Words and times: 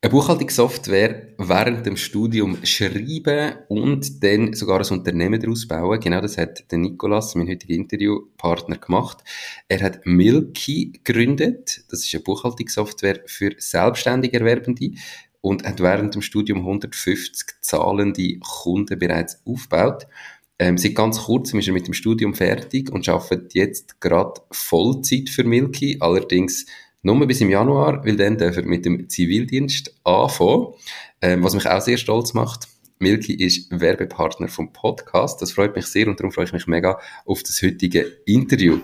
Eine 0.00 0.12
Buchhaltungssoftware 0.12 1.34
während 1.38 1.84
dem 1.84 1.96
Studium 1.96 2.64
schreiben 2.64 3.54
und 3.66 4.22
dann 4.22 4.54
sogar 4.54 4.78
ein 4.78 4.96
Unternehmen 4.96 5.40
daraus 5.40 5.66
bauen. 5.66 5.98
Genau 5.98 6.20
das 6.20 6.38
hat 6.38 6.70
der 6.70 6.78
Nikolas, 6.78 7.34
mein 7.34 7.48
heutiger 7.48 7.74
Interviewpartner, 7.74 8.76
gemacht. 8.76 9.24
Er 9.66 9.82
hat 9.82 10.06
Milky 10.06 10.92
gegründet. 11.02 11.82
Das 11.90 12.04
ist 12.04 12.14
eine 12.14 12.22
Buchhaltungssoftware 12.22 13.22
für 13.26 13.56
selbstständig 13.58 14.34
Erwerbende 14.34 14.92
und 15.40 15.66
hat 15.66 15.80
während 15.80 16.14
dem 16.14 16.22
Studium 16.22 16.60
150 16.60 17.56
zahlende 17.60 18.38
Kunden 18.38 19.00
bereits 19.00 19.42
aufgebaut. 19.44 20.06
Ähm, 20.60 20.78
seit 20.78 20.94
ganz 20.94 21.24
kurzem 21.24 21.58
ist 21.58 21.66
er 21.66 21.74
mit 21.74 21.88
dem 21.88 21.94
Studium 21.94 22.34
fertig 22.34 22.92
und 22.92 23.08
arbeitet 23.08 23.54
jetzt 23.54 24.00
gerade 24.00 24.42
Vollzeit 24.52 25.28
für 25.28 25.42
Milky. 25.42 25.96
Allerdings 25.98 26.66
nur 27.02 27.26
bis 27.26 27.40
im 27.40 27.50
Januar, 27.50 28.04
weil 28.04 28.16
dann 28.16 28.36
dürfen 28.36 28.64
wir 28.64 28.70
mit 28.70 28.84
dem 28.84 29.08
Zivildienst 29.08 29.94
anfangen, 30.04 30.68
ähm, 31.22 31.44
was 31.44 31.54
mich 31.54 31.68
auch 31.68 31.80
sehr 31.80 31.96
stolz 31.96 32.34
macht. 32.34 32.66
Milky 32.98 33.34
ist 33.34 33.68
Werbepartner 33.70 34.48
vom 34.48 34.72
Podcast. 34.72 35.40
Das 35.40 35.52
freut 35.52 35.76
mich 35.76 35.86
sehr 35.86 36.08
und 36.08 36.18
darum 36.18 36.32
freue 36.32 36.46
ich 36.46 36.52
mich 36.52 36.66
mega 36.66 36.98
auf 37.24 37.44
das 37.44 37.62
heutige 37.62 38.00
Interview. 38.26 38.80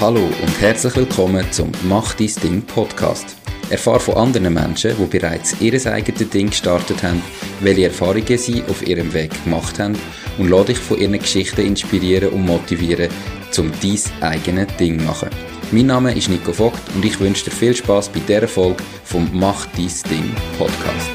Hallo 0.00 0.20
und 0.20 0.60
herzlich 0.60 0.96
willkommen 0.96 1.44
zum 1.50 1.70
Mach 1.86 2.14
dein 2.14 2.32
Ding 2.42 2.62
Podcast. 2.62 3.36
Erfahre 3.68 4.00
von 4.00 4.14
anderen 4.14 4.54
Menschen, 4.54 4.92
die 4.96 5.18
bereits 5.18 5.60
ihr 5.60 5.74
eigenes 5.92 6.30
Ding 6.30 6.48
gestartet 6.48 7.02
haben, 7.02 7.20
welche 7.60 7.86
Erfahrungen 7.86 8.38
sie 8.38 8.62
auf 8.62 8.86
ihrem 8.86 9.12
Weg 9.12 9.32
gemacht 9.44 9.78
haben 9.78 9.98
und 10.38 10.48
lade 10.48 10.66
dich 10.66 10.78
von 10.78 10.98
ihren 10.98 11.18
Geschichten 11.18 11.66
inspirieren 11.66 12.30
und 12.30 12.46
motivieren, 12.46 13.10
um 13.58 13.72
dein 13.80 14.22
eigenes 14.22 14.76
Ding 14.76 15.04
machen. 15.04 15.30
Mein 15.72 15.86
Name 15.86 16.14
ist 16.14 16.28
Nico 16.28 16.52
Vogt 16.52 16.80
und 16.94 17.04
ich 17.04 17.18
wünsche 17.18 17.44
dir 17.44 17.50
viel 17.50 17.74
Spaß 17.74 18.10
bei 18.10 18.20
dieser 18.20 18.48
Folge 18.48 18.82
vom 19.04 19.28
Mach 19.32 19.66
dein 19.76 19.90
Ding 20.10 20.30
Podcast. 20.58 21.10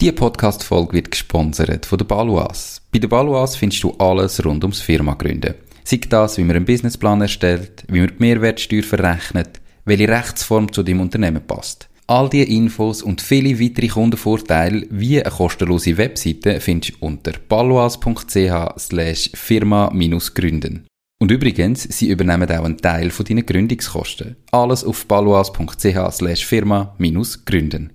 Diese 0.00 0.12
Podcast-Folge 0.12 0.92
wird 0.92 1.10
gesponsert 1.10 1.86
von 1.86 1.98
der 1.98 2.04
Baluas. 2.04 2.82
Bei 2.92 2.98
der 2.98 3.08
Baluas 3.08 3.56
findest 3.56 3.82
du 3.84 3.92
alles 3.98 4.44
rund 4.44 4.62
ums 4.64 4.80
Firma 4.80 5.14
gründen. 5.14 5.54
Sei 5.84 6.00
das, 6.08 6.36
wie 6.36 6.44
man 6.44 6.56
einen 6.56 6.64
Businessplan 6.64 7.22
erstellt, 7.22 7.84
wie 7.88 8.00
man 8.00 8.08
die 8.08 8.14
Mehrwertsteuer 8.18 8.82
verrechnet, 8.82 9.60
welche 9.84 10.08
Rechtsform 10.08 10.72
zu 10.72 10.82
deinem 10.82 11.00
Unternehmen 11.00 11.46
passt. 11.46 11.88
All 12.06 12.28
diese 12.28 12.44
Infos 12.44 13.02
und 13.02 13.22
viele 13.22 13.58
weitere 13.58 13.88
Kundenvorteile 13.88 14.86
wie 14.90 15.22
eine 15.22 15.34
kostenlose 15.34 15.96
Webseite 15.96 16.60
findest 16.60 17.00
du 17.00 17.06
unter 17.06 17.32
paloas.ch 17.32 18.78
slash 18.78 19.30
firma-gründen. 19.32 20.86
Und 21.18 21.30
übrigens, 21.30 21.84
sie 21.84 22.10
übernehmen 22.10 22.50
auch 22.50 22.64
einen 22.64 22.76
Teil 22.76 23.08
von 23.08 23.24
deinen 23.24 23.46
Gründungskosten. 23.46 24.36
Alles 24.52 24.84
auf 24.84 25.08
paloas.ch 25.08 26.12
slash 26.12 26.44
firma-gründen. 26.44 27.92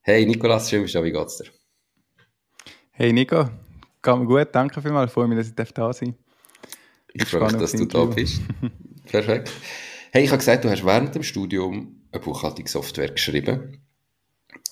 Hey 0.00 0.26
Nikolas, 0.26 0.68
schön 0.68 0.82
bist 0.82 0.96
du 0.96 0.98
da, 0.98 1.04
wie 1.04 1.12
geht's 1.12 1.38
dir? 1.38 1.46
Hey 2.90 3.12
Nico, 3.12 3.44
geht 4.02 4.16
mir 4.16 4.24
gut, 4.24 4.48
danke 4.52 4.82
vielmals, 4.82 5.12
freue 5.12 5.28
mich, 5.28 5.38
dass 5.38 5.48
ich 5.48 5.72
da 5.72 5.92
sein 5.92 6.16
Ich, 7.12 7.22
ich 7.22 7.28
freue 7.28 7.52
mich, 7.52 7.60
dass 7.60 7.72
du 7.72 7.84
da 7.84 8.04
bist. 8.06 8.40
Perfekt. 9.06 9.52
Hey, 10.16 10.24
ich 10.24 10.30
habe 10.30 10.38
gesagt, 10.38 10.64
du 10.64 10.70
hast 10.70 10.86
während 10.86 11.14
dem 11.14 11.22
Studium 11.22 12.00
eine 12.10 12.22
Buchhaltungssoftware 12.22 13.10
geschrieben 13.10 13.86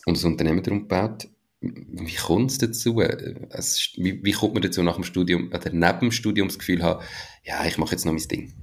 und 0.07 0.19
ein 0.19 0.33
Unternehmen 0.33 0.63
darum 0.63 0.89
gebaut. 0.89 1.29
Wie 1.61 2.15
kommt 2.15 2.51
es 2.51 2.57
dazu? 2.57 2.97
Wie, 2.97 4.33
kommt 4.33 4.55
man 4.55 4.63
dazu 4.63 4.83
nach 4.83 4.95
dem 4.95 5.05
Studium 5.05 5.49
oder 5.49 5.71
neben 5.71 6.01
dem 6.01 6.13
Studium 6.13 6.49
das 6.49 6.59
Gefühl 6.59 6.83
haben, 6.83 7.05
ja, 7.43 7.63
ich 7.67 7.77
mache 7.77 7.91
jetzt 7.91 8.07
noch 8.07 8.15
mein 8.15 8.27
Ding? 8.27 8.55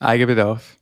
Eigenbedarf. 0.00 0.76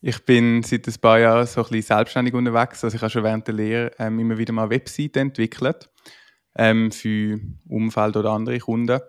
Ich 0.00 0.24
bin 0.24 0.62
seit 0.62 0.86
ein 0.86 0.94
paar 1.00 1.18
Jahren 1.18 1.44
so 1.44 1.62
ein 1.62 1.68
bisschen 1.68 1.96
selbstständig 1.96 2.34
unterwegs. 2.34 2.84
Also 2.84 2.94
ich 2.94 3.02
habe 3.02 3.10
schon 3.10 3.24
während 3.24 3.48
der 3.48 3.56
Lehre 3.56 3.90
ähm, 3.98 4.20
immer 4.20 4.38
wieder 4.38 4.52
mal 4.52 4.70
Webseiten 4.70 5.18
entwickelt 5.18 5.90
ähm, 6.54 6.92
für 6.92 7.40
Umfeld 7.68 8.16
oder 8.16 8.30
andere 8.30 8.60
Kunden. 8.60 9.00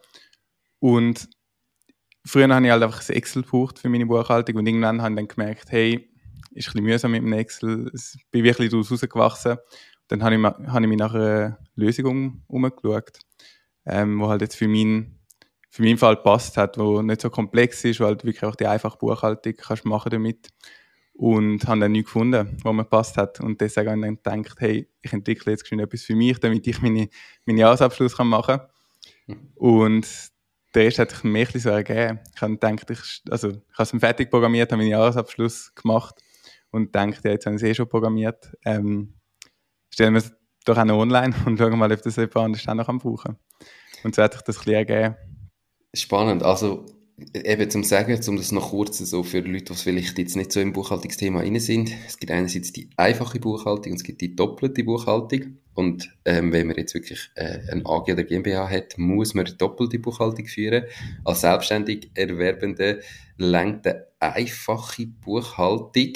Und 0.79 1.29
früher 2.25 2.47
habe 2.53 2.65
ich 2.65 2.71
halt 2.71 2.83
einfach 2.83 3.07
ein 3.07 3.15
Excel 3.15 3.43
gebraucht 3.43 3.79
für 3.79 3.89
meine 3.89 4.05
Buchhaltung 4.05 4.57
und 4.57 4.67
irgendwann 4.67 5.01
habe 5.01 5.13
ich 5.13 5.15
dann 5.17 5.27
gemerkt, 5.27 5.71
hey, 5.71 6.09
ist 6.55 6.67
ein 6.67 6.73
bisschen 6.73 6.83
mühsam 6.83 7.11
mit 7.11 7.21
dem 7.21 7.33
Excel. 7.33 7.91
Ich 7.93 8.25
bin 8.31 8.43
wirklich 8.43 8.71
daraus 8.71 8.91
rausgewachsen. 8.91 9.57
Dann 10.07 10.23
habe 10.23 10.35
ich, 10.35 10.43
habe 10.43 10.81
ich 10.81 10.87
mich 10.87 10.97
nach 10.97 11.13
einer 11.13 11.59
Lösung 11.75 12.43
umgeschaut, 12.47 13.19
ähm, 13.85 14.19
wo 14.19 14.29
halt 14.29 14.41
jetzt 14.41 14.55
für 14.55 14.67
meinen, 14.67 15.19
für 15.69 15.83
meinen 15.83 15.97
Fall 15.97 16.15
passt 16.17 16.57
hat, 16.57 16.77
wo 16.77 17.01
nicht 17.01 17.21
so 17.21 17.29
komplex 17.29 17.83
ist, 17.83 17.99
wo 17.99 18.05
halt 18.05 18.23
wirklich 18.23 18.43
auch 18.43 18.55
die 18.55 18.67
einfache 18.67 18.97
Buchhaltung 18.97 19.53
kannst 19.57 19.85
machen 19.85 20.11
damit. 20.11 20.49
Und 21.17 21.65
habe 21.65 21.79
dann 21.79 21.93
nichts 21.93 22.07
gefunden, 22.07 22.57
wo 22.63 22.73
mir 22.73 22.83
passt 22.83 23.15
hat. 23.15 23.39
Und 23.39 23.61
deswegen 23.61 23.89
habe 23.89 24.13
ich 24.13 24.19
dann 24.23 24.43
gedacht, 24.43 24.59
hey, 24.59 24.89
ich 25.01 25.13
entwickle 25.13 25.53
jetzt 25.53 25.71
etwas 25.71 26.03
für 26.03 26.15
mich, 26.15 26.39
damit 26.39 26.67
ich 26.67 26.81
meine, 26.81 27.07
meinen 27.45 27.57
Jahresabschluss 27.57 28.17
kann 28.17 28.27
machen 28.27 28.57
kann. 28.57 28.67
Mhm. 29.27 29.51
Und 29.55 30.07
der 30.75 30.83
erste 30.83 31.03
hat 31.03 31.11
sich 31.11 31.23
mir 31.23 31.47
so 31.47 31.69
ergeben. 31.69 32.19
Ich 32.35 32.41
habe 32.41 32.57
gedacht, 32.57 32.89
ich, 32.89 33.21
also, 33.29 33.49
ich 33.49 33.77
habe 33.77 33.83
es 33.83 33.99
fertig 33.99 34.29
programmiert, 34.29 34.71
habe 34.71 34.81
meinen 34.81 34.91
Jahresabschluss 34.91 35.73
gemacht 35.73 36.15
und 36.71 36.93
denkt, 36.93 37.23
ja, 37.23 37.31
jetzt 37.31 37.45
haben 37.45 37.57
sie 37.57 37.67
eh 37.67 37.73
schon 37.73 37.87
programmiert, 37.87 38.51
ähm, 38.65 39.15
stellen 39.89 40.13
wir 40.13 40.19
es 40.19 40.33
doch 40.65 40.77
auch 40.77 40.83
noch 40.83 40.99
online 40.99 41.33
und 41.45 41.57
schauen 41.57 41.77
mal, 41.79 41.91
ob 41.91 42.01
das 42.01 42.17
jemand 42.17 42.35
anders 42.35 42.67
auch 42.67 42.73
noch 42.73 42.87
brauchen 42.87 43.17
kann. 43.23 43.37
Und 44.03 44.15
so 44.15 44.21
hat 44.21 44.33
sich 44.33 44.41
das 44.41 44.57
ein 44.57 44.59
bisschen 44.59 44.73
ergeben. 44.73 45.15
Spannend. 45.93 46.43
Also, 46.43 46.85
eben 47.33 47.69
zum 47.69 47.83
Sagen, 47.83 48.19
um 48.27 48.37
das 48.37 48.51
noch 48.51 48.71
kurz 48.71 48.97
so 48.97 49.23
für 49.23 49.39
Leute, 49.39 49.73
die 49.73 49.75
vielleicht 49.75 50.17
jetzt 50.17 50.35
nicht 50.35 50.51
so 50.51 50.59
im 50.59 50.73
Buchhaltungsthema 50.73 51.39
rein 51.39 51.59
sind. 51.59 51.91
Es 52.07 52.17
gibt 52.17 52.31
einerseits 52.31 52.73
die 52.73 52.89
einfache 52.97 53.39
Buchhaltung 53.39 53.93
und 53.93 53.97
es 53.97 54.03
gibt 54.03 54.21
die 54.21 54.35
doppelte 54.35 54.83
Buchhaltung. 54.83 55.57
Und 55.73 56.09
ähm, 56.25 56.51
wenn 56.51 56.67
man 56.67 56.77
jetzt 56.77 56.93
wirklich 56.93 57.29
äh, 57.35 57.59
ein 57.71 57.85
AG 57.85 58.11
oder 58.11 58.23
GmbH 58.23 58.69
hat, 58.69 58.97
muss 58.97 59.33
man 59.33 59.45
doppelte 59.57 59.99
Buchhaltung 59.99 60.45
führen. 60.47 60.85
Als 61.23 61.41
selbstständig 61.41 62.11
Erwerbende 62.13 63.01
lenkt 63.37 63.87
eine 63.87 64.05
einfache 64.19 65.07
Buchhaltung 65.07 66.13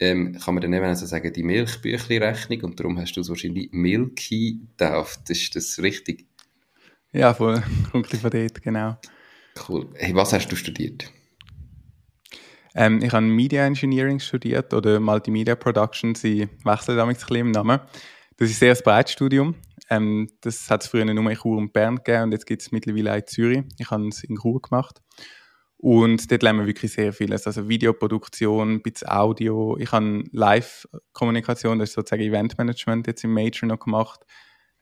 ähm, 0.00 0.36
kann 0.38 0.54
man 0.54 0.62
dann 0.62 0.72
eben 0.72 0.84
also 0.84 1.06
sagen, 1.06 1.32
die 1.32 1.42
Milchbüchli-Rechnung 1.42 2.62
und 2.62 2.80
darum 2.80 2.98
hast 2.98 3.14
du 3.14 3.20
es 3.20 3.28
wahrscheinlich 3.28 3.70
Milky 3.72 4.60
getauft. 4.76 5.30
Ist 5.30 5.54
das 5.54 5.80
richtig? 5.80 6.26
Ja, 7.12 7.32
voll. 7.32 7.62
Kommt 7.92 8.08
von 8.08 8.30
dort, 8.30 8.60
genau. 8.60 8.96
Cool. 9.56 9.88
Hey, 9.94 10.14
was 10.14 10.32
hast 10.32 10.48
du 10.48 10.56
studiert? 10.56 11.10
Ähm, 12.74 13.00
ich 13.02 13.12
habe 13.12 13.24
Media 13.24 13.64
Engineering 13.64 14.18
studiert 14.18 14.74
oder 14.74 14.98
Multimedia 14.98 15.54
Production. 15.54 16.14
Sie 16.14 16.48
wechseln 16.64 16.96
damit 16.96 17.16
ein 17.16 17.20
bisschen 17.20 17.36
im 17.36 17.50
Namen. 17.52 17.80
Das 18.36 18.50
ist 18.50 18.56
ein 18.56 18.74
sehr 18.74 18.82
breites 18.82 19.12
Studium. 19.12 19.54
Ähm, 19.90 20.28
das 20.40 20.68
hat 20.70 20.82
es 20.82 20.88
früher 20.88 21.04
nur 21.04 21.30
in 21.30 21.36
Chur 21.36 21.58
und 21.58 21.72
Bern 21.72 21.96
gegeben 21.96 22.24
und 22.24 22.32
jetzt 22.32 22.46
gibt 22.46 22.62
es 22.62 22.72
mittlerweile 22.72 23.16
in 23.16 23.26
Zürich. 23.26 23.62
Ich 23.78 23.90
habe 23.90 24.08
es 24.08 24.24
in 24.24 24.36
Chur 24.36 24.60
gemacht. 24.60 25.00
Und 25.76 26.30
dort 26.30 26.42
lernen 26.42 26.60
wir 26.60 26.66
wirklich 26.66 26.92
sehr 26.92 27.12
vieles. 27.12 27.46
Also 27.46 27.68
Videoproduktion, 27.68 28.80
bisschen 28.82 29.08
Audio. 29.08 29.76
Ich 29.78 29.92
habe 29.92 30.24
Live-Kommunikation, 30.32 31.78
das 31.78 31.90
ist 31.90 31.94
sozusagen 31.94 32.22
Eventmanagement 32.22 33.06
jetzt 33.06 33.22
im 33.22 33.34
Major 33.34 33.68
noch 33.68 33.78
gemacht. 33.78 34.20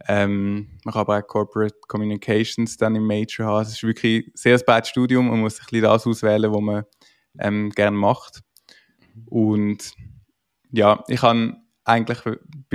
Ähm, 0.08 0.78
man 0.84 0.92
kann 0.92 1.00
aber 1.02 1.18
auch 1.18 1.26
Corporate 1.26 1.76
Communications 1.88 2.76
dann 2.76 2.96
im 2.96 3.06
Major 3.06 3.46
haben. 3.46 3.62
Es 3.62 3.72
ist 3.72 3.82
wirklich 3.82 4.26
ein 4.26 4.32
sehr 4.34 4.58
breites 4.58 4.90
Studium. 4.90 5.28
Man 5.28 5.40
muss 5.40 5.56
sich 5.56 5.64
ein 5.64 5.66
bisschen 5.70 5.82
das 5.82 6.06
auswählen, 6.06 6.52
was 6.52 6.60
man 6.60 6.84
ähm, 7.38 7.70
gerne 7.70 7.96
macht. 7.96 8.40
Und 9.26 9.92
ja, 10.70 11.04
ich 11.08 11.22
habe 11.22 11.56
eigentlich, 11.84 12.18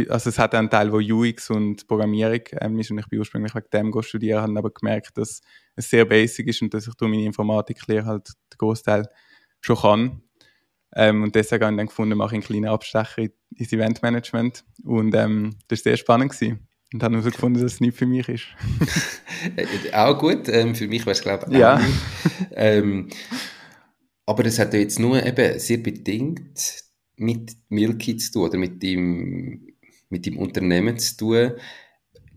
also 0.09 0.29
es 0.29 0.39
hat 0.39 0.53
einen 0.53 0.69
Teil, 0.69 0.91
wo 0.91 0.97
UX 0.97 1.49
und 1.49 1.87
Programmierung 1.87 2.41
ähm, 2.59 2.79
ist 2.79 2.91
und 2.91 2.99
ich 2.99 3.07
bin 3.07 3.19
ursprünglich 3.19 3.55
wegen 3.55 3.91
dem 3.91 4.01
studieren, 4.01 4.41
habe 4.41 4.59
aber 4.59 4.69
gemerkt, 4.71 5.17
dass 5.17 5.41
es 5.75 5.89
sehr 5.89 6.05
basic 6.05 6.47
ist 6.47 6.61
und 6.61 6.73
dass 6.73 6.87
ich 6.87 6.93
durch 6.95 7.09
meine 7.09 7.23
Informatiklehre 7.23 8.05
halt 8.05 8.27
den 8.27 8.57
Großteil 8.57 9.07
schon 9.61 9.78
kann. 9.78 10.22
Ähm, 10.96 11.23
und 11.23 11.35
deswegen 11.35 11.63
habe 11.63 11.73
ich 11.73 11.78
dann 11.78 11.87
gefunden, 11.87 12.17
mache 12.17 12.29
ich 12.29 12.34
einen 12.34 12.43
kleinen 12.43 12.67
Abstecher 12.67 13.28
ins 13.55 13.72
Eventmanagement 13.72 14.66
und 14.84 15.16
ähm, 15.16 15.55
das 15.67 15.79
war 15.79 15.91
sehr 15.91 15.97
spannend 15.97 16.31
gewesen. 16.31 16.67
Und 16.93 17.03
habe 17.03 17.17
herausgefunden, 17.17 17.61
dass 17.61 17.73
es 17.73 17.81
nicht 17.81 17.97
für 17.97 18.05
mich 18.05 18.29
ist. 18.29 18.45
auch 19.93 20.17
gut, 20.17 20.47
ähm, 20.47 20.73
für 20.73 20.87
mich 20.87 21.01
wäre 21.01 21.11
es 21.11 21.22
glaube 21.22 21.47
ich 21.49 21.57
auch 21.57 21.59
ja. 21.59 21.81
ähm, 22.51 23.09
aber 24.25 24.45
es 24.45 24.59
hat 24.59 24.73
ja 24.73 24.79
jetzt 24.79 24.99
nur 24.99 25.25
eben 25.25 25.57
sehr 25.59 25.78
bedingt 25.78 26.84
mit 27.16 27.57
Milky 27.69 28.17
zu 28.17 28.34
tun 28.34 28.43
oder 28.43 28.57
mit 28.57 28.84
dem, 28.84 29.73
mit 30.09 30.25
dem 30.25 30.37
Unternehmen 30.37 30.99
zu 30.99 31.17
tun. 31.17 31.51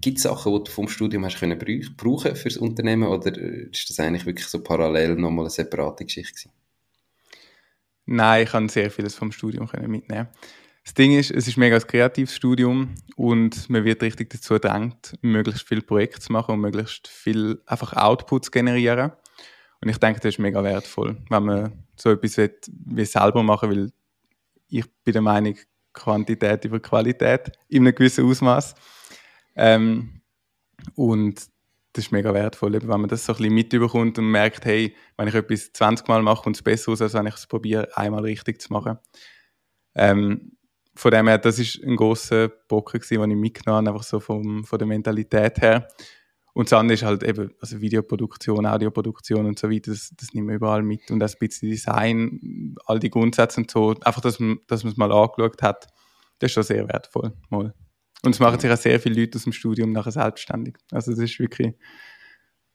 Gibt 0.00 0.16
es 0.16 0.22
Sachen, 0.22 0.52
die 0.52 0.64
du 0.64 0.70
vom 0.70 0.88
Studium 0.88 1.24
hast 1.24 1.38
können 1.38 1.58
brauchen 1.96 2.34
für 2.34 2.48
das 2.48 2.56
Unternehmen 2.56 3.08
oder 3.08 3.36
ist 3.36 3.90
das 3.90 4.00
eigentlich 4.00 4.24
wirklich 4.24 4.46
so 4.46 4.62
parallel 4.62 5.16
nochmal 5.16 5.44
eine 5.44 5.50
separate 5.50 6.04
Geschichte 6.04 6.32
gewesen? 6.32 6.52
Nein, 8.06 8.44
ich 8.44 8.50
kann 8.50 8.68
sehr 8.68 8.90
vieles 8.90 9.14
vom 9.14 9.30
Studium 9.30 9.66
können 9.66 9.90
mitnehmen. 9.90 10.28
Das 10.90 10.94
Ding 10.94 11.16
ist, 11.16 11.30
es 11.30 11.46
ist 11.46 11.56
mega 11.56 11.76
ein 11.76 11.86
kreatives 11.86 12.34
Studium 12.34 12.96
und 13.14 13.70
man 13.70 13.84
wird 13.84 14.02
richtig 14.02 14.30
dazu 14.30 14.54
gedrängt, 14.54 15.16
möglichst 15.22 15.68
viele 15.68 15.82
Projekte 15.82 16.18
zu 16.18 16.32
machen 16.32 16.54
und 16.54 16.60
möglichst 16.62 17.06
viel 17.06 17.62
einfach 17.64 17.92
Outputs 17.92 18.50
generieren. 18.50 19.12
Und 19.80 19.88
ich 19.88 19.98
denke, 19.98 20.18
das 20.18 20.34
ist 20.34 20.40
mega 20.40 20.64
wertvoll, 20.64 21.16
wenn 21.28 21.44
man 21.44 21.84
so 21.94 22.10
etwas 22.10 22.38
will, 22.38 22.58
wie 22.86 23.04
selber 23.04 23.44
machen 23.44 23.70
will. 23.70 23.92
Ich 24.66 24.84
bin 25.04 25.12
der 25.12 25.22
Meinung, 25.22 25.54
Quantität 25.92 26.64
über 26.64 26.80
Qualität 26.80 27.52
in 27.68 27.86
einem 27.86 27.94
gewissen 27.94 28.28
Ausmaß. 28.28 28.74
Ähm, 29.54 30.22
und 30.96 31.40
das 31.92 32.06
ist 32.06 32.10
mega 32.10 32.34
wertvoll, 32.34 32.72
wenn 32.72 32.88
man 32.88 33.06
das 33.06 33.26
so 33.26 33.32
ein 33.34 33.36
bisschen 33.36 33.54
mitbekommt 33.54 34.18
und 34.18 34.28
merkt, 34.28 34.64
hey, 34.64 34.96
wenn 35.16 35.28
ich 35.28 35.34
etwas 35.36 35.72
20 35.72 36.08
Mal 36.08 36.22
mache, 36.22 36.42
kommt 36.42 36.56
es 36.56 36.62
besser 36.62 36.90
aus, 36.90 37.00
als 37.00 37.14
wenn 37.14 37.28
ich 37.28 37.36
es 37.36 37.46
probiere, 37.46 37.96
einmal 37.96 38.22
richtig 38.22 38.60
zu 38.60 38.72
machen. 38.72 38.98
Ähm, 39.94 40.56
von 41.00 41.10
dem 41.10 41.28
her, 41.28 41.38
das 41.38 41.58
ist 41.58 41.82
ein 41.82 41.96
großer 41.96 42.48
Bocken 42.68 43.00
den 43.00 43.30
ich 43.30 43.36
mitgenommen 43.36 43.88
habe, 43.88 43.96
einfach 43.96 44.06
so 44.06 44.20
vom, 44.20 44.64
von 44.64 44.78
der 44.78 44.86
Mentalität 44.86 45.58
her. 45.62 45.88
Und 46.52 46.70
das 46.70 46.78
andere 46.78 46.94
ist 46.94 47.04
halt 47.04 47.22
eben, 47.22 47.54
also 47.58 47.80
Videoproduktion, 47.80 48.66
Audioproduktion 48.66 49.46
und 49.46 49.58
so 49.58 49.70
weiter, 49.70 49.92
das, 49.92 50.12
das 50.14 50.34
nimmt 50.34 50.48
man 50.48 50.56
überall 50.56 50.82
mit. 50.82 51.10
Und 51.10 51.22
ein 51.22 51.30
bisschen 51.38 51.70
Design, 51.70 52.74
all 52.84 52.98
die 52.98 53.08
Grundsätze 53.08 53.60
und 53.60 53.70
so, 53.70 53.94
einfach, 54.02 54.20
dass 54.20 54.40
man, 54.40 54.58
dass 54.66 54.84
man 54.84 54.92
es 54.92 54.98
mal 54.98 55.10
angeschaut 55.10 55.62
hat, 55.62 55.86
das 56.38 56.48
ist 56.48 56.52
schon 56.52 56.64
sehr 56.64 56.86
wertvoll. 56.86 57.32
Mal. 57.48 57.72
Und 58.22 58.34
es 58.34 58.40
machen 58.40 58.60
sich 58.60 58.70
auch 58.70 58.76
sehr 58.76 59.00
viele 59.00 59.22
Leute 59.22 59.38
aus 59.38 59.44
dem 59.44 59.54
Studium 59.54 59.92
nachher 59.92 60.12
selbstständig. 60.12 60.76
Also 60.90 61.12
das 61.12 61.20
ist 61.20 61.38
wirklich 61.38 61.74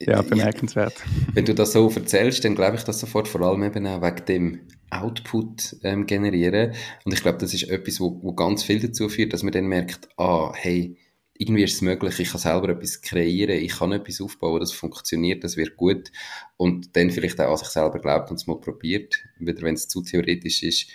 ja, 0.01 0.21
bemerkenswert. 0.21 0.93
Wenn 1.33 1.45
du 1.45 1.53
das 1.53 1.71
so 1.71 1.89
erzählst, 1.89 2.43
dann 2.43 2.55
glaube 2.55 2.77
ich 2.77 2.83
das 2.83 2.99
sofort, 2.99 3.27
vor 3.27 3.41
allem 3.41 3.63
eben 3.63 3.87
auch 3.87 4.01
wegen 4.01 4.25
dem 4.25 4.59
Output 4.89 5.77
ähm, 5.83 6.05
generieren. 6.05 6.73
Und 7.03 7.13
ich 7.13 7.21
glaube, 7.21 7.37
das 7.37 7.53
ist 7.53 7.69
etwas, 7.69 7.99
wo, 7.99 8.19
wo 8.21 8.33
ganz 8.33 8.63
viel 8.63 8.79
dazu 8.79 9.09
führt, 9.09 9.33
dass 9.33 9.43
man 9.43 9.53
dann 9.53 9.67
merkt, 9.67 10.09
ah, 10.17 10.53
hey, 10.55 10.97
irgendwie 11.37 11.63
ist 11.63 11.75
es 11.75 11.81
möglich, 11.81 12.19
ich 12.19 12.31
kann 12.31 12.39
selber 12.39 12.69
etwas 12.69 13.01
kreieren, 13.01 13.57
ich 13.57 13.77
kann 13.77 13.91
etwas 13.91 14.21
aufbauen, 14.21 14.61
das 14.61 14.71
funktioniert, 14.71 15.43
das 15.43 15.57
wird 15.57 15.75
gut 15.75 16.11
und 16.55 16.95
dann 16.95 17.11
vielleicht 17.11 17.41
auch 17.41 17.51
an 17.51 17.57
sich 17.57 17.67
selber 17.67 17.99
glaubt 17.99 18.29
und 18.29 18.37
es 18.37 18.47
mal 18.47 18.59
probiert. 18.59 19.15
Wieder 19.39 19.61
wenn 19.63 19.75
es 19.75 19.89
zu 19.89 20.01
theoretisch 20.01 20.63
ist, 20.63 20.87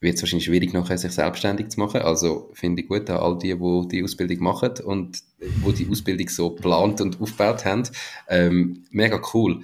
wird 0.00 0.16
es 0.16 0.22
wahrscheinlich 0.22 0.46
schwierig 0.46 0.72
nachher, 0.72 0.96
sich 0.98 1.12
selbstständig 1.12 1.68
zu 1.68 1.80
machen. 1.80 2.00
Also 2.00 2.50
finde 2.54 2.82
ich 2.82 2.88
gut 2.88 3.08
an 3.10 3.18
all 3.18 3.38
die, 3.38 3.54
die 3.54 3.88
die 3.88 4.02
Ausbildung 4.02 4.42
machen 4.42 4.72
und 4.84 5.22
wo 5.62 5.72
die 5.72 5.88
Ausbildung 5.88 6.28
so 6.28 6.54
geplant 6.54 7.00
und 7.00 7.20
aufgebaut 7.20 7.64
haben. 7.64 7.82
Ähm, 8.28 8.84
mega 8.90 9.20
cool. 9.34 9.62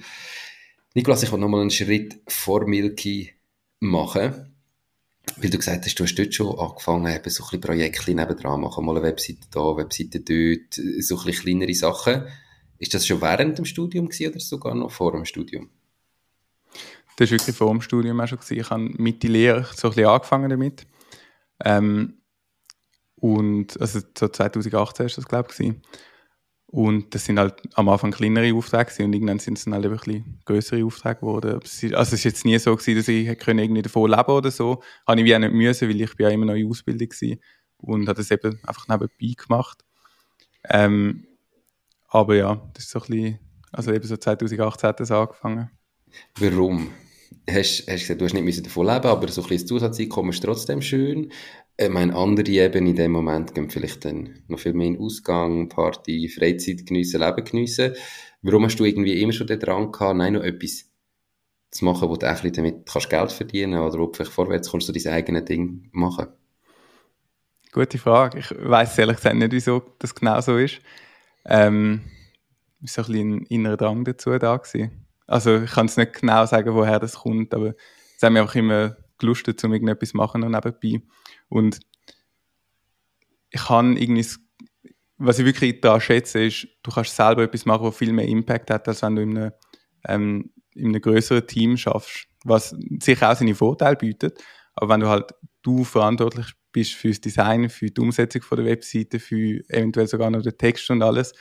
Niklas, 0.93 1.23
ich 1.23 1.31
will 1.31 1.39
nochmal 1.39 1.61
einen 1.61 1.71
Schritt 1.71 2.19
vor 2.27 2.67
Milky 2.67 3.33
machen 3.79 4.47
weil 5.35 5.49
du 5.49 5.57
gesagt 5.57 5.85
hast, 5.85 5.99
du 5.99 6.03
hast 6.03 6.15
dort 6.15 6.33
schon 6.33 6.57
angefangen, 6.57 7.13
eben 7.13 7.29
so 7.29 7.43
ein 7.43 7.47
bisschen 7.47 7.61
Projekte 7.61 8.13
nebendran 8.13 8.61
machen, 8.61 8.85
mal 8.85 8.95
eine 8.95 9.05
Webseite 9.05 9.47
da, 9.51 9.75
Webseite 9.75 10.21
dort, 10.21 10.73
so 10.73 11.17
ein 11.17 11.25
bisschen 11.25 11.43
kleinere 11.43 11.73
Sachen. 11.73 12.23
Ist 12.79 12.93
das 12.93 13.05
schon 13.05 13.21
während 13.21 13.57
dem 13.57 13.65
Studium 13.65 14.07
gewesen 14.07 14.31
oder 14.31 14.39
sogar 14.39 14.75
noch 14.75 14.91
vor 14.91 15.11
dem 15.11 15.25
Studium? 15.25 15.69
Das 17.17 17.31
war 17.31 17.39
wirklich 17.39 17.55
vor 17.55 17.71
dem 17.71 17.81
Studium 17.81 18.19
auch 18.21 18.27
schon. 18.27 18.39
Ich 18.49 18.69
habe 18.69 18.89
mit 18.97 19.23
der 19.23 19.29
Lehre 19.29 19.63
so 19.75 19.89
ein 19.89 19.95
bisschen 19.95 20.09
angefangen 20.09 20.49
damit. 20.49 20.87
Ähm, 21.63 22.21
und, 23.15 23.79
also 23.81 23.99
so 24.17 24.27
2018 24.27 25.05
war 25.05 25.15
das, 25.15 25.27
glaube 25.27 25.49
ich. 25.57 25.73
Und 26.69 27.15
das 27.15 27.25
sind 27.25 27.39
halt 27.39 27.55
am 27.75 27.89
Anfang 27.89 28.11
kleinere 28.11 28.53
Aufträge 28.53 29.03
und 29.03 29.13
irgendwann 29.13 29.39
sind 29.39 29.57
es 29.57 29.63
dann 29.63 29.73
halt 29.73 29.85
ein 29.85 29.91
bisschen 29.91 30.41
größere 30.45 30.83
Aufträge 30.85 31.21
geworden. 31.21 31.53
Also 31.53 31.91
es 31.91 32.13
ist 32.13 32.23
jetzt 32.25 32.45
nie 32.45 32.59
so 32.59 32.75
gewesen, 32.75 32.97
dass 32.97 33.07
ich 33.07 33.25
irgendwie 33.25 33.81
davon 33.81 34.11
leben 34.11 34.31
oder 34.31 34.51
so. 34.51 34.83
Habe 35.07 35.21
ich 35.21 35.25
wie 35.25 35.35
auch 35.35 35.39
nicht 35.39 35.53
müssen, 35.53 35.89
weil 35.89 36.01
ich 36.01 36.15
bin 36.15 36.25
ja 36.25 36.31
immer 36.31 36.45
noch 36.45 36.55
in 36.55 36.69
Ausbildung 36.69 37.09
war 37.09 37.37
und 37.77 38.07
habe 38.07 38.17
das 38.17 38.31
eben 38.31 38.59
einfach 38.67 38.87
nebenbei 38.87 39.33
gemacht. 39.41 39.85
Ähm, 40.65 41.25
aber 42.09 42.35
ja, 42.35 42.69
das 42.73 42.83
ist 42.83 42.91
so 42.91 42.99
ein 42.99 43.07
bisschen, 43.07 43.39
also 43.71 43.93
eben 43.93 44.05
so 44.05 44.17
2018 44.17 44.87
hat 44.87 44.99
das 44.99 45.11
angefangen. 45.11 45.71
Warum? 46.37 46.91
Hast, 47.49 47.87
hast 47.87 48.01
gesagt, 48.01 48.19
du 48.19 48.25
hast 48.25 48.33
nicht 48.33 48.65
davon 48.65 48.87
leben 48.87 49.05
aber 49.05 49.27
so 49.29 49.41
ein 49.41 49.47
bisschen 49.47 49.67
Zusatzeinkommen 49.67 50.31
ist 50.31 50.43
trotzdem 50.43 50.81
schön. 50.81 51.31
Ich 51.77 51.89
meine, 51.89 52.15
andere 52.15 52.49
eben 52.49 52.87
in 52.87 52.95
dem 52.95 53.11
Moment 53.11 53.55
gehen 53.55 53.69
vielleicht 53.69 54.03
dann 54.03 54.43
noch 54.47 54.59
viel 54.59 54.73
mehr 54.73 54.87
in 54.87 54.99
Ausgang, 54.99 55.69
Party, 55.69 56.27
Freizeit 56.27 56.85
geniessen, 56.85 57.21
Leben 57.21 57.45
geniessen. 57.45 57.93
Warum 58.41 58.65
hast 58.65 58.79
du 58.79 58.85
irgendwie 58.85 59.21
immer 59.21 59.31
schon 59.31 59.47
den 59.47 59.59
Drang 59.59 59.91
gehabt, 59.91 60.17
nein, 60.17 60.33
noch 60.33 60.43
etwas 60.43 60.85
zu 61.71 61.85
machen, 61.85 62.09
wo 62.09 62.15
du 62.15 62.27
einfach 62.27 62.49
damit 62.51 62.85
kannst 62.85 63.09
Geld 63.09 63.31
verdienen 63.31 63.79
oder 63.79 63.99
wo 63.99 64.07
du 64.07 64.13
vielleicht 64.13 64.31
vorwärts 64.31 64.69
kommst, 64.69 64.89
du 64.89 64.93
dein 64.93 65.13
eigenes 65.13 65.45
Ding 65.45 65.89
machen? 65.91 66.27
Gute 67.71 67.97
Frage. 67.97 68.39
Ich 68.39 68.51
weiß 68.51 68.97
ehrlich 68.97 69.17
gesagt 69.17 69.35
nicht, 69.35 69.51
wieso 69.51 69.83
das 69.99 70.15
genau 70.15 70.41
so 70.41 70.57
ist. 70.57 70.79
Ähm, 71.45 72.01
ist 72.81 72.95
so 72.95 73.01
ein 73.03 73.07
bisschen 73.07 73.33
ein 73.33 73.45
innerer 73.45 73.77
Drang 73.77 74.03
dazu 74.03 74.37
da 74.37 74.57
gewesen. 74.57 75.06
Also 75.27 75.61
ich 75.61 75.71
kann 75.71 75.85
es 75.87 75.97
nicht 75.97 76.13
genau 76.13 76.45
sagen, 76.45 76.73
woher 76.73 76.99
das 76.99 77.15
kommt, 77.15 77.53
aber 77.53 77.75
es 78.15 78.23
hat 78.23 78.31
mich 78.31 78.41
einfach 78.41 78.55
immer 78.55 78.97
gelustet, 79.17 79.63
um 79.63 79.73
irgendetwas 79.73 80.13
machen 80.13 80.43
und 80.43 80.51
nebenbei. 80.51 81.05
Und 81.49 81.79
ich 83.49 83.65
kann 83.65 83.97
irgendwie, 83.97 84.25
was 85.17 85.39
ich 85.39 85.45
wirklich 85.45 85.81
da 85.81 85.99
schätze, 85.99 86.45
ist, 86.45 86.67
du 86.83 86.91
kannst 86.91 87.15
selber 87.15 87.43
etwas 87.43 87.65
machen, 87.65 87.85
was 87.85 87.97
viel 87.97 88.13
mehr 88.13 88.27
Impact 88.27 88.71
hat, 88.71 88.87
als 88.87 89.01
wenn 89.01 89.15
du 89.15 89.21
in 89.21 89.37
einem, 89.37 89.51
ähm, 90.07 90.51
in 90.75 90.87
einem 90.87 91.01
größeren 91.01 91.45
Team 91.45 91.77
schaffst. 91.77 92.27
Was 92.43 92.75
sicher 92.99 93.31
auch 93.31 93.35
seine 93.35 93.55
Vorteile 93.55 93.95
bietet, 93.95 94.43
aber 94.75 94.93
wenn 94.93 95.01
du 95.01 95.07
halt 95.07 95.33
du 95.63 95.83
verantwortlich 95.83 96.53
bist 96.71 96.93
für 96.93 97.09
das 97.09 97.19
Design, 97.19 97.69
für 97.69 97.87
die 97.87 97.99
Umsetzung 97.99 98.41
von 98.41 98.57
der 98.57 98.67
Webseite, 98.67 99.19
für 99.19 99.59
eventuell 99.69 100.07
sogar 100.07 100.29
noch 100.29 100.43
den 100.43 100.57
Text 100.57 100.89
und 100.91 101.01
alles, 101.01 101.33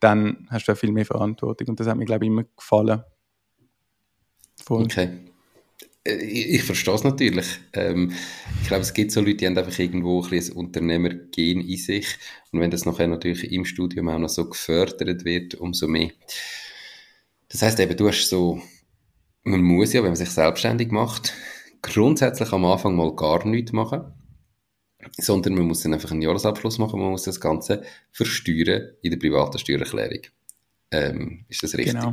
dann 0.00 0.48
hast 0.50 0.66
du 0.66 0.72
auch 0.72 0.76
viel 0.76 0.90
mehr 0.90 1.06
Verantwortung. 1.06 1.68
Und 1.68 1.80
das 1.80 1.86
hat 1.86 1.96
mir, 1.96 2.06
glaube 2.06 2.24
ich, 2.24 2.30
immer 2.30 2.44
gefallen. 2.56 3.02
Voll. 4.64 4.84
Okay. 4.84 5.08
Äh, 6.04 6.14
ich, 6.16 6.48
ich 6.50 6.62
verstehe 6.62 6.94
es 6.94 7.04
natürlich. 7.04 7.46
Ähm, 7.72 8.12
ich 8.60 8.68
glaube, 8.68 8.82
es 8.82 8.94
gibt 8.94 9.12
so 9.12 9.20
Leute, 9.20 9.36
die 9.36 9.46
haben 9.46 9.58
einfach 9.58 9.78
irgendwo 9.78 10.22
ein, 10.22 10.32
ein 10.32 10.52
Unternehmergehen 10.52 11.60
in 11.60 11.76
sich. 11.76 12.06
Und 12.50 12.60
wenn 12.60 12.70
das 12.70 12.86
nachher 12.86 13.08
natürlich 13.08 13.50
im 13.52 13.64
Studium 13.64 14.08
auch 14.08 14.18
noch 14.18 14.28
so 14.28 14.48
gefördert 14.48 15.24
wird, 15.24 15.54
umso 15.54 15.88
mehr. 15.88 16.10
Das 17.48 17.62
heißt 17.62 17.80
eben, 17.80 17.96
du 17.96 18.08
hast 18.08 18.28
so, 18.28 18.62
man 19.42 19.62
muss 19.62 19.92
ja, 19.92 20.02
wenn 20.02 20.10
man 20.10 20.16
sich 20.16 20.30
selbstständig 20.30 20.90
macht, 20.90 21.34
grundsätzlich 21.82 22.52
am 22.52 22.64
Anfang 22.64 22.96
mal 22.96 23.14
gar 23.14 23.46
nichts 23.46 23.72
machen 23.72 24.14
sondern 25.18 25.54
man 25.54 25.66
muss 25.66 25.82
dann 25.82 25.94
einfach 25.94 26.10
einen 26.10 26.22
Jahresabschluss 26.22 26.78
machen, 26.78 27.00
man 27.00 27.10
muss 27.10 27.24
das 27.24 27.40
Ganze 27.40 27.82
versteuern 28.12 28.92
in 29.02 29.10
der 29.10 29.18
privaten 29.18 29.58
Steuererklärung. 29.58 30.22
Ähm, 30.90 31.44
ist 31.48 31.62
das 31.62 31.74
richtig? 31.74 31.94
Genau. 31.94 32.12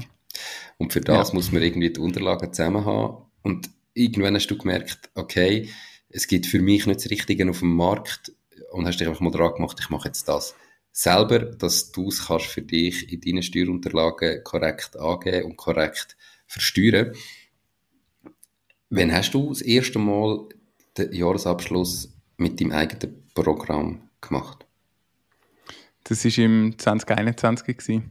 Und 0.77 0.94
für 0.94 1.01
das 1.01 1.30
ja. 1.30 1.33
muss 1.36 1.51
man 1.51 1.62
irgendwie 1.62 1.91
die 1.91 2.00
Unterlagen 2.00 2.53
zusammen 2.53 2.86
haben. 2.86 3.25
Und 3.41 3.69
irgendwann 3.94 4.36
hast 4.36 4.47
du 4.47 4.58
gemerkt, 4.58 5.10
okay, 5.15 5.69
es 6.10 6.27
gibt 6.27 6.46
für 6.46 6.62
mich 6.62 6.86
nicht 6.88 7.00
das 7.00 7.10
Richtige 7.10 7.50
auf 7.50 7.60
dem 7.60 7.75
Markt 7.75 8.31
und 8.72 8.88
hast 8.88 9.00
dich 9.00 9.08
einfach 9.08 9.22
mal 9.22 9.31
dran 9.31 9.53
gemacht, 9.53 9.77
ich 9.79 9.89
mache 9.89 10.08
jetzt 10.08 10.27
das. 10.27 10.55
Selber, 10.91 11.39
dass 11.39 11.91
du 11.91 12.10
es 12.10 12.27
kannst 12.27 12.48
für 12.48 12.62
dich 12.62 13.12
in 13.12 13.22
deinen 13.22 13.43
Steuerunterlagen 13.43 14.43
korrekt 14.43 14.98
angeben 14.98 15.46
und 15.46 15.58
korrekt 15.58 16.17
versteuern. 16.48 17.13
Wann 18.89 19.13
hast 19.13 19.34
du 19.34 19.50
das 19.50 19.62
erste 19.62 20.00
Mal 20.00 20.50
den 20.98 21.13
Jahresabschluss 21.13 22.12
mit 22.38 22.60
deinem 22.60 22.72
eigenen 22.72 23.24
Programm 23.36 24.10
gemacht? 24.19 24.65
Das 26.03 26.25
war 26.25 26.43
im 26.43 26.77
2021. 26.77 28.01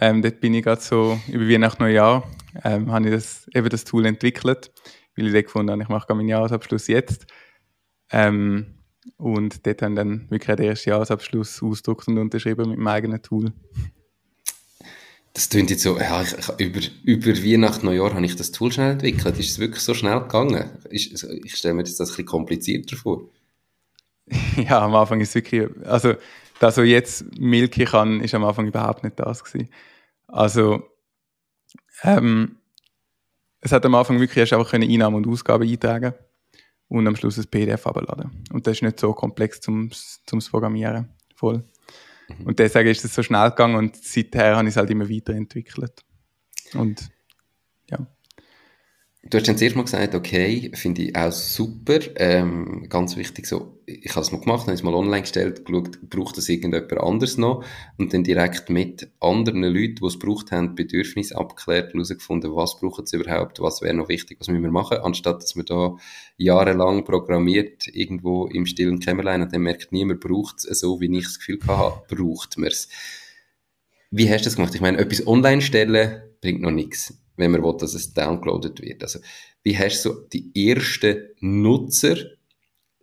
Ähm, 0.00 0.22
dort 0.22 0.40
bin 0.40 0.54
ich 0.54 0.64
gerade 0.64 0.80
so 0.80 1.18
über 1.26 1.48
Weihnachten 1.48 1.82
Neujahr, 1.82 2.28
ähm, 2.64 2.90
habe 2.92 3.06
ich 3.06 3.14
das, 3.14 3.48
eben 3.52 3.68
das 3.68 3.84
Tool 3.84 4.06
entwickelt, 4.06 4.70
weil 5.16 5.34
ich 5.34 5.44
gefunden 5.44 5.72
habe, 5.72 5.82
ich 5.82 5.88
mache 5.88 6.14
meinen 6.14 6.28
Jahresabschluss 6.28 6.86
jetzt. 6.86 7.26
Ähm, 8.10 8.78
und 9.16 9.66
dort 9.66 9.82
haben 9.82 9.96
dann 9.96 10.30
wirklich 10.30 10.56
den 10.56 10.66
ersten 10.66 10.90
Jahresabschluss 10.90 11.62
ausgedruckt 11.62 12.06
und 12.08 12.18
unterschrieben 12.18 12.70
mit 12.70 12.78
meinem 12.78 12.88
eigenen 12.88 13.22
Tool. 13.22 13.52
Das 15.32 15.48
klingt 15.48 15.70
jetzt 15.70 15.82
so, 15.82 15.98
ja, 15.98 16.22
ich, 16.22 16.34
ich, 16.58 16.58
über, 16.58 16.80
über 17.04 17.42
Weihnachten, 17.44 17.86
Neujahr 17.86 18.14
habe 18.14 18.24
ich 18.24 18.36
das 18.36 18.52
Tool 18.52 18.70
schnell 18.70 18.92
entwickelt. 18.92 19.38
Ist 19.38 19.50
es 19.50 19.58
wirklich 19.58 19.82
so 19.82 19.94
schnell 19.94 20.20
gegangen? 20.20 20.70
Ist, 20.90 21.24
ich 21.44 21.56
stelle 21.56 21.74
mir 21.74 21.82
das 21.82 22.00
ein 22.00 22.06
bisschen 22.06 22.26
komplizierter 22.26 22.96
vor. 22.96 23.22
ja, 24.56 24.80
am 24.80 24.94
Anfang 24.94 25.20
ist 25.20 25.30
es 25.30 25.34
wirklich, 25.36 25.68
also 25.84 26.14
das, 26.60 26.76
was 26.76 26.86
jetzt 26.86 27.38
Milky 27.38 27.84
kann, 27.84 28.20
ist 28.20 28.34
am 28.34 28.44
Anfang 28.44 28.66
überhaupt 28.66 29.04
nicht 29.04 29.18
das 29.18 29.44
gewesen. 29.44 29.70
Also, 30.26 30.82
ähm, 32.02 32.56
es 33.60 33.72
hat 33.72 33.84
am 33.84 33.94
Anfang 33.94 34.20
wirklich 34.20 34.38
erst 34.38 34.52
einfach 34.52 34.72
Einnahmen 34.72 35.16
und 35.16 35.28
Ausgaben 35.28 35.68
eintragen 35.68 36.14
und 36.88 37.06
am 37.06 37.16
Schluss 37.16 37.38
ein 37.38 37.46
PDF 37.46 37.86
abladen. 37.86 38.44
Und 38.52 38.66
das 38.66 38.74
ist 38.74 38.82
nicht 38.82 39.00
so 39.00 39.12
komplex 39.12 39.60
zum, 39.60 39.90
zum 40.26 40.38
Programmieren. 40.40 41.08
Voll. 41.34 41.64
Mhm. 42.28 42.46
Und 42.46 42.58
deswegen 42.58 42.88
ist 42.88 43.04
es 43.04 43.14
so 43.14 43.22
schnell 43.22 43.50
gegangen 43.50 43.76
und 43.76 43.96
seither 43.96 44.56
habe 44.56 44.68
ich 44.68 44.72
es 44.72 44.76
halt 44.76 44.90
immer 44.90 45.08
weiterentwickelt. 45.08 46.04
Und 46.74 47.08
ja. 47.90 47.98
Du 49.24 49.36
hast 49.36 49.48
dann 49.48 49.58
zuerst 49.58 49.74
mal 49.74 49.82
gesagt, 49.82 50.14
okay, 50.14 50.70
finde 50.74 51.02
ich 51.02 51.16
auch 51.16 51.32
super, 51.32 51.98
ähm, 52.16 52.86
ganz 52.88 53.16
wichtig 53.16 53.46
so, 53.46 53.82
ich 53.84 54.10
habe 54.12 54.20
es 54.20 54.30
mal 54.30 54.40
gemacht, 54.40 54.62
habe 54.62 54.72
es 54.72 54.84
mal 54.84 54.94
online 54.94 55.22
gestellt, 55.22 55.64
geschaut, 55.64 55.98
braucht 56.08 56.36
das 56.36 56.48
irgendjemand 56.48 56.92
anderes 56.92 57.36
noch 57.36 57.64
und 57.98 58.14
dann 58.14 58.22
direkt 58.22 58.70
mit 58.70 59.10
anderen 59.18 59.64
Leuten, 59.64 59.96
die 59.96 60.06
es 60.06 60.20
braucht 60.20 60.52
haben, 60.52 60.76
Bedürfnisse 60.76 61.36
abgeklärt, 61.36 61.92
herausgefunden, 61.92 62.54
was 62.54 62.78
brauchen 62.78 63.06
sie 63.06 63.16
überhaupt, 63.16 63.60
was 63.60 63.82
wäre 63.82 63.92
noch 63.92 64.08
wichtig, 64.08 64.38
was 64.38 64.46
müssen 64.48 64.62
wir 64.62 64.70
machen, 64.70 64.98
anstatt 64.98 65.42
dass 65.42 65.56
man 65.56 65.66
da 65.66 65.96
jahrelang 66.36 67.04
programmiert, 67.04 67.88
irgendwo 67.88 68.46
im 68.46 68.66
stillen 68.66 69.00
Kämmerlein 69.00 69.42
und 69.42 69.52
dann 69.52 69.62
merkt, 69.62 69.90
niemand 69.90 70.20
braucht 70.20 70.64
es 70.64 70.78
so, 70.78 71.00
wie 71.00 71.14
ich 71.18 71.24
das 71.24 71.38
Gefühl 71.40 71.58
hatte, 71.66 72.02
braucht 72.14 72.56
man 72.56 72.68
es. 72.68 72.88
Wie 74.12 74.30
hast 74.30 74.42
du 74.42 74.44
das 74.44 74.56
gemacht? 74.56 74.76
Ich 74.76 74.80
meine, 74.80 74.98
etwas 74.98 75.26
online 75.26 75.60
stellen 75.60 76.22
bringt 76.40 76.62
noch 76.62 76.70
nichts 76.70 77.18
wenn 77.38 77.52
man 77.52 77.62
will, 77.62 77.76
dass 77.78 77.94
es 77.94 78.12
downloadet 78.12 78.82
wird. 78.82 79.02
Also, 79.02 79.20
wie 79.62 79.78
hast 79.78 80.04
du 80.04 80.10
so 80.10 80.20
die 80.32 80.50
ersten 80.54 81.30
Nutzer 81.40 82.16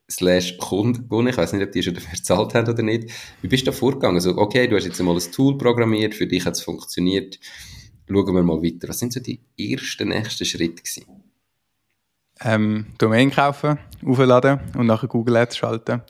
slash 0.09 0.57
Kunden 0.57 1.03
gewonnen? 1.03 1.29
Ich 1.29 1.37
weiß 1.37 1.53
nicht, 1.53 1.63
ob 1.65 1.71
die 1.71 1.81
schon 1.81 1.95
dafür 1.95 2.11
bezahlt 2.15 2.53
haben 2.53 2.69
oder 2.69 2.83
nicht. 2.83 3.09
Wie 3.41 3.47
bist 3.47 3.65
du 3.65 3.71
da 3.71 3.77
vorgegangen? 3.77 4.15
Also, 4.15 4.37
okay, 4.37 4.67
du 4.67 4.75
hast 4.75 4.85
jetzt 4.85 4.99
einmal 4.99 5.15
ein 5.15 5.31
Tool 5.31 5.57
programmiert, 5.57 6.13
für 6.13 6.27
dich 6.27 6.45
hat 6.45 6.53
es 6.53 6.61
funktioniert. 6.61 7.39
Schauen 8.07 8.35
wir 8.35 8.43
mal 8.43 8.61
weiter. 8.61 8.87
Was 8.89 8.99
sind 8.99 9.13
so 9.13 9.19
die 9.19 9.41
ersten 9.57 10.09
nächsten 10.09 10.45
Schritte 10.45 10.83
gewesen? 10.83 11.05
Ähm, 12.41 12.87
Domain 12.97 13.31
kaufen, 13.31 13.79
aufladen 14.05 14.59
und 14.77 14.85
nachher 14.87 15.07
Google 15.07 15.37
Ads 15.37 15.57
schalten. 15.57 16.01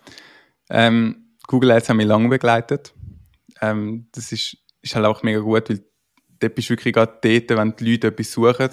Ähm, 0.70 1.36
Google 1.48 1.72
Ads 1.72 1.90
haben 1.90 1.98
mich 1.98 2.08
lange 2.08 2.28
begleitet. 2.28 2.94
Ähm, 3.62 4.08
das 4.12 4.32
ist, 4.32 4.58
ist 4.82 4.96
halt 4.96 5.06
auch 5.06 5.24
mega 5.24 5.40
gut, 5.40 5.70
weil 5.70 5.86
dort 6.46 6.56
bist 6.56 6.70
du 6.70 6.74
wirklich 6.74 6.94
gerade 6.94 7.18
dort, 7.22 7.58
wenn 7.58 7.76
die 7.76 7.92
Leute 7.92 8.08
etwas 8.08 8.32
suchen 8.32 8.70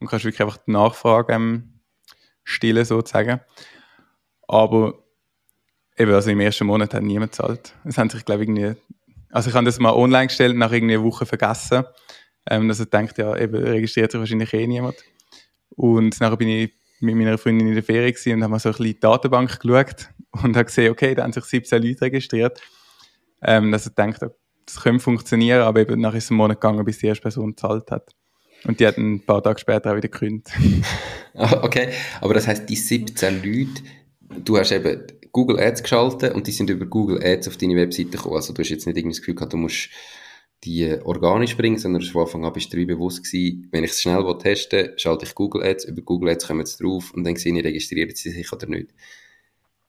und 0.00 0.08
kannst 0.08 0.24
wirklich 0.24 0.42
einfach 0.42 0.58
die 0.58 0.72
Nachfrage 0.72 1.32
ähm, 1.32 1.80
stillen, 2.42 2.84
sozusagen. 2.84 3.40
Aber 4.46 5.04
eben, 5.96 6.12
also 6.12 6.30
im 6.30 6.40
ersten 6.40 6.66
Monat 6.66 6.94
hat 6.94 7.02
niemand 7.02 7.32
gezahlt. 7.32 7.74
Es 7.84 7.98
haben 7.98 8.10
sich, 8.10 8.24
glaube 8.24 8.42
ich, 8.42 8.48
irgendwie, 8.48 8.80
also 9.30 9.48
ich 9.48 9.56
habe 9.56 9.64
das 9.64 9.78
mal 9.78 9.94
online 9.94 10.26
gestellt, 10.26 10.56
nach 10.56 10.72
irgendwie 10.72 10.94
einer 10.94 11.04
Woche 11.04 11.26
vergessen. 11.26 11.84
Ähm, 12.46 12.68
dass 12.68 12.78
ich 12.78 12.90
denkt, 12.90 13.16
ja, 13.16 13.34
eben 13.36 13.56
registriert 13.56 14.12
sich 14.12 14.20
wahrscheinlich 14.20 14.52
eh 14.52 14.66
niemand. 14.66 14.96
Und 15.70 16.20
nachher 16.20 16.36
bin 16.36 16.48
ich 16.48 16.74
mit 17.00 17.16
meiner 17.16 17.38
Freundin 17.38 17.68
in 17.68 17.74
der 17.74 17.82
Ferie 17.82 18.14
und 18.34 18.42
haben 18.42 18.50
mal 18.50 18.58
so 18.58 18.68
ein 18.68 18.72
bisschen 18.72 18.84
die 18.84 19.00
Datenbank 19.00 19.60
geschaut 19.60 20.10
und 20.42 20.56
habe 20.56 20.66
gesehen, 20.66 20.92
okay, 20.92 21.14
da 21.14 21.22
haben 21.22 21.32
sich 21.32 21.44
17 21.44 21.82
Leute 21.82 22.02
registriert. 22.02 22.60
Ähm, 23.42 23.72
dass 23.72 23.86
ich 23.86 23.94
denkt, 23.94 24.20
das 24.66 24.82
könnte 24.82 25.00
funktionieren, 25.00 25.62
aber 25.62 25.80
eben 25.80 26.00
nach 26.00 26.14
einem 26.14 26.36
Monat 26.36 26.60
gegangen, 26.60 26.84
bis 26.84 26.98
die 26.98 27.06
erste 27.06 27.22
Person 27.22 27.50
gezahlt 27.50 27.90
hat. 27.90 28.14
Und 28.64 28.80
die 28.80 28.86
hat 28.86 28.96
ein 28.96 29.20
paar 29.20 29.42
Tage 29.42 29.60
später 29.60 29.92
auch 29.92 29.96
wieder 29.96 30.08
gekündigt. 30.08 30.50
Okay, 31.36 31.88
aber 32.20 32.32
das 32.34 32.46
heißt, 32.46 32.70
die 32.70 32.76
17 32.76 33.42
Leute, 33.42 33.82
du 34.44 34.56
hast 34.56 34.70
eben 34.70 35.02
Google 35.32 35.58
Ads 35.58 35.82
geschaltet 35.82 36.32
und 36.32 36.46
die 36.46 36.52
sind 36.52 36.70
über 36.70 36.86
Google 36.86 37.20
Ads 37.24 37.48
auf 37.48 37.56
deine 37.56 37.74
Webseite 37.74 38.10
gekommen. 38.10 38.36
Also 38.36 38.52
du 38.52 38.62
hast 38.62 38.68
jetzt 38.68 38.86
nicht 38.86 38.96
irgendwie 38.96 39.14
das 39.14 39.20
Gefühl 39.20 39.34
gehabt, 39.34 39.52
du 39.52 39.56
musst 39.56 39.88
die 40.62 40.96
organisch 41.02 41.56
bringen, 41.56 41.76
sondern 41.76 42.02
von 42.02 42.22
Anfang 42.22 42.44
an 42.44 42.52
bist 42.52 42.72
du 42.72 42.86
bewusst 42.86 43.24
gewesen, 43.24 43.68
wenn 43.72 43.82
ich 43.82 43.90
es 43.90 44.00
schnell 44.00 44.22
testen 44.38 44.78
will, 44.78 44.94
schalte 44.96 45.26
ich 45.26 45.34
Google 45.34 45.64
Ads, 45.64 45.86
über 45.86 46.02
Google 46.02 46.30
Ads 46.30 46.46
kommen 46.46 46.64
sie 46.64 46.82
drauf 46.82 47.12
und 47.12 47.24
dann 47.24 47.34
sehe 47.34 47.58
ich, 47.58 47.64
registrieren 47.64 48.14
sie 48.14 48.30
sich 48.30 48.52
oder 48.52 48.68
nicht. 48.68 48.90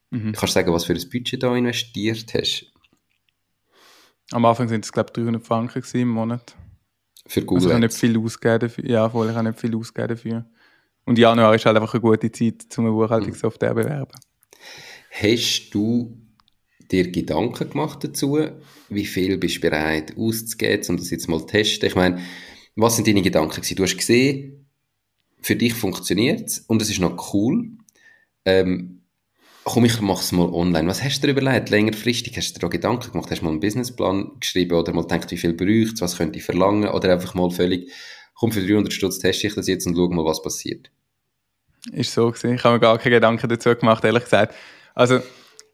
Mhm. 0.10 0.34
Kannst 0.34 0.56
du 0.56 0.60
sagen, 0.60 0.74
was 0.74 0.86
für 0.86 0.94
ein 0.94 1.10
Budget 1.12 1.44
da 1.44 1.56
investiert 1.56 2.34
hast? 2.34 2.72
Am 4.32 4.46
Anfang 4.46 4.68
sind 4.68 4.86
es, 4.86 4.92
glaube 4.92 5.12
ich, 5.16 5.24
300 5.24 5.46
Franken 5.46 5.84
im 5.94 6.10
Monat. 6.10 6.56
Für 7.28 7.42
Google 7.42 7.58
also 7.58 7.70
ich 7.70 7.74
habe 7.74 7.86
nicht 7.86 7.98
viel 7.98 8.18
ausgegeben 8.18 8.60
dafür. 8.60 8.86
Ja, 8.86 9.10
voll, 9.10 9.30
ich 9.30 9.36
habe 9.36 9.48
nicht 9.48 9.60
viel 9.60 9.76
ausgegeben 9.76 10.16
dafür. 10.16 10.46
Und 11.06 11.18
Januar 11.20 11.54
ist 11.56 11.66
halt 11.66 11.78
einfach 11.78 11.94
eine 11.94 12.02
gute 12.02 12.32
Zeit, 12.32 12.66
um 12.78 12.86
eine 12.86 12.94
Buchhaltungssoftware 12.94 13.70
zu 13.70 13.76
bewerben. 13.76 14.16
Hast 15.12 15.70
du 15.72 16.18
dir 16.92 17.12
Gedanken 17.12 17.70
gemacht 17.70 18.04
dazu? 18.04 18.40
Wie 18.90 19.06
viel 19.06 19.38
bist 19.38 19.58
du 19.58 19.62
bereit 19.62 20.18
auszugeben, 20.18 20.86
um 20.90 20.98
das 20.98 21.10
jetzt 21.10 21.28
mal 21.28 21.40
zu 21.40 21.48
testen? 21.48 21.88
Ich 21.88 21.96
meine, 21.96 22.20
was 22.76 22.96
sind 22.96 23.08
deine 23.08 23.22
Gedanken 23.22 23.56
gewesen? 23.56 23.76
Du 23.76 23.84
hast 23.84 23.98
gesehen, 23.98 24.68
für 25.40 25.56
dich 25.56 25.74
funktioniert 25.74 26.50
es 26.50 26.60
und 26.60 26.82
es 26.82 26.90
ist 26.90 27.00
noch 27.00 27.34
cool. 27.34 27.70
Ähm, 28.46 28.95
komm, 29.66 29.84
ich 29.84 30.00
mach's 30.00 30.32
mal 30.32 30.48
online. 30.48 30.88
Was 30.88 31.04
hast 31.04 31.22
du 31.22 31.28
dir 31.28 31.34
überlegt? 31.34 31.70
Längerfristig 31.70 32.38
hast 32.38 32.52
du 32.52 32.54
dir 32.54 32.60
da 32.62 32.68
Gedanken 32.68 33.12
gemacht? 33.12 33.30
Hast 33.32 33.42
du 33.42 33.46
mal 33.46 33.52
einen 33.52 33.60
Businessplan 33.60 34.40
geschrieben 34.40 34.78
oder 34.78 34.94
mal 34.94 35.02
gedacht, 35.02 35.30
wie 35.32 35.38
viel 35.38 35.54
bräuchte 35.54 36.02
was 36.02 36.18
könnte 36.18 36.38
ich 36.38 36.46
verlangen? 36.46 36.88
Oder 36.88 37.12
einfach 37.12 37.34
mal 37.34 37.50
völlig, 37.50 37.92
komm, 38.36 38.52
für 38.52 38.66
300 38.66 38.94
Stutz 38.94 39.20
teste 39.20 39.48
ich 39.48 39.56
das 39.56 39.68
jetzt 39.68 39.88
und 39.88 39.96
schau 39.96 40.08
mal, 40.10 40.24
was 40.24 40.42
passiert. 40.42 40.92
Ist 41.92 42.14
so 42.14 42.30
gewesen. 42.30 42.54
Ich 42.54 42.64
habe 42.64 42.76
mir 42.76 42.80
gar 42.80 42.98
keine 43.00 43.16
Gedanken 43.16 43.50
dazu 43.50 43.76
gemacht, 43.76 44.04
ehrlich 44.04 44.24
gesagt. 44.24 44.56
Also, 44.94 45.20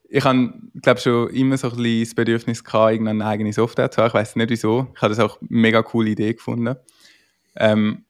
ich 0.09 0.23
habe, 0.23 0.53
glaube 0.81 0.99
schon 0.99 1.29
immer 1.29 1.57
so 1.57 1.69
ein 1.69 1.77
bisschen 1.77 2.03
das 2.03 2.15
Bedürfnis 2.15 2.63
gehabt, 2.63 2.93
irgendeine 2.93 3.25
eigene 3.25 3.53
Software 3.53 3.91
zu 3.91 4.01
haben. 4.01 4.07
Ich 4.07 4.13
weiß 4.13 4.35
nicht 4.37 4.49
wieso. 4.49 4.87
Ich 4.95 5.01
habe 5.01 5.13
das 5.13 5.19
auch 5.23 5.39
eine 5.41 5.49
mega 5.49 5.83
coole 5.83 6.09
Idee 6.09 6.33
gefunden. 6.33 6.75
Ähm, 7.57 8.05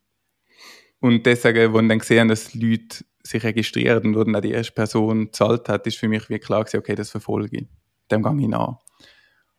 und 1.00 1.26
deswegen, 1.26 1.60
als 1.60 1.82
ich 1.82 1.88
dann 1.88 2.00
gesehen 2.00 2.28
dass 2.28 2.54
Leute 2.54 3.04
sich 3.24 3.44
registriert 3.44 4.04
und 4.04 4.16
wo 4.16 4.24
dann 4.24 4.42
die 4.42 4.52
erste 4.52 4.74
Person 4.74 5.26
gezahlt 5.26 5.70
hat, 5.70 5.86
ist 5.88 5.98
für 5.98 6.08
mich 6.08 6.30
wie 6.30 6.40
klar 6.40 6.64
gewesen, 6.64 6.80
okay, 6.80 6.96
das 6.96 7.10
verfolge 7.10 7.58
ich. 7.58 7.68
Dem 8.10 8.24
gehe 8.24 8.42
ich 8.42 8.48
nach. 8.48 8.80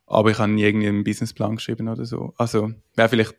Aber 0.07 0.31
ich 0.31 0.39
habe 0.39 0.53
nie 0.53 0.63
irgendwie 0.63 0.89
einen 0.89 1.05
Businessplan 1.05 1.57
geschrieben 1.57 1.89
oder 1.89 2.05
so. 2.05 2.35
Also, 2.37 2.73
wäre 2.95 3.09
vielleicht 3.09 3.37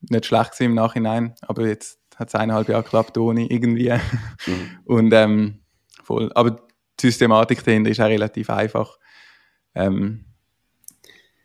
nicht 0.00 0.26
schlecht 0.26 0.52
gewesen 0.52 0.70
im 0.70 0.74
Nachhinein, 0.74 1.34
aber 1.42 1.66
jetzt 1.66 2.00
hat 2.16 2.28
es 2.28 2.34
eineinhalb 2.34 2.68
Jahre 2.68 2.82
geklappt 2.82 3.16
ohne 3.18 3.50
irgendwie. 3.50 3.90
Mhm. 3.90 4.78
Und, 4.84 5.12
ähm, 5.12 5.60
voll. 6.02 6.32
Aber 6.34 6.50
die 7.00 7.06
Systematik 7.06 7.62
dahinter 7.64 7.90
ist 7.90 8.00
auch 8.00 8.06
relativ 8.06 8.50
einfach. 8.50 8.98
Ähm, 9.74 10.24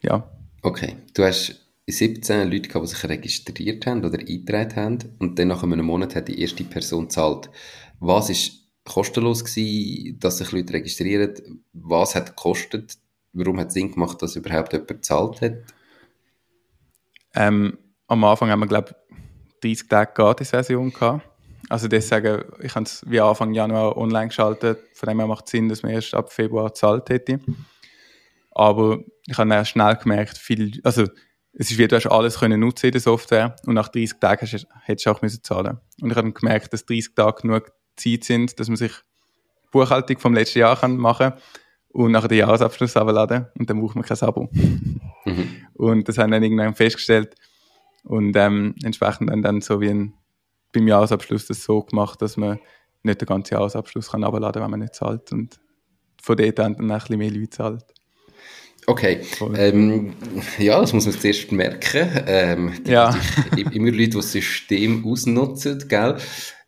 ja. 0.02 0.30
Okay. 0.64 0.98
Du 1.14 1.24
hast 1.24 1.64
17 1.88 2.50
Leute 2.50 2.70
gehabt, 2.70 2.86
die 2.86 2.90
sich 2.90 3.04
registriert 3.04 3.86
haben 3.86 4.06
oder 4.06 4.20
eingetragen 4.20 4.76
haben 4.76 4.98
und 5.20 5.38
dann 5.38 5.50
nach 5.50 5.64
einem 5.64 5.86
Monat 5.86 6.16
hat 6.16 6.30
die 6.30 6.40
erste 6.40 6.64
Person 6.64 7.04
gezahlt. 7.04 7.50
Was 8.06 8.30
ist 8.30 8.68
kostenlos 8.84 9.46
gewesen, 9.46 10.20
dass 10.20 10.40
sich 10.40 10.52
Leute 10.52 10.74
registrieren? 10.74 11.64
Was 11.72 12.16
hat 12.16 12.36
gekostet? 12.36 12.98
Warum 13.32 13.58
hat 13.62 13.70
es 13.70 13.76
Sinn 13.76 13.94
gemacht, 13.94 14.22
dass 14.22 14.36
überhaupt 14.36 14.74
jemand 14.74 14.90
gezahlt 14.90 15.40
hat? 15.40 15.54
Ähm, 17.34 17.78
am 18.08 18.24
Anfang 18.26 18.50
haben 18.50 18.60
wir, 18.60 18.68
glaube 18.68 18.90
ich, 18.90 19.76
30 19.78 19.88
Tage 19.88 20.12
Gratis-Version 20.16 20.92
gehabt. 20.92 21.26
Also 21.70 21.88
deswegen, 21.88 22.44
ich 22.62 22.76
habe 22.76 22.84
es 22.84 23.06
wie 23.08 23.22
Anfang 23.22 23.54
Januar 23.54 23.96
online 23.96 24.28
geschaltet. 24.28 24.80
Von 24.96 25.08
dem 25.08 25.20
her 25.20 25.28
macht 25.28 25.46
es 25.46 25.52
Sinn, 25.52 25.70
dass 25.70 25.82
man 25.82 25.94
erst 25.94 26.14
ab 26.14 26.30
Februar 26.30 26.68
gezahlt 26.68 27.10
hätte. 27.10 27.40
Aber 28.52 29.00
ich 29.26 29.38
habe 29.38 29.50
dann 29.50 29.66
schnell 29.66 29.96
gemerkt, 29.96 30.38
viel, 30.38 30.82
also 30.84 31.04
es 31.54 31.72
ist 31.72 31.78
wie, 31.78 31.88
du 31.88 31.96
hast 31.96 32.08
alles 32.08 32.38
können 32.38 32.60
nutzen 32.60 32.88
in 32.88 32.92
der 32.92 33.02
Software 33.02 33.56
und 33.66 33.76
nach 33.76 33.88
30 33.88 34.20
Tagen 34.20 34.46
hättest 34.46 35.06
du 35.06 35.10
auch 35.10 35.22
müssen 35.22 35.42
zahlen 35.42 35.80
Und 36.02 36.12
ich 36.12 36.18
habe 36.18 36.34
gemerkt, 36.34 36.74
dass 36.74 36.86
30 36.86 37.16
Tage 37.16 37.44
genug 37.44 37.72
Zeit 37.96 38.24
sind, 38.24 38.60
dass 38.60 38.68
man 38.68 38.78
sich 38.78 38.92
Buchhaltung 39.72 40.20
vom 40.20 40.34
letzten 40.34 40.60
Jahr 40.60 40.78
kann 40.78 40.98
machen 40.98 41.32
kann 41.32 41.42
und 41.90 42.12
nachher 42.12 42.28
den 42.28 42.40
Jahresabschluss 42.40 42.98
abladen 42.98 43.48
und 43.58 43.70
dann 43.70 43.80
braucht 43.80 43.96
man 43.96 44.06
kein 44.06 44.20
Abo. 44.20 44.50
Mhm. 45.26 45.68
Und 45.76 46.10
das 46.10 46.18
haben 46.18 46.32
dann 46.32 46.44
irgendwann 46.44 46.76
festgestellt 46.76 47.36
und 48.04 48.36
ähm, 48.36 48.76
entsprechend 48.84 49.30
dann, 49.30 49.42
dann 49.42 49.62
so 49.62 49.80
wie 49.80 49.88
ein, 49.88 50.14
beim 50.74 50.86
Jahresabschluss 50.86 51.46
das 51.46 51.64
so 51.64 51.82
gemacht, 51.82 52.22
dass 52.22 52.36
man 52.36 52.60
nicht 53.04 53.22
den 53.22 53.26
ganzen 53.26 53.54
Jahresabschluss 53.54 54.12
kann 54.12 54.26
abladen 54.26 54.52
kann, 54.52 54.64
wenn 54.64 54.72
man 54.72 54.80
nicht 54.82 54.96
zahlt 54.96 55.32
und 55.32 55.62
von 56.22 56.36
dort 56.36 56.60
an 56.60 56.76
dann 56.76 56.92
ein 56.92 57.00
bisschen 57.00 57.18
mehr 57.18 57.32
Leute 57.32 57.50
zahlt. 57.52 57.86
Okay, 58.86 59.22
ähm, 59.56 60.14
ja, 60.58 60.80
das 60.80 60.94
muss 60.94 61.06
man 61.06 61.18
zuerst 61.18 61.52
merken. 61.52 62.10
Ähm, 62.28 62.74
ja. 62.86 63.16
immer 63.56 63.92
Leute, 63.92 63.98
die 63.98 64.10
das 64.10 64.32
System 64.32 65.06
ausnutzen, 65.06 65.88
gell? 65.88 66.18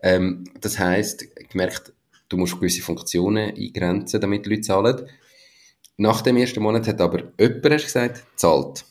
Ähm, 0.01 0.45
das 0.61 0.79
heisst, 0.79 1.25
gemerkt, 1.49 1.93
du 2.29 2.37
musst 2.37 2.55
gewisse 2.55 2.81
Funktionen 2.81 3.53
eingrenzen, 3.55 4.21
damit 4.21 4.45
Leute 4.45 4.61
zahlen. 4.61 5.07
Nach 5.97 6.21
dem 6.21 6.37
ersten 6.37 6.61
Monat 6.61 6.87
hat 6.87 7.01
aber 7.01 7.23
jemand, 7.39 7.73
hast 7.73 7.85
gesagt, 7.85 8.23
zahlt. 8.35 8.85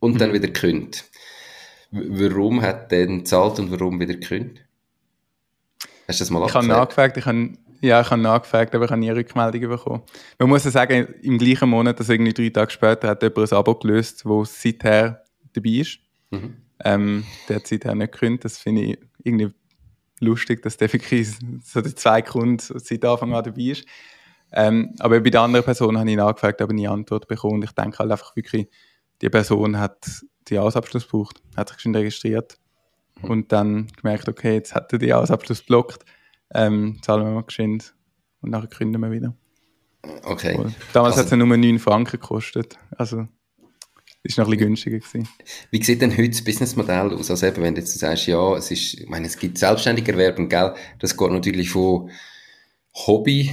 Und 0.00 0.14
mhm. 0.14 0.18
dann 0.18 0.32
wieder 0.32 0.48
gekündigt. 0.48 1.04
Warum 1.90 2.60
hat 2.60 2.90
der 2.90 3.24
zahlt 3.24 3.58
und 3.58 3.70
warum 3.70 4.00
wieder 4.00 4.14
gekündigt? 4.14 4.64
Hast 6.06 6.20
du 6.20 6.24
das 6.24 6.30
mal 6.30 6.46
Ich 6.46 6.54
habe 6.54 6.66
nachgefragt, 6.66 7.16
ich 7.16 7.24
habe 7.24 7.52
ja, 7.84 8.00
ich 8.00 8.10
habe 8.10 8.20
nachgefragt, 8.20 8.74
aber 8.74 8.86
ich 8.86 8.90
habe 8.90 9.00
nie 9.00 9.10
Rückmeldung 9.10 9.68
bekommen. 9.68 10.02
Man 10.38 10.48
muss 10.48 10.64
ja 10.64 10.70
sagen, 10.70 11.06
im 11.22 11.38
gleichen 11.38 11.68
Monat, 11.68 11.98
also 11.98 12.12
irgendwie 12.12 12.32
drei 12.32 12.48
Tage 12.48 12.70
später, 12.70 13.08
hat 13.08 13.22
jemand 13.22 13.52
ein 13.52 13.58
Abo 13.58 13.74
gelöst, 13.74 14.24
wo 14.24 14.44
seither 14.44 15.22
dabei 15.52 15.70
ist. 15.70 15.98
Mhm. 16.30 16.56
Ähm, 16.84 17.24
der 17.48 17.56
hat 17.56 17.66
seither 17.66 17.94
nicht 17.94 18.12
gekündigt. 18.12 18.44
Das 18.44 18.58
finde 18.58 18.82
ich 18.82 18.98
irgendwie 19.22 19.52
lustig, 20.20 20.62
dass 20.62 20.76
der 20.76 20.92
wirklich 20.92 21.28
so 21.62 21.80
der 21.80 21.94
zwei 21.94 22.22
Kunden 22.22 22.58
seit 22.58 23.04
Anfang 23.04 23.34
an 23.34 23.44
dabei 23.44 23.62
ist. 23.62 23.84
Ähm, 24.52 24.94
aber 25.00 25.20
bei 25.20 25.30
der 25.30 25.42
anderen 25.42 25.64
Person 25.64 25.98
habe 25.98 26.10
ich 26.10 26.16
nachgefragt, 26.16 26.62
aber 26.62 26.72
nie 26.72 26.88
Antwort 26.88 27.28
bekommen. 27.28 27.54
Und 27.54 27.64
ich 27.64 27.72
denke 27.72 27.98
halt 27.98 28.10
einfach 28.10 28.34
wirklich, 28.34 28.68
die 29.20 29.28
Person 29.28 29.78
hat 29.78 30.06
den 30.48 30.56
Jahresabschluss 30.56 31.04
gebraucht, 31.04 31.42
hat 31.56 31.68
sich 31.68 31.80
schon 31.80 31.94
registriert. 31.94 32.58
Und 33.22 33.52
dann 33.52 33.88
gemerkt, 34.00 34.28
okay, 34.28 34.54
jetzt 34.54 34.74
hat 34.74 34.92
er 34.92 34.98
die 34.98 35.06
Jahresabschluss 35.06 35.62
blockt, 35.62 36.04
ähm, 36.52 36.98
zahlen 37.02 37.24
wir 37.24 37.32
mal 37.32 37.44
geschwind 37.44 37.94
und 38.40 38.50
nachher 38.50 38.68
gründen 38.68 39.00
wir 39.00 39.10
wieder. 39.10 39.34
Okay. 40.22 40.56
Cool. 40.58 40.72
Damals 40.92 41.12
also, 41.12 41.18
hat 41.18 41.24
es 41.26 41.30
ja 41.30 41.36
nur 41.36 41.56
9 41.56 41.78
Franken 41.78 42.20
gekostet. 42.20 42.78
Also 42.96 43.26
ist 44.24 44.38
noch 44.38 44.46
ein 44.46 44.52
bisschen 44.52 44.68
günstiger 44.68 44.98
gewesen. 44.98 45.28
Wie 45.70 45.82
sieht 45.82 46.00
denn 46.00 46.16
heute 46.16 46.30
das 46.30 46.42
Businessmodell 46.42 47.12
aus? 47.12 47.30
Also 47.30 47.46
eben, 47.46 47.62
wenn 47.62 47.74
du 47.74 47.82
jetzt 47.82 47.98
sagst, 47.98 48.26
ja, 48.26 48.56
es 48.56 48.70
ist, 48.70 48.94
ich 48.94 49.08
meine, 49.08 49.26
es 49.26 49.38
gibt 49.38 49.58
selbstständige 49.58 50.12
Erwerben, 50.12 50.48
gell? 50.48 50.74
Das 50.98 51.16
geht 51.16 51.30
natürlich 51.30 51.68
von 51.68 52.10
Hobby, 53.06 53.50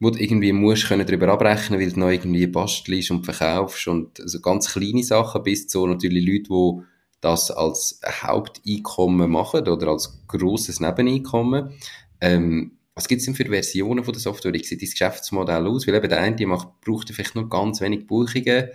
wo 0.00 0.10
du 0.10 0.18
irgendwie 0.18 0.52
musst 0.52 0.88
können 0.88 1.06
darüber 1.06 1.28
abrechnen, 1.28 1.78
weil 1.78 1.92
du 1.92 2.00
noch 2.00 2.10
irgendwie 2.10 2.48
bastelst 2.48 3.12
und 3.12 3.24
verkaufst 3.24 3.86
und 3.86 4.18
so 4.18 4.24
also 4.24 4.40
ganz 4.40 4.72
kleine 4.72 5.04
Sachen 5.04 5.44
bis 5.44 5.68
zu 5.68 5.86
natürlich 5.86 6.26
Leute, 6.26 6.48
die 6.48 6.82
das 7.20 7.52
als 7.52 8.00
Haupteinkommen 8.04 9.30
machen 9.30 9.68
oder 9.68 9.86
als 9.86 10.24
grosses 10.26 10.80
Nebeneinkommen. 10.80 11.78
Ähm, 12.22 12.78
was 12.94 13.08
gibt 13.08 13.18
es 13.18 13.24
denn 13.24 13.34
für 13.34 13.46
Versionen 13.46 14.04
von 14.04 14.12
der 14.12 14.20
Software? 14.20 14.52
Wie 14.52 14.62
sieht 14.62 14.80
das 14.80 14.92
Geschäftsmodell 14.92 15.66
aus? 15.66 15.86
Weil 15.86 15.96
eben 15.96 16.08
der 16.08 16.20
eine 16.20 16.46
macht, 16.46 16.80
braucht 16.80 17.10
vielleicht 17.10 17.34
nur 17.34 17.48
ganz 17.48 17.80
wenig 17.80 18.06
Buchungen 18.06 18.68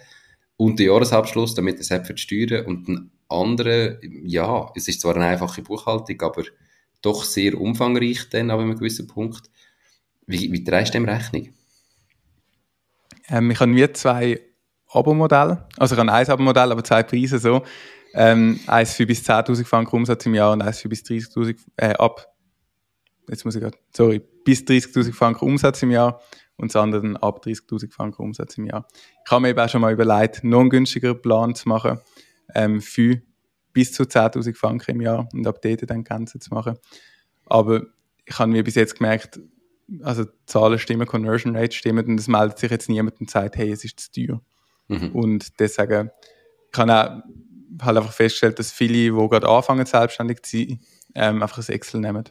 und 0.58 0.80
den 0.80 0.88
Jahresabschluss, 0.88 1.56
damit 1.56 1.76
er 1.76 1.82
es 1.82 2.08
für 2.08 2.14
die 2.14 2.22
Steuern 2.22 2.66
und 2.66 2.88
ein 2.90 3.12
anderer, 3.30 3.98
ja, 4.26 4.70
es 4.76 4.88
ist 4.88 5.02
zwar 5.02 5.16
eine 5.16 5.28
einfache 5.28 5.62
Buchhaltung, 5.62 6.22
aber 6.22 6.44
doch 7.02 7.24
sehr 7.24 7.60
umfangreich 7.60 8.30
dann 8.30 8.52
ab 8.52 8.60
einem 8.60 8.76
gewissen 8.76 9.08
Punkt. 9.08 9.50
Wie, 10.26 10.52
wie 10.52 10.64
drehst 10.64 10.94
du 10.94 10.98
dem 10.98 11.08
Rechnung? 11.08 11.50
Ähm, 13.30 13.52
ich 13.52 13.60
habe 13.60 13.76
wie 13.76 13.94
zwei 13.94 14.42
Abo-Modelle. 14.90 15.68
Also 15.78 15.96
ich 15.96 16.00
habe 16.00 16.12
ein 16.12 16.30
Abo-Modell, 16.30 16.72
aber 16.72 16.84
zwei 16.84 17.04
Preise 17.04 17.40
so. 17.40 17.64
Ähm, 18.14 18.60
eins 18.68 18.94
für 18.94 19.06
bis 19.06 19.22
10.000 19.22 19.64
Franken 19.64 19.96
Umsatz 19.96 20.26
im 20.26 20.34
Jahr 20.34 20.52
und 20.52 20.62
eins 20.62 20.80
für 20.80 20.90
bis 20.90 21.04
30.000 21.04 21.58
äh, 21.78 21.94
ab. 21.94 22.34
Jetzt 23.28 23.46
muss 23.46 23.56
ich 23.56 23.62
gerade, 23.62 23.78
sorry, 23.96 24.22
bis 24.44 24.62
30.000 24.62 25.14
Franken 25.14 25.46
Umsatz 25.46 25.84
im 25.84 25.92
Jahr 25.92 26.22
und 26.56 26.74
das 26.74 26.82
andere 26.82 27.02
dann 27.02 27.18
ab 27.18 27.44
30.000 27.44 27.92
Franken 27.92 28.22
Umsatz 28.22 28.58
im 28.58 28.66
Jahr. 28.66 28.88
Ich 29.26 29.32
habe 29.32 29.42
mir 29.42 29.50
eben 29.50 29.60
auch 29.60 29.70
schon 29.70 29.82
mal 29.82 29.94
überlegt, 29.94 30.44
noch 30.44 30.62
einen 30.62 30.70
günstigeren 30.70 31.22
Plan 31.22 31.56
zu 31.56 31.70
machen 31.70 32.00
ähm, 32.56 32.82
für 32.82 33.22
bis 33.74 33.94
zu 33.94 34.04
10.000 34.04 34.56
Franken 34.56 34.92
im 34.92 35.02
Jahr 35.02 35.30
und 35.34 35.46
ab 35.46 35.62
dort 35.62 35.90
dann 35.90 36.04
Grenzen 36.04 36.42
zu 36.42 36.54
machen. 36.54 36.78
Aber 37.46 37.86
ich 38.26 38.40
habe 38.40 38.52
mir 38.52 38.64
bis 38.64 38.76
jetzt 38.76 38.98
gemerkt, 38.98 39.40
also 40.02 40.26
Zahlen 40.46 40.80
stimmen, 40.80 41.08
Conversion 41.08 41.56
Rate 41.56 41.76
stimmen 41.76 42.06
und 42.08 42.20
es 42.20 42.28
meldet 42.28 42.60
sich 42.60 42.72
jetzt 42.72 42.90
niemand 42.90 43.20
und 43.22 43.30
sagt, 43.30 43.56
hey, 43.56 43.72
es 43.72 43.86
ist 43.86 44.00
zu 44.00 44.12
teuer. 44.12 44.42
Mhm. 44.88 45.12
Und 45.12 45.60
deswegen 45.60 46.12
kann 46.72 46.90
auch 46.90 47.22
halt 47.82 47.98
einfach 47.98 48.12
festgestellt, 48.12 48.60
dass 48.60 48.72
viele, 48.72 48.94
die 48.94 49.30
gerade 49.30 49.48
anfangen, 49.48 49.86
selbstständig 49.86 50.42
zu 50.44 50.58
sein, 50.58 50.80
ähm, 51.16 51.42
einfach 51.42 51.58
ein 51.58 51.74
Excel 51.74 52.02
nehmen, 52.02 52.24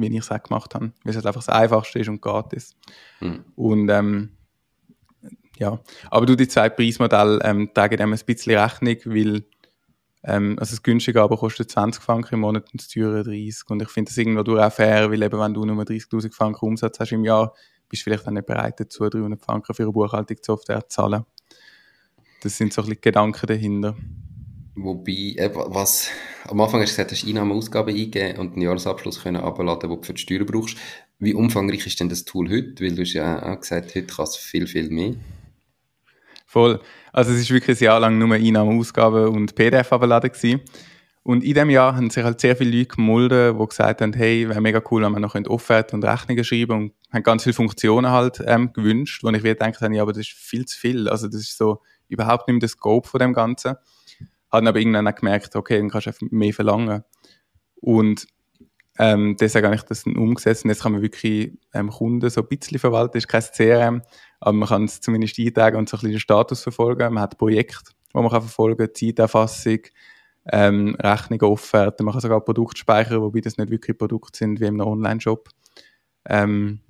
wie 0.00 0.06
ich 0.06 0.18
es 0.18 0.30
auch 0.30 0.42
gemacht 0.42 0.74
habe, 0.74 0.92
weil 1.04 1.10
es 1.10 1.16
halt 1.16 1.26
einfach 1.26 1.44
das 1.44 1.48
Einfachste 1.48 1.98
ist 1.98 2.08
und 2.08 2.20
gratis. 2.20 2.76
Mhm. 3.20 3.44
Und 3.56 3.88
ähm, 3.88 4.30
ja, 5.58 5.78
aber 6.10 6.26
du, 6.26 6.36
die 6.36 6.48
zwei 6.48 6.70
Preismodelle 6.70 7.38
ähm, 7.44 7.70
tragen 7.74 7.98
dem 7.98 8.12
ein 8.12 8.20
bisschen 8.24 8.58
Rechnung, 8.58 8.96
weil 9.04 9.44
ähm, 10.22 10.56
also 10.58 10.72
das 10.72 10.82
günstige 10.82 11.22
aber 11.22 11.36
kostet 11.36 11.70
20 11.70 12.02
Franken 12.02 12.34
im 12.34 12.40
Monat 12.40 12.64
und 12.72 12.80
das 12.80 12.88
teure 12.88 13.22
30. 13.22 13.68
Und 13.68 13.82
ich 13.82 13.88
finde 13.88 14.10
das 14.10 14.18
irgendwo 14.18 14.56
auch 14.58 14.72
fair, 14.72 15.10
weil 15.10 15.22
eben 15.22 15.38
wenn 15.38 15.54
du 15.54 15.64
nur 15.64 15.82
30'000 15.84 16.32
Franken 16.34 16.66
Umsatz 16.66 16.98
hast 16.98 17.12
im 17.12 17.24
Jahr, 17.24 17.54
bist 17.88 18.02
du 18.02 18.04
vielleicht 18.04 18.26
auch 18.26 18.30
nicht 18.30 18.46
bereit 18.46 18.80
dazu, 18.80 19.08
300 19.08 19.40
Franken 19.40 19.74
für 19.74 19.82
eine 19.82 19.92
Buchhaltungssoftware 19.92 20.88
zu 20.88 20.88
zahlen. 20.88 21.24
Das 22.42 22.56
sind 22.56 22.72
so 22.72 22.82
ein 22.82 22.88
bisschen 22.88 23.00
Gedanken 23.02 23.46
dahinter. 23.46 23.96
Wobei, 24.82 25.34
äh, 25.36 25.50
was, 25.54 26.10
am 26.44 26.60
Anfang 26.60 26.80
hast 26.80 26.92
du 26.92 26.96
gesagt, 26.96 27.12
hast 27.12 27.26
Einnahmen 27.26 27.52
Ausgaben 27.52 27.94
eingeben 27.94 28.38
und 28.38 28.54
einen 28.54 28.62
Jahresabschluss 28.62 29.22
können 29.22 29.42
abladen, 29.42 29.90
den 29.90 30.00
du 30.00 30.06
für 30.06 30.14
die 30.14 30.22
Steuern 30.22 30.46
brauchst. 30.46 30.76
Wie 31.18 31.34
umfangreich 31.34 31.86
ist 31.86 32.00
denn 32.00 32.08
das 32.08 32.24
Tool 32.24 32.48
heute? 32.48 32.82
Weil 32.82 32.94
du 32.94 33.02
hast 33.02 33.12
ja 33.12 33.42
auch 33.42 33.60
gesagt, 33.60 33.94
heute 33.94 34.06
kann 34.06 34.24
es 34.24 34.36
viel, 34.36 34.66
viel 34.66 34.88
mehr. 34.88 35.14
Voll. 36.46 36.80
Also 37.12 37.32
es 37.32 37.40
ist 37.40 37.50
wirklich 37.50 37.78
ein 37.78 37.84
Jahr 37.84 38.00
lang 38.00 38.18
nur 38.18 38.34
Einnahmen, 38.34 38.78
Ausgaben 38.78 39.28
und 39.28 39.54
PDF 39.54 39.92
abladen 39.92 40.32
gewesen. 40.32 40.60
Und 41.22 41.44
in 41.44 41.52
diesem 41.52 41.68
Jahr 41.68 41.94
haben 41.94 42.08
sich 42.08 42.24
halt 42.24 42.40
sehr 42.40 42.56
viele 42.56 42.78
Leute 42.78 42.96
gemolden, 42.96 43.58
die 43.58 43.66
gesagt 43.66 44.00
haben, 44.00 44.14
hey, 44.14 44.48
wäre 44.48 44.62
mega 44.62 44.82
cool, 44.90 45.02
wenn 45.02 45.12
wir 45.12 45.20
noch 45.20 45.34
Offerten 45.34 45.96
und 45.96 46.04
Rechnungen 46.04 46.42
schreiben 46.42 46.72
und 46.72 46.92
haben 47.12 47.22
ganz 47.22 47.42
viele 47.42 47.52
Funktionen 47.52 48.10
halt 48.10 48.42
ähm, 48.46 48.72
gewünscht, 48.72 49.22
wo 49.22 49.28
ich 49.28 49.42
wieder 49.42 49.54
gedacht 49.54 49.82
habe, 49.82 49.94
ja, 49.94 50.02
aber 50.02 50.12
das 50.12 50.20
ist 50.20 50.32
viel 50.32 50.64
zu 50.64 50.78
viel. 50.78 51.08
Also 51.08 51.26
das 51.26 51.42
ist 51.42 51.58
so 51.58 51.82
überhaupt 52.08 52.48
nicht 52.48 52.54
mehr 52.54 52.60
der 52.60 52.68
Scope 52.70 53.06
von 53.06 53.20
dem 53.20 53.34
Ganzen. 53.34 53.76
Haben 54.52 54.66
aber 54.66 54.78
irgendwann 54.78 55.08
auch 55.08 55.14
gemerkt, 55.14 55.54
okay, 55.56 55.78
dann 55.78 55.90
kannst 55.90 56.20
du 56.20 56.26
mehr 56.30 56.52
verlangen. 56.52 57.04
Und 57.76 58.26
ähm, 58.98 59.36
deswegen 59.40 59.64
habe 59.64 59.76
ich 59.76 59.82
das 59.82 60.02
dann 60.04 60.16
umgesetzt 60.16 60.64
und 60.64 60.70
jetzt 60.70 60.82
kann 60.82 60.92
man 60.92 61.00
wirklich 61.00 61.52
ähm, 61.72 61.88
Kunden 61.88 62.28
so 62.28 62.42
ein 62.42 62.48
bisschen 62.48 62.78
verwalten. 62.78 63.16
Es 63.16 63.24
ist 63.24 63.28
kein 63.28 63.42
CRM, 63.42 64.02
aber 64.40 64.52
man 64.52 64.68
kann 64.68 64.84
es 64.84 65.00
zumindest 65.00 65.38
eintragen 65.38 65.78
und 65.78 65.88
so 65.88 65.96
ein 65.96 66.00
bisschen 66.00 66.12
den 66.12 66.20
Status 66.20 66.62
verfolgen. 66.62 67.14
Man 67.14 67.22
hat 67.22 67.38
Projekte, 67.38 67.92
wo 68.12 68.20
man 68.20 68.30
kann 68.30 68.42
verfolgen 68.42 68.76
kann, 68.76 68.94
Zeiterfassung, 68.94 69.78
ähm, 70.52 70.96
Rechnungen, 71.00 71.50
Offerten. 71.50 72.04
Man 72.04 72.12
kann 72.12 72.20
sogar 72.20 72.44
Produkte 72.44 72.78
speichern, 72.78 73.22
wobei 73.22 73.40
das 73.40 73.56
nicht 73.56 73.70
wirklich 73.70 73.96
Produkte 73.96 74.38
sind 74.38 74.60
wie 74.60 74.66
im 74.66 74.80
Online-Shop. 74.80 75.48
Ähm, 76.26 76.80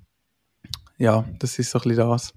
ja, 0.97 1.23
das 1.39 1.59
ist 1.59 1.71
so 1.71 1.79
ein 1.79 1.83
bisschen 1.83 2.09
das. 2.09 2.33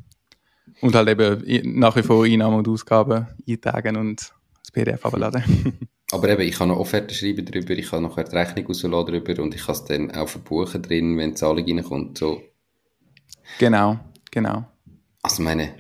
Und 0.82 0.94
halt 0.94 1.08
eben 1.08 1.78
nach 1.78 1.96
wie 1.96 2.02
vor 2.02 2.24
Einnahmen 2.24 2.58
und 2.58 2.68
Ausgaben 2.68 3.26
eintragen 3.48 3.96
und 3.96 4.32
PDF 4.74 5.06
abladen. 5.06 5.42
Aber 6.12 6.28
eben, 6.28 6.42
ich 6.42 6.56
kann 6.56 6.68
noch 6.68 6.78
Offerten 6.78 7.14
schreiben 7.14 7.44
darüber, 7.44 7.70
ich 7.70 7.90
kann 7.90 8.02
nachher 8.02 8.24
die 8.24 8.36
Rechnung 8.36 8.66
rausladen 8.66 9.14
darüber 9.14 9.42
und 9.42 9.54
ich 9.54 9.64
kann 9.64 9.74
es 9.74 9.84
dann 9.84 10.10
auch 10.10 10.28
verbuchen 10.28 10.82
drin, 10.82 11.16
wenn 11.16 11.30
die 11.30 11.36
Zahlung 11.36 11.64
reinkommt. 11.64 12.18
So. 12.18 12.42
Genau, 13.58 13.98
genau. 14.30 14.64
Also 15.22 15.42
meine, 15.42 15.74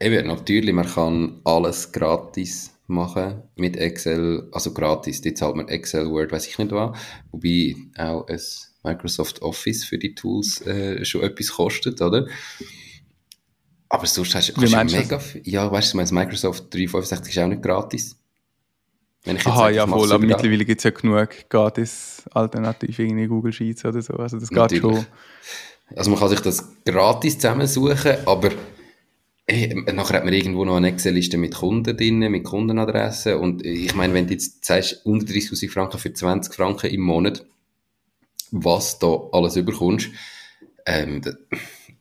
eben, 0.00 0.26
natürlich, 0.26 0.74
man 0.74 0.86
kann 0.86 1.40
alles 1.44 1.92
gratis 1.92 2.74
machen 2.88 3.42
mit 3.54 3.76
Excel, 3.76 4.48
also 4.52 4.72
gratis, 4.72 5.20
die 5.20 5.34
zahlt 5.34 5.56
man 5.56 5.68
Excel, 5.68 6.10
Word, 6.10 6.32
weiß 6.32 6.48
ich 6.48 6.58
nicht 6.58 6.72
was, 6.72 6.98
wobei 7.30 7.76
auch 7.96 8.26
ein 8.26 8.40
Microsoft 8.82 9.42
Office 9.42 9.84
für 9.84 9.98
die 9.98 10.14
Tools 10.14 10.66
äh, 10.66 11.04
schon 11.04 11.22
etwas 11.22 11.52
kostet, 11.52 12.00
oder? 12.00 12.26
Aber 13.88 14.06
sonst 14.06 14.34
hast 14.34 14.54
du 14.54 14.64
ja 14.64 14.84
mega 14.84 15.18
viel. 15.18 15.42
Ja, 15.44 15.70
weißt 15.70 15.94
du, 15.94 15.98
Microsoft 15.98 16.72
365 16.74 17.34
ist 17.34 17.42
auch 17.42 17.48
nicht 17.48 17.62
gratis. 17.62 18.16
Wenn 19.24 19.36
ich 19.36 19.42
jetzt 19.42 19.52
Aha, 19.52 19.64
sage, 19.64 19.76
ja 19.76 19.86
voll, 19.86 20.12
aber 20.12 20.26
mittlerweile 20.26 20.64
gibt 20.64 20.80
es 20.80 20.84
ja 20.84 20.90
genug 20.90 21.28
gratis 21.48 22.22
Alternativen, 22.32 23.18
in 23.18 23.28
Google 23.28 23.52
Sheets 23.52 23.84
oder 23.84 24.00
so, 24.00 24.14
also 24.14 24.38
das 24.38 24.48
geht 24.48 24.80
schon. 24.80 25.04
Also 25.96 26.10
man 26.10 26.20
kann 26.20 26.28
sich 26.28 26.40
das 26.40 26.64
gratis 26.84 27.38
zusammensuchen, 27.38 28.16
aber 28.26 28.50
hey, 29.46 29.74
nachher 29.92 30.18
hat 30.18 30.24
man 30.24 30.34
irgendwo 30.34 30.64
noch 30.64 30.76
eine 30.76 30.88
Excel-Liste 30.88 31.36
mit 31.38 31.54
Kunden 31.54 31.96
drin, 31.96 32.18
mit 32.18 32.44
Kundenadressen 32.44 33.34
und 33.34 33.64
ich 33.64 33.94
meine, 33.94 34.14
wenn 34.14 34.26
du 34.26 34.34
jetzt 34.34 34.64
sagst, 34.64 35.04
unter 35.04 35.26
30'000 35.26 35.70
Franken 35.70 35.98
für 35.98 36.12
20 36.12 36.54
Franken 36.54 36.90
im 36.90 37.00
Monat, 37.00 37.44
was 38.50 38.98
da 38.98 39.18
alles 39.32 39.56
überkommst, 39.56 40.10
ähm, 40.86 41.22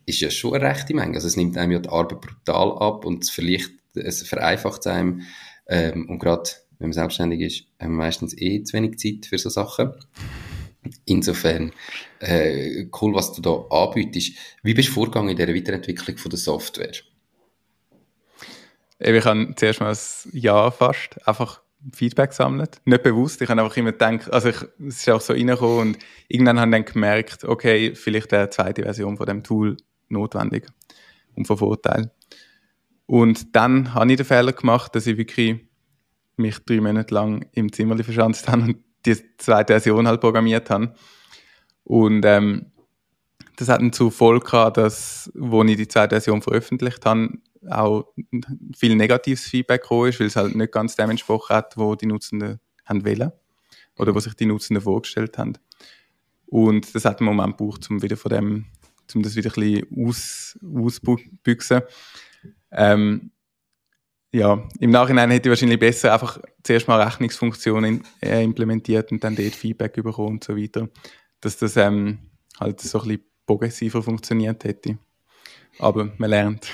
ist 0.07 0.21
ja 0.21 0.31
schon 0.31 0.55
eine 0.55 0.65
rechte 0.65 0.95
Menge. 0.95 1.15
Also 1.15 1.27
es 1.27 1.35
nimmt 1.35 1.57
einem 1.57 1.73
ja 1.73 1.79
die 1.79 1.89
Arbeit 1.89 2.21
brutal 2.21 2.71
ab 2.79 3.05
und 3.05 3.23
es, 3.23 3.71
es 3.93 4.27
vereinfacht 4.27 4.87
einem. 4.87 5.21
Ähm, 5.67 6.09
und 6.09 6.19
gerade 6.19 6.49
wenn 6.79 6.89
man 6.89 6.93
selbstständig 6.93 7.41
ist, 7.41 7.65
haben 7.79 7.91
wir 7.91 8.05
meistens 8.05 8.35
eh 8.37 8.63
zu 8.63 8.73
wenig 8.73 8.97
Zeit 8.97 9.27
für 9.27 9.37
so 9.37 9.49
Sachen. 9.49 9.91
Insofern 11.05 11.73
äh, 12.19 12.85
cool, 13.01 13.13
was 13.13 13.33
du 13.33 13.41
da 13.41 13.65
anbietest. 13.69 14.37
Wie 14.63 14.73
bist 14.73 14.89
du 14.89 14.93
vorgegangen 14.93 15.29
in 15.29 15.35
dieser 15.35 15.53
Weiterentwicklung 15.53 16.17
von 16.17 16.29
der 16.29 16.39
Software? 16.39 16.93
Ich 18.99 19.25
habe 19.25 19.53
zuerst 19.55 19.81
mal 19.81 19.91
ein 19.93 20.39
Jahr 20.39 20.71
fast 20.71 21.27
einfach 21.27 21.61
Feedback 21.93 22.29
gesammelt. 22.29 22.81
Nicht 22.85 23.03
bewusst. 23.03 23.41
Ich 23.41 23.49
habe 23.49 23.61
einfach 23.61 23.75
immer 23.75 23.91
gedacht, 23.91 24.31
also 24.31 24.49
ich, 24.49 24.61
es 24.87 24.99
ist 24.99 25.09
auch 25.09 25.21
so 25.21 25.33
reingekommen 25.33 25.79
und 25.79 25.97
irgendwann 26.29 26.59
habe 26.59 26.69
ich 26.69 26.85
dann 26.85 26.93
gemerkt, 26.93 27.43
okay, 27.43 27.93
vielleicht 27.93 28.33
eine 28.33 28.49
zweite 28.49 28.83
Version 28.83 29.17
von 29.17 29.25
dem 29.25 29.43
Tool 29.43 29.77
notwendig 30.09 30.67
und 31.35 31.47
von 31.47 31.57
Vorteil. 31.57 32.11
Und 33.05 33.55
dann 33.55 33.93
habe 33.93 34.11
ich 34.11 34.17
den 34.17 34.25
Fehler 34.25 34.51
gemacht, 34.51 34.93
dass 34.95 35.07
ich 35.07 35.17
wirklich 35.17 35.65
mich 36.35 36.59
drei 36.59 36.81
Monate 36.81 37.13
lang 37.13 37.45
im 37.53 37.71
Zimmer 37.71 37.97
verschanzt 38.03 38.47
habe 38.47 38.63
und 38.63 38.77
die 39.05 39.15
zweite 39.37 39.73
Version 39.73 40.07
halt 40.07 40.21
programmiert 40.21 40.69
habe. 40.69 40.93
Und 41.83 42.25
ähm, 42.25 42.71
das 43.55 43.69
hat 43.69 43.81
dann 43.81 43.93
zur 43.93 44.11
Folge 44.11 44.45
gehabt, 44.45 44.77
dass, 44.77 45.31
wo 45.33 45.63
ich 45.63 45.77
die 45.77 45.87
zweite 45.87 46.15
Version 46.15 46.41
veröffentlicht 46.41 47.05
habe, 47.05 47.29
auch 47.69 48.13
viel 48.75 48.95
negatives 48.95 49.45
Feedback 49.45 49.81
gekommen 49.81 50.09
ist, 50.09 50.19
weil 50.19 50.27
es 50.27 50.35
halt 50.35 50.55
nicht 50.55 50.71
ganz 50.71 50.95
dem 50.95 51.09
entsprochen 51.09 51.55
hat, 51.55 51.75
wo 51.77 51.95
die 51.95 52.05
Nutzenden 52.05 52.59
haben 52.85 53.05
wollen 53.05 53.31
oder 53.97 54.13
was 54.13 54.25
sich 54.25 54.35
die 54.35 54.45
Nutzenden 54.45 54.83
vorgestellt 54.83 55.37
haben. 55.37 55.53
Und 56.45 56.93
das 56.93 57.03
hat 57.05 57.19
einen 57.19 57.27
Moment 57.27 57.57
gebraucht, 57.57 57.89
um 57.89 58.01
wieder 58.01 58.15
von 58.15 58.31
dem 58.31 58.65
um 59.15 59.23
das 59.23 59.35
wieder 59.35 59.51
ein 59.55 59.83
bisschen 59.83 60.07
aus, 60.07 60.59
ausbüchsen. 60.63 61.81
Ähm, 62.71 63.31
ja, 64.31 64.67
im 64.79 64.91
Nachhinein 64.91 65.31
hätte 65.31 65.47
ich 65.47 65.51
wahrscheinlich 65.51 65.79
besser 65.79 66.13
einfach 66.13 66.39
zuerst 66.63 66.87
mal 66.87 67.01
Rechnungsfunktionen 67.01 68.03
äh, 68.21 68.43
implementiert 68.43 69.11
und 69.11 69.23
dann 69.23 69.35
dort 69.35 69.55
Feedback 69.55 69.93
bekommen 69.93 70.35
und 70.35 70.43
so 70.43 70.57
weiter. 70.57 70.89
Dass 71.39 71.57
das 71.57 71.77
ähm, 71.77 72.19
halt 72.59 72.81
so 72.81 72.99
ein 73.01 73.07
bisschen 73.07 73.23
progressiver 73.45 74.03
funktioniert 74.03 74.63
hätte. 74.63 74.97
Aber 75.79 76.11
man 76.17 76.29
lernt. 76.29 76.67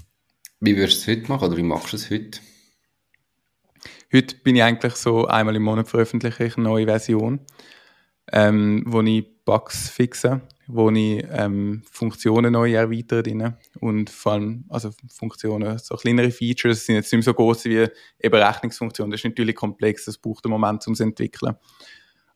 Wie 0.60 0.76
würdest 0.76 1.06
du 1.06 1.10
es 1.10 1.18
heute 1.18 1.28
machen 1.28 1.48
oder 1.48 1.56
wie 1.56 1.62
machst 1.62 1.94
du 1.94 1.96
es 1.96 2.10
heute? 2.10 2.38
Heute 4.12 4.36
bin 4.36 4.56
ich 4.56 4.62
eigentlich 4.62 4.94
so 4.96 5.26
einmal 5.26 5.56
im 5.56 5.62
Monat 5.62 5.88
veröffentliche 5.88 6.44
ich 6.44 6.56
eine 6.58 6.64
neue 6.64 6.84
Version, 6.84 7.40
ähm, 8.30 8.82
wo 8.86 9.00
ich 9.00 9.24
Bugs 9.46 9.88
fixe 9.88 10.42
wo 10.72 10.90
ich 10.90 11.24
ähm, 11.30 11.82
Funktionen 11.90 12.52
neu 12.52 12.72
erweitere 12.72 13.22
drin. 13.22 13.54
und 13.80 14.10
vor 14.10 14.32
allem 14.32 14.64
also 14.68 14.90
Funktionen, 15.08 15.78
so 15.78 15.96
kleinere 15.96 16.30
Features 16.30 16.86
sind 16.86 16.96
jetzt 16.96 17.12
nicht 17.12 17.18
mehr 17.18 17.22
so 17.22 17.34
groß 17.34 17.64
wie 17.66 17.86
eben 18.20 18.42
Rechnungsfunktionen. 18.42 19.10
Das 19.10 19.20
ist 19.20 19.24
natürlich 19.24 19.56
komplex, 19.56 20.04
das 20.04 20.18
braucht 20.18 20.44
einen 20.44 20.52
Moment, 20.52 20.86
um 20.86 20.92
es 20.92 20.98
zu 20.98 21.04
entwickeln. 21.04 21.54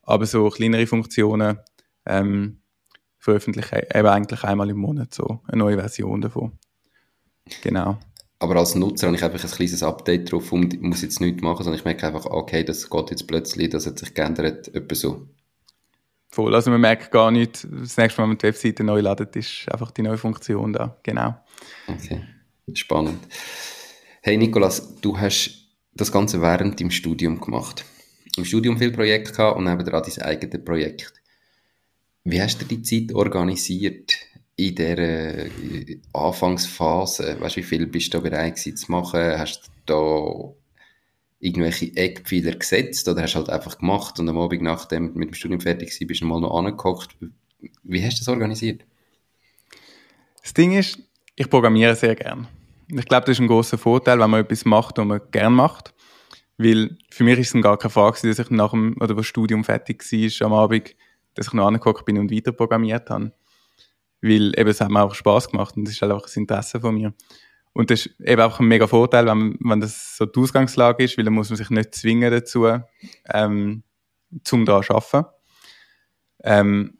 Aber 0.03 0.25
so 0.25 0.49
kleinere 0.49 0.87
Funktionen 0.87 1.59
ähm, 2.05 2.59
veröffentliche 3.17 3.87
ich 3.89 3.95
eben 3.95 4.07
eigentlich 4.07 4.43
einmal 4.43 4.69
im 4.69 4.77
Monat 4.77 5.13
so 5.13 5.41
eine 5.47 5.57
neue 5.57 5.77
Version 5.77 6.21
davon. 6.21 6.53
Genau. 7.61 7.97
Aber 8.39 8.57
als 8.57 8.75
Nutzer 8.75 9.07
habe 9.07 9.15
ich 9.15 9.23
einfach 9.23 9.43
ein 9.43 9.49
kleines 9.49 9.81
Update 9.81 10.31
drauf 10.31 10.51
und 10.51 10.81
muss 10.81 11.01
jetzt 11.01 11.21
nichts 11.21 11.41
machen, 11.41 11.63
sondern 11.63 11.79
ich 11.79 11.85
merke 11.85 12.05
einfach, 12.05 12.25
okay, 12.25 12.63
das 12.63 12.89
geht 12.89 13.11
jetzt 13.11 13.27
plötzlich, 13.27 13.69
das 13.69 13.87
hat 13.87 13.97
sich 13.97 14.13
geändert, 14.13 14.73
etwa 14.75 14.95
so. 14.95 15.27
Voll, 16.29 16.53
also 16.53 16.69
man 16.69 16.81
merkt 16.81 17.11
gar 17.11 17.31
nicht, 17.31 17.65
das 17.71 17.97
nächste 17.97 18.21
Mal, 18.21 18.25
wenn 18.25 18.29
man 18.29 18.37
die 18.37 18.43
Webseite 18.43 18.83
neu 18.83 18.99
ladet, 18.99 19.35
ist 19.35 19.71
einfach 19.71 19.91
die 19.91 20.01
neue 20.01 20.17
Funktion 20.17 20.73
da, 20.73 20.97
genau. 21.03 21.35
Okay, 21.87 22.21
spannend. 22.73 23.19
Hey 24.21 24.37
Nikolas, 24.37 24.95
du 25.01 25.17
hast 25.17 25.51
das 25.93 26.11
Ganze 26.11 26.41
während 26.41 26.79
deinem 26.79 26.91
Studium 26.91 27.39
gemacht. 27.39 27.85
Im 28.37 28.43
Studium 28.43 28.77
viel 28.77 28.91
Projekte 28.91 29.31
gehabt 29.31 29.57
und 29.57 29.63
nebenan 29.63 30.03
dein 30.03 30.21
eigenes 30.23 30.65
Projekt. 30.65 31.13
Wie 32.25 32.41
hast 32.41 32.61
du 32.61 32.65
die 32.65 32.81
Zeit 32.81 33.15
organisiert 33.15 34.13
in 34.55 34.75
dieser 34.75 34.97
äh, 34.97 35.99
Anfangsphase? 36.11 37.39
Weißt 37.39 37.55
du, 37.55 37.59
wie 37.61 37.63
viel 37.63 37.87
bist 37.87 38.13
du 38.13 38.17
da 38.17 38.23
bereit 38.23 38.57
zu 38.57 38.73
machen? 38.91 39.37
Hast 39.37 39.69
du 39.85 40.55
irgendwelche 41.45 41.95
Eckpfeiler 41.95 42.55
gesetzt 42.55 43.07
oder 43.07 43.21
hast 43.21 43.35
du 43.35 43.39
halt 43.39 43.49
einfach 43.49 43.77
gemacht 43.77 44.19
und 44.19 44.27
am 44.27 44.37
Abend, 44.37 44.63
nachdem 44.63 45.13
du 45.13 45.19
mit 45.19 45.29
dem 45.29 45.33
Studium 45.35 45.61
fertig 45.61 45.89
warst, 45.89 46.07
bist 46.07 46.21
du 46.21 46.25
mal 46.25 46.41
noch 46.41 46.57
angeguckt. 46.57 47.15
Wie 47.83 48.03
hast 48.03 48.17
du 48.17 48.21
das 48.21 48.27
organisiert? 48.27 48.83
Das 50.41 50.53
Ding 50.53 50.73
ist, 50.73 50.99
ich 51.35 51.49
programmiere 51.49 51.95
sehr 51.95 52.15
gern. 52.15 52.47
Ich 52.87 53.05
glaube, 53.05 53.25
das 53.25 53.37
ist 53.37 53.41
ein 53.41 53.47
großer 53.47 53.77
Vorteil, 53.77 54.19
wenn 54.19 54.29
man 54.29 54.41
etwas 54.41 54.65
macht, 54.65 54.97
was 54.97 55.05
man 55.05 55.21
gern 55.31 55.53
macht. 55.53 55.93
Weil 56.57 56.97
für 57.09 57.23
mich 57.23 57.39
ist 57.39 57.53
es 57.53 57.61
gar 57.61 57.77
keine 57.77 57.91
Frage, 57.91 58.27
dass 58.27 58.39
ich 58.39 58.49
nach 58.49 58.71
dem 58.71 58.95
oder 58.99 59.13
das 59.13 59.25
Studium 59.25 59.63
fertig 59.63 60.03
war 60.03 60.45
am 60.47 60.53
Abend, 60.53 60.95
dass 61.33 61.47
ich 61.47 61.53
noch 61.53 61.67
angeguckt 61.67 62.05
bin 62.05 62.17
und 62.17 62.31
weiter 62.31 62.53
programmiert 62.53 63.09
habe. 63.09 63.33
Weil 64.21 64.57
eben, 64.57 64.69
es 64.69 64.81
hat 64.81 64.89
mir 64.89 65.03
auch 65.03 65.13
Spaß 65.13 65.49
gemacht 65.49 65.75
und 65.77 65.85
das 65.85 65.93
ist 65.93 66.01
halt 66.01 66.11
auch 66.11 66.21
das 66.21 66.37
Interesse 66.37 66.79
von 66.79 66.95
mir. 66.95 67.13
Und 67.75 67.91
das 67.91 68.05
ist 68.05 68.19
eben 68.21 68.41
auch 68.41 68.61
ein 68.61 68.67
mega 68.67 68.87
Vorteil, 68.87 69.25
wenn, 69.25 69.57
wenn 69.59 69.81
das 69.81 70.15
so 70.15 70.25
die 70.25 70.39
Ausgangslage 70.39 71.03
ist, 71.03 71.17
weil 71.17 71.25
dann 71.25 71.33
muss 71.33 71.49
man 71.49 71.57
sich 71.57 71.69
nicht 71.69 71.93
zwingen 71.93 72.31
dazu, 72.31 72.65
ähm, 73.33 73.83
zum 74.45 74.65
da 74.65 74.81
zu 74.81 74.95
arbeiten. 74.95 75.27
Ähm, 76.41 76.97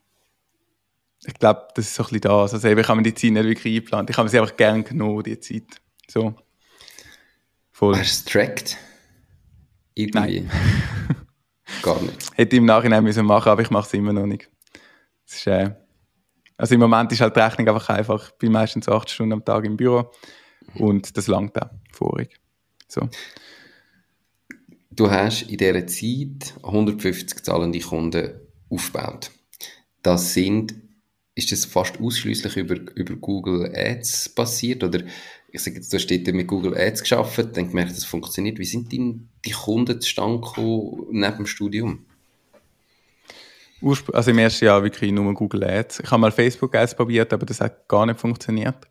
ich 1.25 1.33
glaube, 1.35 1.69
das 1.75 1.85
ist 1.85 1.95
so 1.95 2.03
ein 2.03 2.07
bisschen 2.07 2.21
das. 2.21 2.53
Also 2.53 2.67
eben, 2.67 2.81
ich 2.81 2.87
habe 2.89 2.97
mir 2.97 3.03
die 3.03 3.13
Zeit 3.13 3.31
nicht 3.31 3.45
wirklich 3.45 3.73
eingeplant. 3.73 4.09
Ich 4.09 4.17
habe 4.17 4.27
sie 4.27 4.37
einfach 4.37 4.57
gerne 4.57 4.83
genommen, 4.83 5.23
die 5.23 5.39
Zeit. 5.39 5.63
So. 6.09 6.35
Voll. 7.71 7.95
Hast 7.95 8.25
du 8.27 8.29
es 8.29 8.33
tracked? 8.33 8.77
Irgendwie? 9.93 10.41
Nein. 10.41 10.51
Gar 11.83 12.01
nicht. 12.01 12.31
Hätte 12.35 12.53
ich 12.53 12.59
im 12.59 12.65
Nachhinein 12.65 13.01
müssen 13.01 13.25
machen, 13.25 13.47
aber 13.47 13.61
ich 13.61 13.69
mache 13.69 13.87
es 13.87 13.93
immer 13.93 14.11
noch 14.11 14.25
nicht. 14.25 14.49
Ist, 15.25 15.47
äh, 15.47 15.73
also 16.57 16.75
im 16.75 16.81
Moment 16.81 17.13
ist 17.13 17.21
halt 17.21 17.33
die 17.33 17.39
Rechnung 17.39 17.65
einfach 17.69 17.87
einfach. 17.87 18.29
Ich 18.29 18.37
bin 18.39 18.51
meistens 18.51 18.89
acht 18.89 19.09
Stunden 19.09 19.31
am 19.31 19.45
Tag 19.45 19.63
im 19.63 19.77
Büro. 19.77 20.11
Und 20.79 21.17
das 21.17 21.27
langt 21.27 21.61
auch 21.61 21.69
vorig. 21.91 22.39
So. 22.87 23.09
Du 24.91 25.09
hast 25.09 25.43
in 25.43 25.57
dieser 25.57 25.85
Zeit 25.87 26.53
150 26.63 27.43
zahlende 27.43 27.79
Kunden 27.79 28.31
aufgebaut. 28.69 29.31
Das 30.01 30.33
sind, 30.33 30.75
ist 31.33 31.51
das 31.51 31.65
fast 31.65 31.99
ausschließlich 31.99 32.55
über, 32.55 32.75
über 32.95 33.15
Google 33.15 33.71
Ads 33.75 34.29
passiert? 34.29 34.83
Oder 34.83 35.01
ich 35.49 35.61
sage 35.61 35.77
jetzt, 35.77 35.91
du 35.91 35.97
hast 35.97 36.07
dort 36.07 36.27
mit 36.33 36.47
Google 36.47 36.77
Ads 36.77 37.01
geschafft, 37.01 37.39
dann 37.53 37.69
gemerkt, 37.69 37.91
das 37.91 38.05
funktioniert. 38.05 38.59
Wie 38.59 38.65
sind 38.65 38.91
denn 38.91 39.29
die 39.43 39.51
Kunden 39.51 39.99
zustande 39.99 40.39
gekommen 40.39 41.07
neben 41.11 41.37
dem 41.37 41.45
Studium? 41.45 42.05
Also 44.13 44.31
im 44.31 44.37
ersten 44.37 44.65
Jahr 44.65 44.81
wirklich 44.83 45.11
nur 45.11 45.33
Google 45.33 45.63
Ads. 45.63 45.99
Ich 45.99 46.11
habe 46.11 46.21
mal 46.21 46.31
Facebook 46.31 46.73
Ads 46.73 46.95
probiert, 46.95 47.31
aber 47.33 47.45
das 47.45 47.61
hat 47.61 47.87
gar 47.87 48.05
nicht 48.05 48.19
funktioniert. 48.19 48.87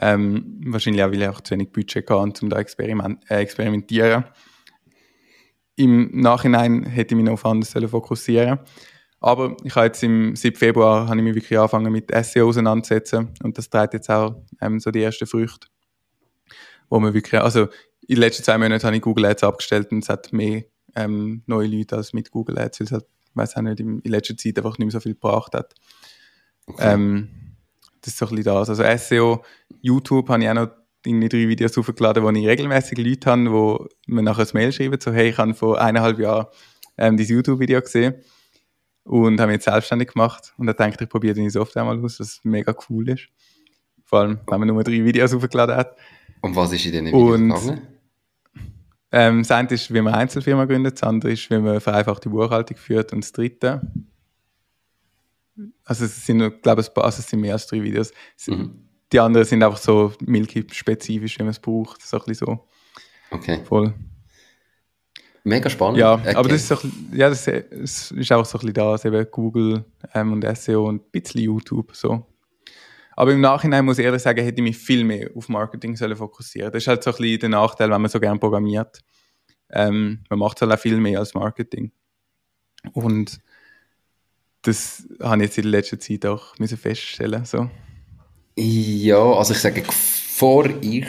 Ähm, 0.00 0.60
wahrscheinlich 0.66 1.02
auch, 1.02 1.08
weil 1.08 1.22
ich 1.22 1.28
auch 1.28 1.40
zu 1.40 1.52
wenig 1.52 1.72
Budget 1.72 2.08
hatte, 2.10 2.42
um 2.42 2.50
da 2.50 2.58
experiment 2.58 3.30
äh, 3.30 3.36
experimentieren. 3.36 4.24
Im 5.76 6.10
Nachhinein 6.20 6.84
hätte 6.84 7.14
ich 7.14 7.16
mich 7.16 7.26
noch 7.26 7.34
auf 7.34 7.46
anderes 7.46 7.90
fokussieren 7.90 8.60
aber 9.24 9.56
ich 9.64 9.74
habe 9.74 9.86
jetzt 9.86 10.02
im 10.02 10.36
7. 10.36 10.54
Februar 10.54 11.08
habe 11.08 11.16
ich 11.16 11.24
mich 11.24 11.34
wirklich 11.34 11.58
angefangen 11.58 11.90
mit 11.90 12.10
SEO 12.26 12.50
auseinanderzusetzen 12.50 13.30
und 13.42 13.56
das 13.56 13.70
trägt 13.70 13.94
jetzt 13.94 14.10
auch 14.10 14.36
ähm, 14.60 14.78
so 14.80 14.90
die 14.90 15.02
ersten 15.02 15.26
Früchte, 15.26 15.66
wo 16.90 17.00
man 17.00 17.14
wirklich, 17.14 17.40
also 17.40 17.62
in 18.06 18.16
den 18.16 18.18
letzten 18.18 18.42
zwei 18.44 18.58
Monaten 18.58 18.84
habe 18.84 18.96
ich 18.96 19.00
Google 19.00 19.24
Ads 19.24 19.44
abgestellt 19.44 19.92
und 19.92 20.02
es 20.02 20.10
hat 20.10 20.30
mehr 20.34 20.64
ähm, 20.94 21.42
neue 21.46 21.68
Leute 21.68 21.96
als 21.96 22.12
mit 22.12 22.30
Google 22.30 22.58
Ads, 22.58 22.80
weil 22.80 22.84
es 22.84 22.92
halt, 22.92 23.06
weiß 23.32 23.56
auch 23.56 23.62
nicht, 23.62 23.80
in, 23.80 24.02
letzter 24.04 24.36
Zeit 24.36 24.58
einfach 24.58 24.76
nicht 24.76 24.80
mehr 24.80 24.90
so 24.90 25.00
viel 25.00 25.14
gebracht 25.14 25.54
hat. 25.54 25.72
Okay. 26.66 26.92
Ähm, 26.92 27.30
das 28.04 28.12
ist 28.12 28.18
so 28.18 28.26
ein 28.26 28.36
bisschen 28.36 28.54
das. 28.54 28.68
Also 28.68 28.84
SEO, 28.96 29.42
YouTube 29.80 30.28
habe 30.28 30.42
ich 30.42 30.48
auch 30.50 30.54
noch 30.54 30.68
irgendwie 31.06 31.28
drei 31.28 31.48
Videos 31.48 31.76
hochgeladen, 31.76 32.22
wo 32.22 32.30
ich 32.30 32.46
regelmäßig 32.46 32.98
Leute 32.98 33.30
habe, 33.30 33.50
wo 33.50 33.88
mir 34.06 34.22
nachher 34.22 34.42
ein 34.42 34.48
Mail 34.52 34.72
schreiben, 34.72 34.98
so 35.00 35.12
hey, 35.12 35.30
ich 35.30 35.38
habe 35.38 35.54
vor 35.54 35.80
eineinhalb 35.80 36.18
Jahren 36.18 36.46
ähm, 36.98 37.16
dieses 37.16 37.30
YouTube-Video 37.30 37.80
gesehen 37.80 38.14
und 39.04 39.40
habe 39.40 39.52
mich 39.52 39.56
jetzt 39.56 39.64
selbstständig 39.64 40.12
gemacht 40.12 40.52
und 40.58 40.66
da 40.66 40.72
denke 40.74 40.96
ich, 40.96 41.00
ich 41.00 41.08
probiere 41.08 41.34
die 41.34 41.48
Software 41.50 41.84
mal 41.84 41.98
aus, 42.02 42.20
was 42.20 42.40
mega 42.42 42.74
cool 42.88 43.08
ist. 43.08 43.28
Vor 44.04 44.20
allem, 44.20 44.40
wenn 44.48 44.60
man 44.60 44.68
nur 44.68 44.84
drei 44.84 45.04
Videos 45.04 45.34
hochgeladen 45.34 45.76
hat. 45.76 45.96
Und 46.42 46.54
was 46.54 46.72
ist 46.72 46.84
in 46.84 46.92
diesen 46.92 47.06
Videos 47.06 47.34
und, 47.34 47.48
gegangen? 47.48 47.88
Ähm, 49.12 49.42
das 49.42 49.50
eine 49.50 49.68
ist, 49.70 49.94
wie 49.94 50.00
man 50.00 50.14
Einzelfirma 50.14 50.66
gründet, 50.66 50.94
das 50.94 51.08
andere 51.08 51.32
ist, 51.32 51.48
wie 51.50 51.58
man 51.58 51.80
vereinfachte 51.80 52.28
Buchhaltung 52.28 52.76
führt 52.76 53.12
und 53.12 53.24
das 53.24 53.32
dritte 53.32 53.80
also 55.84 56.04
es 56.04 56.26
sind, 56.26 56.40
ich 56.40 56.62
glaube, 56.62 56.82
also 56.82 57.20
es 57.20 57.28
sind 57.28 57.40
mehr 57.40 57.52
als 57.54 57.66
drei 57.66 57.82
Videos. 57.82 58.12
Mhm. 58.46 58.88
Die 59.12 59.20
anderen 59.20 59.46
sind 59.46 59.62
einfach 59.62 59.78
so 59.78 60.12
Milky-spezifisch, 60.20 61.38
wie 61.38 61.42
man 61.42 61.50
es 61.50 61.60
braucht. 61.60 62.02
So 62.02 62.18
ein 62.18 62.24
bisschen 62.26 62.46
so. 62.46 62.66
Okay. 63.30 63.60
Voll. 63.64 63.94
Mega 65.44 65.68
spannend. 65.68 65.98
Ja, 65.98 66.14
okay. 66.14 66.34
aber 66.34 66.48
das 66.48 66.62
ist, 66.62 66.68
so, 66.68 66.88
ja, 67.12 67.28
das 67.28 67.46
ist 67.46 68.32
auch 68.32 68.44
so 68.46 68.58
ein 68.58 68.72
bisschen 68.72 68.72
da, 68.72 68.96
eben 69.04 69.30
Google 69.30 69.84
ähm, 70.14 70.32
und 70.32 70.56
SEO 70.56 70.88
und 70.88 71.02
ein 71.02 71.10
bisschen 71.10 71.42
YouTube. 71.42 71.94
So. 71.94 72.26
Aber 73.12 73.32
im 73.32 73.42
Nachhinein 73.42 73.84
muss 73.84 73.98
ich 73.98 74.06
ehrlich 74.06 74.22
sagen, 74.22 74.42
hätte 74.42 74.56
ich 74.56 74.62
mich 74.62 74.78
viel 74.78 75.04
mehr 75.04 75.30
auf 75.34 75.48
Marketing 75.48 75.96
sollen 75.96 76.16
fokussieren 76.16 76.72
Das 76.72 76.82
ist 76.82 76.88
halt 76.88 77.04
so 77.04 77.10
ein 77.10 77.16
bisschen 77.16 77.40
der 77.40 77.48
Nachteil, 77.50 77.90
wenn 77.90 78.00
man 78.00 78.10
so 78.10 78.18
gerne 78.18 78.40
programmiert. 78.40 79.00
Ähm, 79.70 80.24
man 80.30 80.38
macht 80.38 80.60
halt 80.62 80.72
auch 80.72 80.78
viel 80.78 80.96
mehr 80.96 81.18
als 81.18 81.34
Marketing. 81.34 81.92
Und 82.92 83.38
das 84.64 85.06
habe 85.20 85.36
ich 85.36 85.48
jetzt 85.48 85.58
in 85.58 85.64
der 85.64 85.72
letzten 85.72 86.00
Zeit 86.00 86.26
auch 86.26 86.58
müssen 86.58 86.78
feststellen 86.78 87.44
so. 87.44 87.70
Ja, 88.56 89.22
also 89.32 89.52
ich 89.52 89.60
sage, 89.60 89.84
vor 89.90 90.66
ich, 90.80 91.06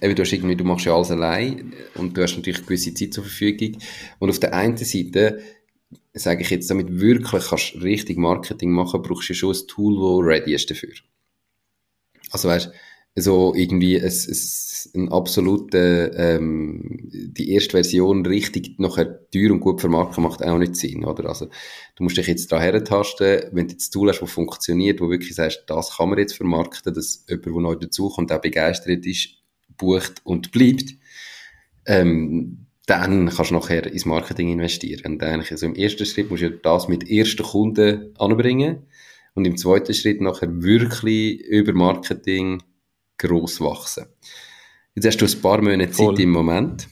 eben, 0.00 0.14
du, 0.14 0.22
hast 0.22 0.32
irgendwie, 0.32 0.56
du 0.56 0.64
machst 0.64 0.86
ja 0.86 0.94
alles 0.94 1.10
allein 1.10 1.74
und 1.94 2.16
du 2.16 2.22
hast 2.22 2.36
natürlich 2.36 2.62
gewisse 2.62 2.92
Zeit 2.94 3.14
zur 3.14 3.24
Verfügung. 3.24 3.80
Und 4.18 4.30
auf 4.30 4.40
der 4.40 4.54
einen 4.54 4.76
Seite, 4.76 5.40
sage 6.12 6.42
ich 6.42 6.50
jetzt, 6.50 6.70
damit 6.70 7.00
wirklich 7.00 7.44
kannst 7.44 7.74
richtig 7.82 8.18
Marketing 8.18 8.70
machen, 8.72 9.02
brauchst 9.02 9.30
du 9.30 9.34
schon 9.34 9.54
ein 9.54 9.66
Tool, 9.68 9.94
das 9.94 10.26
ready 10.26 10.54
ist 10.54 10.70
dafür. 10.70 10.92
Also 12.30 12.48
weißt 12.48 12.72
so 13.14 13.54
irgendwie 13.54 13.96
es, 13.96 14.26
es, 14.26 14.90
ein 14.94 15.10
absolute, 15.10 16.12
ähm, 16.16 17.08
die 17.12 17.52
erste 17.52 17.72
Version 17.72 18.24
richtig 18.24 18.78
nachher 18.78 19.28
teuer 19.30 19.52
und 19.52 19.60
gut 19.60 19.80
vermarkten 19.80 20.22
macht 20.22 20.42
auch 20.42 20.58
nicht 20.58 20.76
Sinn, 20.76 21.04
oder? 21.04 21.28
Also, 21.28 21.46
du 21.96 22.04
musst 22.04 22.16
dich 22.16 22.26
jetzt 22.26 22.50
da 22.52 22.60
herentasten, 22.60 23.42
wenn 23.52 23.68
du 23.68 23.72
jetzt 23.72 23.90
Tool 23.90 24.08
hast, 24.08 24.20
das 24.22 24.30
funktioniert, 24.30 25.00
wo 25.00 25.10
wirklich 25.10 25.34
sagst, 25.34 25.64
das 25.66 25.96
kann 25.96 26.08
man 26.08 26.18
jetzt 26.18 26.36
vermarkten, 26.36 26.94
dass 26.94 27.24
jemand, 27.28 27.46
der 27.46 27.52
neu 27.52 27.76
dazukommt, 27.76 28.32
auch 28.32 28.40
begeistert 28.40 29.04
ist, 29.04 29.28
bucht 29.76 30.22
und 30.24 30.50
bleibt, 30.50 30.94
ähm, 31.86 32.66
dann 32.86 33.28
kannst 33.28 33.50
du 33.50 33.54
nachher 33.54 33.86
ins 33.92 34.06
Marketing 34.06 34.50
investieren. 34.50 35.12
Und 35.12 35.22
eigentlich, 35.22 35.52
also 35.52 35.66
im 35.66 35.74
ersten 35.74 36.06
Schritt 36.06 36.30
musst 36.30 36.42
du 36.42 36.50
das 36.50 36.88
mit 36.88 37.08
ersten 37.10 37.42
Kunden 37.42 38.14
anbringen 38.18 38.86
und 39.34 39.44
im 39.44 39.56
zweiten 39.56 39.94
Schritt 39.94 40.20
nachher 40.20 40.62
wirklich 40.62 41.40
über 41.42 41.72
Marketing 41.74 42.62
gross 43.22 43.60
wachsen. 43.60 44.06
Jetzt 44.94 45.06
hast 45.06 45.16
du 45.18 45.26
ein 45.26 45.42
paar 45.42 45.62
Monate 45.62 45.90
Zeit 45.90 46.18
im 46.18 46.30
Moment. 46.30 46.88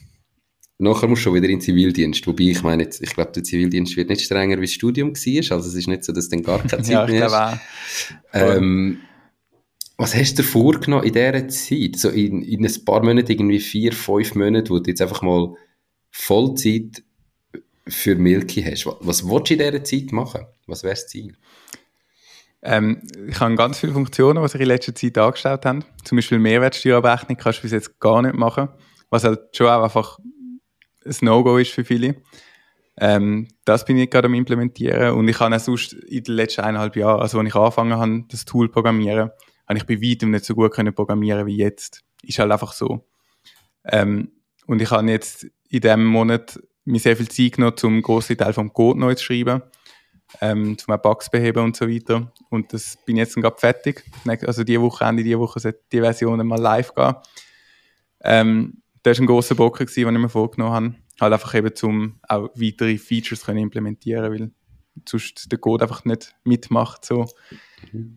Nachher 0.78 1.08
musst 1.08 1.20
du 1.20 1.24
schon 1.24 1.34
wieder 1.34 1.46
in 1.46 1.56
den 1.56 1.60
Zivildienst. 1.60 2.26
Wobei, 2.26 2.44
ich 2.44 2.62
meine, 2.62 2.84
jetzt, 2.84 3.02
ich 3.02 3.10
glaube, 3.10 3.32
der 3.32 3.44
Zivildienst 3.44 3.96
wird 3.96 4.08
nicht 4.08 4.22
strenger, 4.22 4.56
wie 4.56 4.62
das 4.62 4.72
Studium 4.72 5.10
war. 5.14 5.56
Also 5.56 5.68
es 5.68 5.74
ist 5.74 5.88
nicht 5.88 6.04
so, 6.04 6.12
dass 6.12 6.28
du 6.30 6.36
dann 6.36 6.44
gar 6.44 6.66
keine 6.66 6.82
Zeit 6.82 6.88
ja, 6.88 7.06
mehr 7.06 7.30
hast. 7.30 7.60
Ähm, 8.32 9.00
was 9.98 10.14
hast 10.14 10.38
du 10.38 10.42
dir 10.42 10.48
vorgenommen 10.48 11.04
in 11.04 11.12
dieser 11.12 11.48
Zeit? 11.48 11.96
So 11.96 12.08
in, 12.08 12.40
in 12.40 12.64
ein 12.64 12.84
paar 12.86 13.04
Monaten, 13.04 13.32
irgendwie 13.32 13.60
vier, 13.60 13.92
fünf 13.92 14.34
Monate, 14.34 14.70
wo 14.70 14.78
du 14.78 14.90
jetzt 14.90 15.02
einfach 15.02 15.20
mal 15.20 15.54
Vollzeit 16.10 17.02
für 17.86 18.16
Milky 18.16 18.62
hast. 18.62 18.86
Was, 18.86 18.96
was 19.00 19.28
willst 19.28 19.50
du 19.50 19.54
in 19.54 19.58
dieser 19.58 19.84
Zeit 19.84 20.12
machen? 20.12 20.46
Was 20.66 20.82
wäre 20.82 20.94
das 20.94 21.06
Ziel? 21.08 21.36
Ähm, 22.62 23.02
ich 23.28 23.40
habe 23.40 23.54
ganz 23.54 23.78
viele 23.78 23.92
Funktionen, 23.92 24.42
die 24.42 24.48
sich 24.48 24.60
in 24.60 24.66
letzter 24.66 24.94
Zeit 24.94 25.16
angestellt 25.16 25.64
haben. 25.64 25.84
Zum 26.04 26.16
Beispiel 26.16 26.38
Mehrwertsteuerabrechnung 26.38 27.38
kannst 27.38 27.60
du 27.60 27.62
bis 27.62 27.72
jetzt 27.72 27.98
gar 28.00 28.22
nicht 28.22 28.34
machen, 28.34 28.68
was 29.08 29.24
halt 29.24 29.56
schon 29.56 29.68
auch 29.68 29.82
einfach 29.82 30.18
ein 31.04 31.16
No-Go 31.22 31.56
ist 31.56 31.72
für 31.72 31.84
viele. 31.84 32.16
Ähm, 32.98 33.48
das 33.64 33.86
bin 33.86 33.96
ich 33.96 34.10
gerade 34.10 34.26
am 34.26 34.34
implementieren 34.34 35.14
und 35.14 35.26
ich 35.26 35.40
habe 35.40 35.56
auch 35.56 35.60
sonst 35.60 35.94
in 35.94 36.22
den 36.22 36.34
letzten 36.34 36.60
eineinhalb 36.60 36.96
Jahren, 36.96 37.20
also 37.20 37.38
als 37.38 37.48
ich 37.48 37.54
angefangen 37.54 37.94
habe, 37.94 38.24
das 38.28 38.44
Tool 38.44 38.66
zu 38.66 38.72
programmieren, 38.72 39.30
habe 39.66 39.78
ich 39.78 39.86
bei 39.86 40.02
weitem 40.02 40.32
nicht 40.32 40.44
so 40.44 40.54
gut 40.54 40.72
können 40.72 40.92
programmieren 40.92 41.46
wie 41.46 41.56
jetzt. 41.56 42.02
Ist 42.22 42.38
halt 42.38 42.52
einfach 42.52 42.72
so. 42.72 43.06
Ähm, 43.84 44.32
und 44.66 44.82
ich 44.82 44.90
habe 44.90 45.08
jetzt 45.10 45.44
in 45.70 45.80
diesem 45.80 46.04
Monat 46.04 46.60
mir 46.84 47.00
sehr 47.00 47.16
viel 47.16 47.28
Zeit 47.28 47.52
genommen, 47.52 47.76
um 47.82 48.02
grossen 48.02 48.36
Teil 48.36 48.52
vom 48.52 48.72
Code 48.72 49.00
neu 49.00 49.14
zu 49.14 49.24
schreiben 49.24 49.62
ähm, 50.40 50.78
zum 50.78 50.96
Bugs 51.02 51.30
beheben 51.30 51.64
und 51.64 51.76
so 51.76 51.88
weiter. 51.88 52.32
Und 52.50 52.72
das 52.72 52.98
bin 53.04 53.16
jetzt 53.16 53.34
gerade 53.34 53.58
fertig. 53.58 54.04
Also 54.46 54.64
diese 54.64 54.80
Woche, 54.80 55.04
Ende 55.04 55.22
dieser 55.22 55.38
Woche 55.38 55.60
sollte 55.60 55.80
die 55.92 56.00
Version 56.00 56.46
mal 56.46 56.60
live 56.60 56.94
gehen. 56.94 57.14
Ähm, 58.22 58.82
das 59.02 59.18
war 59.18 59.24
ein 59.24 59.26
grosser 59.26 59.54
Brocken, 59.54 59.86
den 59.86 60.14
ich 60.14 60.20
mir 60.20 60.28
vorgenommen 60.28 60.72
habe. 60.72 60.94
Halt 61.20 61.32
einfach 61.32 61.54
eben, 61.54 61.72
um 61.82 62.18
auch 62.28 62.50
weitere 62.54 62.98
Features 62.98 63.44
können 63.44 63.58
implementieren 63.58 64.30
weil 64.30 64.50
sonst 65.08 65.50
der 65.50 65.58
Code 65.58 65.84
einfach 65.84 66.04
nicht 66.04 66.34
mitmacht. 66.44 67.04
So. 67.04 67.26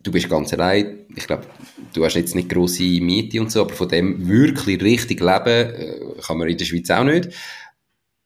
du 0.02 0.12
bist 0.12 0.28
ganz 0.28 0.52
allein. 0.52 1.06
Ich 1.16 1.26
glaube, 1.26 1.46
du 1.92 2.04
hast 2.04 2.14
jetzt 2.14 2.34
nicht 2.34 2.48
grosse 2.48 2.82
Miete 2.82 3.40
und 3.40 3.50
so, 3.50 3.62
aber 3.62 3.74
von 3.74 3.88
dem 3.88 4.28
wirklich 4.28 4.82
richtig 4.82 5.20
leben 5.20 5.74
äh, 5.74 6.00
kann 6.22 6.38
man 6.38 6.48
in 6.48 6.58
der 6.58 6.64
Schweiz 6.64 6.90
auch 6.90 7.04
nicht. 7.04 7.30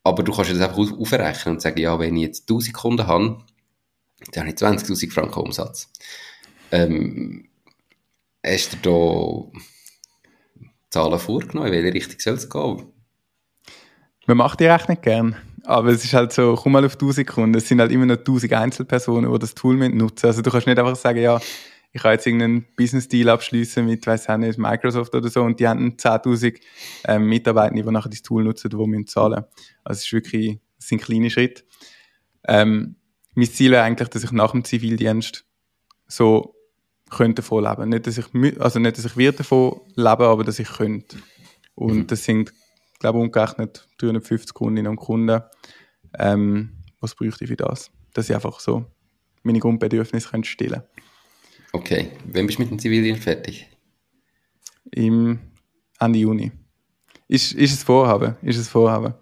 Aber 0.03 0.23
du 0.23 0.31
kannst 0.31 0.51
das 0.51 0.61
einfach 0.61 0.77
aufrechnen 0.77 1.55
und 1.55 1.61
sagen, 1.61 1.79
ja, 1.79 1.99
wenn 1.99 2.15
ich 2.15 2.23
jetzt 2.23 2.49
1000 2.49 2.73
Kunden 2.73 3.07
habe, 3.07 3.37
dann 4.31 4.43
habe 4.43 4.49
ich 4.49 4.55
20.000 4.55 5.11
Franken 5.11 5.39
Umsatz. 5.39 5.91
Ähm, 6.71 7.49
hast 8.45 8.77
du 8.85 9.51
da 9.51 9.59
Zahlen 10.89 11.19
vorgenommen? 11.19 11.67
In 11.67 11.83
welche 11.83 11.93
Richtung 11.93 12.19
soll 12.19 12.33
es 12.35 12.49
gehen? 12.49 12.85
Man 14.25 14.37
macht 14.37 14.59
die 14.59 14.65
Rechnung 14.65 14.97
gern. 15.01 15.35
Aber 15.63 15.89
es 15.89 16.03
ist 16.03 16.13
halt 16.13 16.33
so, 16.33 16.55
komm 16.55 16.71
mal 16.71 16.85
auf 16.85 16.93
1000 16.93 17.27
Kunden. 17.27 17.57
Es 17.57 17.67
sind 17.67 17.79
halt 17.79 17.91
immer 17.91 18.05
noch 18.05 18.17
1000 18.17 18.53
Einzelpersonen, 18.53 19.31
die 19.31 19.39
das 19.39 19.55
Tool 19.55 19.75
nutzen. 19.89 20.27
Also 20.27 20.41
du 20.41 20.49
kannst 20.49 20.67
nicht 20.67 20.79
einfach 20.79 20.95
sagen, 20.95 21.19
ja, 21.19 21.39
ich 21.91 22.01
kann 22.01 22.11
jetzt 22.11 22.27
irgendeinen 22.27 22.65
Business-Deal 22.75 23.29
abschließen 23.29 23.85
mit, 23.85 24.05
weiß 24.05 24.29
ich 24.29 24.37
nicht, 24.37 24.59
Microsoft 24.59 25.13
oder 25.15 25.29
so 25.29 25.41
und 25.41 25.59
die 25.59 25.67
haben 25.67 25.95
10.000 25.95 26.59
ähm, 27.05 27.27
Mitarbeiter, 27.27 27.73
die 27.73 27.83
nachher 27.83 28.09
das 28.09 28.21
Tool 28.21 28.43
nutzen, 28.43 28.69
die 28.69 28.75
müssen 28.77 29.07
zahlen. 29.07 29.43
Also 29.83 29.99
es 29.99 30.05
ist 30.05 30.13
wirklich, 30.13 30.59
es 30.77 30.87
sind 30.87 31.01
kleine 31.01 31.29
Schritte. 31.29 31.63
Ähm, 32.47 32.95
mein 33.39 33.51
Ziel 33.51 33.71
wäre 33.71 33.83
eigentlich, 33.83 34.09
dass 34.09 34.23
ich 34.23 34.31
nach 34.31 34.51
dem 34.51 34.63
Zivildienst 34.63 35.45
so 36.07 36.55
könnte 37.09 37.41
davon 37.41 37.63
leben. 37.63 37.89
Nicht, 37.89 38.07
dass 38.07 38.17
ich, 38.17 38.25
also 38.59 38.79
nicht, 38.79 38.97
dass 38.97 39.05
ich 39.05 39.17
wird 39.17 39.39
davon 39.39 39.81
leben, 39.95 40.23
aber 40.23 40.43
dass 40.43 40.59
ich 40.59 40.69
könnte. 40.69 41.17
Und 41.75 41.95
mhm. 41.95 42.07
das 42.07 42.23
sind, 42.23 42.53
glaube 42.99 43.19
ich, 43.19 43.25
umgerechnet 43.25 43.87
350 43.99 44.53
Kundinnen 44.53 44.91
und 44.91 44.97
Kunden. 44.97 45.41
Ähm, 46.17 46.83
was 46.99 47.15
bräuchte 47.15 47.45
ich 47.45 47.49
für 47.49 47.55
das? 47.55 47.91
Dass 48.13 48.29
ich 48.29 48.35
einfach 48.35 48.59
so 48.59 48.85
meine 49.43 49.59
Grundbedürfnisse 49.59 50.29
stillen 50.43 50.71
könnte. 50.81 50.87
Okay, 51.71 52.11
wann 52.25 52.47
bist 52.47 52.59
du 52.59 52.63
mit 52.63 52.71
dem 52.71 52.79
Zivildienst 52.79 53.23
fertig? 53.23 53.67
Im 54.91 55.39
Ende 55.99 56.19
Juni. 56.19 56.51
Ist, 57.27 57.53
ist 57.53 57.73
es 57.73 57.83
Vorhaben, 57.83 58.35
ist 58.41 58.57
es 58.57 58.67
Vorhaben. 58.67 59.13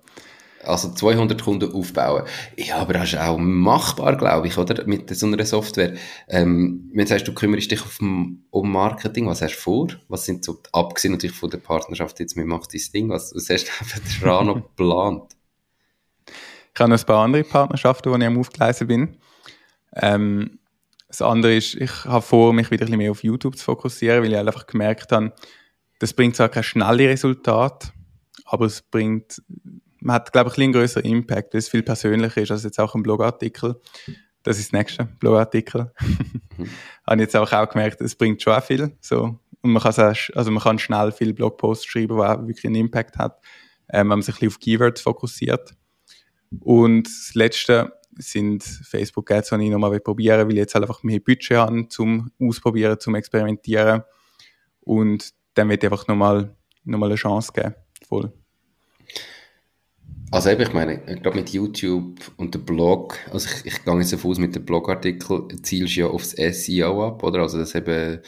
Also 0.67 0.93
200 0.93 1.41
Kunden 1.41 1.71
aufbauen. 1.71 2.23
Ja, 2.57 2.77
aber 2.77 2.93
das 2.93 3.13
ist 3.13 3.19
auch 3.19 3.37
machbar, 3.37 4.17
glaube 4.17 4.47
ich, 4.47 4.57
oder? 4.57 4.85
Mit 4.85 5.15
so 5.15 5.25
einer 5.25 5.45
Software. 5.45 5.93
Ähm, 6.27 6.89
wenn 6.93 7.05
du 7.05 7.09
sagst, 7.09 7.27
du 7.27 7.33
kümmerst 7.33 7.71
dich 7.71 7.81
auf, 7.81 7.99
um 7.99 8.71
Marketing, 8.71 9.27
was 9.27 9.41
hast 9.41 9.55
du 9.55 9.59
vor? 9.59 9.87
Was 10.07 10.25
sind 10.25 10.43
so, 10.43 10.61
abgesehen 10.73 11.13
natürlich 11.13 11.35
von 11.35 11.49
der 11.49 11.59
Partnerschaft 11.59 12.19
jetzt 12.19 12.35
mit 12.35 12.45
Macht 12.45 12.73
dein 12.73 12.81
Ding, 12.93 13.09
was, 13.09 13.33
was 13.33 13.49
hast 13.49 13.67
du 13.67 14.25
daran 14.25 14.47
noch 14.47 14.55
geplant? 14.55 15.33
Ich 16.73 16.79
habe 16.79 16.91
noch 16.91 16.99
ein 16.99 17.05
paar 17.05 17.23
andere 17.23 17.43
Partnerschaften, 17.43 18.11
wo 18.11 18.15
ich 18.17 18.23
am 18.25 18.37
Aufgleisen 18.37 18.87
bin. 18.87 19.17
Ähm, 19.95 20.59
das 21.07 21.21
andere 21.21 21.55
ist, 21.55 21.75
ich 21.75 22.05
habe 22.05 22.21
vor, 22.21 22.53
mich 22.53 22.69
wieder 22.69 22.83
ein 22.83 22.87
bisschen 22.87 22.97
mehr 22.97 23.11
auf 23.11 23.23
YouTube 23.23 23.57
zu 23.57 23.63
fokussieren, 23.63 24.23
weil 24.23 24.31
ich 24.31 24.37
einfach 24.37 24.67
gemerkt 24.67 25.11
habe, 25.11 25.33
das 25.99 26.13
bringt 26.13 26.35
zwar 26.35 26.49
kein 26.49 26.63
schnelles 26.63 27.07
Resultat, 27.07 27.93
aber 28.45 28.65
es 28.65 28.81
bringt, 28.81 29.41
man 29.99 30.15
hat, 30.15 30.31
glaube 30.31 30.51
ich, 30.51 30.57
ein 30.57 30.71
größeren 30.71 31.05
Impact, 31.05 31.53
weil 31.53 31.59
es 31.59 31.69
viel 31.69 31.83
persönlicher 31.83 32.41
ist 32.41 32.51
als 32.51 32.63
jetzt 32.63 32.79
auch 32.79 32.95
ein 32.95 33.03
Blogartikel. 33.03 33.79
Das 34.43 34.59
ist 34.59 34.71
das 34.71 34.79
nächste, 34.79 35.05
Blogartikel. 35.05 35.91
Mhm. 36.57 36.69
habe 37.05 37.15
ich 37.15 37.21
jetzt 37.21 37.35
auch, 37.35 37.51
auch 37.51 37.69
gemerkt, 37.69 38.01
es 38.01 38.15
bringt 38.15 38.41
schon 38.41 38.53
auch 38.53 38.63
viel, 38.63 38.95
so. 39.01 39.39
Und 39.61 39.71
man 39.71 39.81
kann, 39.81 40.15
also 40.35 40.51
man 40.51 40.63
kann 40.63 40.79
schnell 40.79 41.11
viele 41.11 41.33
Blogposts 41.33 41.85
schreiben, 41.85 42.15
die 42.15 42.23
auch 42.23 42.47
wirklich 42.47 42.65
einen 42.65 42.75
Impact 42.75 43.17
hat, 43.17 43.39
ähm, 43.89 44.01
wenn 44.01 44.07
man 44.07 44.21
sich 44.21 44.35
ein 44.35 44.39
bisschen 44.39 44.49
auf 44.49 44.59
Keywords 44.59 45.01
fokussiert. 45.01 45.75
Und 46.61 47.07
das 47.07 47.33
Letzte, 47.33 47.91
sind 48.19 48.63
Facebook 48.63 49.29
Ads, 49.31 49.49
die 49.49 49.65
ich 49.65 49.69
nochmal 49.69 49.99
probieren 49.99 50.39
will, 50.39 50.45
weil 50.45 50.53
ich 50.53 50.59
jetzt 50.59 50.75
halt 50.75 50.83
einfach 50.83 51.03
mehr 51.03 51.19
Budget 51.19 51.57
habe 51.57 51.87
zum 51.87 52.31
Ausprobieren, 52.39 52.99
zum 52.99 53.15
Experimentieren. 53.15 54.03
Und 54.81 55.33
dann 55.53 55.69
wird 55.69 55.83
einfach 55.83 56.07
nochmal 56.07 56.55
noch 56.83 56.99
mal 56.99 57.07
eine 57.07 57.15
Chance 57.15 57.51
geben. 57.53 57.75
Voll. 58.07 58.31
Also 60.29 60.49
eben, 60.49 60.61
ich 60.61 60.73
meine, 60.73 60.97
glaube 61.21 61.37
mit 61.37 61.49
YouTube 61.49 62.19
und 62.35 62.53
dem 62.53 62.65
Blog, 62.65 63.17
also 63.31 63.47
ich, 63.49 63.73
ich 63.73 63.85
gehe 63.85 63.97
jetzt 63.97 64.11
davon 64.11 64.31
aus, 64.31 64.37
mit 64.39 64.55
dem 64.55 64.65
Blogartikel 64.65 65.47
zielst 65.61 65.95
du 65.95 66.01
ja 66.01 66.07
aufs 66.07 66.31
SEO 66.31 67.07
ab, 67.07 67.23
oder? 67.23 67.39
Also 67.39 67.57
dass 67.57 67.75
eben 67.75 68.19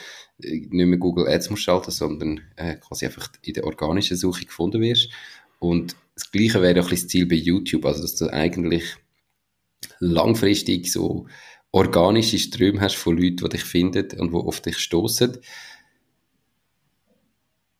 äh, 0.41 0.67
nicht 0.69 0.71
mehr 0.71 0.97
Google 0.97 1.27
Ads 1.27 1.49
musst 1.49 1.63
schalten, 1.63 1.91
sondern 1.91 2.41
äh, 2.55 2.75
quasi 2.75 3.05
einfach 3.05 3.29
in 3.41 3.53
der 3.53 3.65
organischen 3.65 4.15
Suche 4.15 4.45
gefunden 4.45 4.81
wirst. 4.81 5.09
Und 5.59 5.95
das 6.15 6.31
Gleiche 6.31 6.61
wäre 6.61 6.81
auch 6.81 6.89
das 6.89 7.07
Ziel 7.07 7.25
bei 7.25 7.35
YouTube, 7.35 7.85
also 7.85 8.01
dass 8.01 8.15
du 8.15 8.31
eigentlich 8.31 8.95
langfristig 9.99 10.91
so 10.91 11.27
organische 11.71 12.39
Ströme 12.39 12.79
hast 12.79 12.95
von 12.95 13.17
Leuten, 13.17 13.37
die 13.37 13.49
dich 13.49 13.63
finden 13.63 14.19
und 14.19 14.31
die 14.31 14.35
auf 14.37 14.61
dich 14.61 14.77
stoßen. 14.77 15.37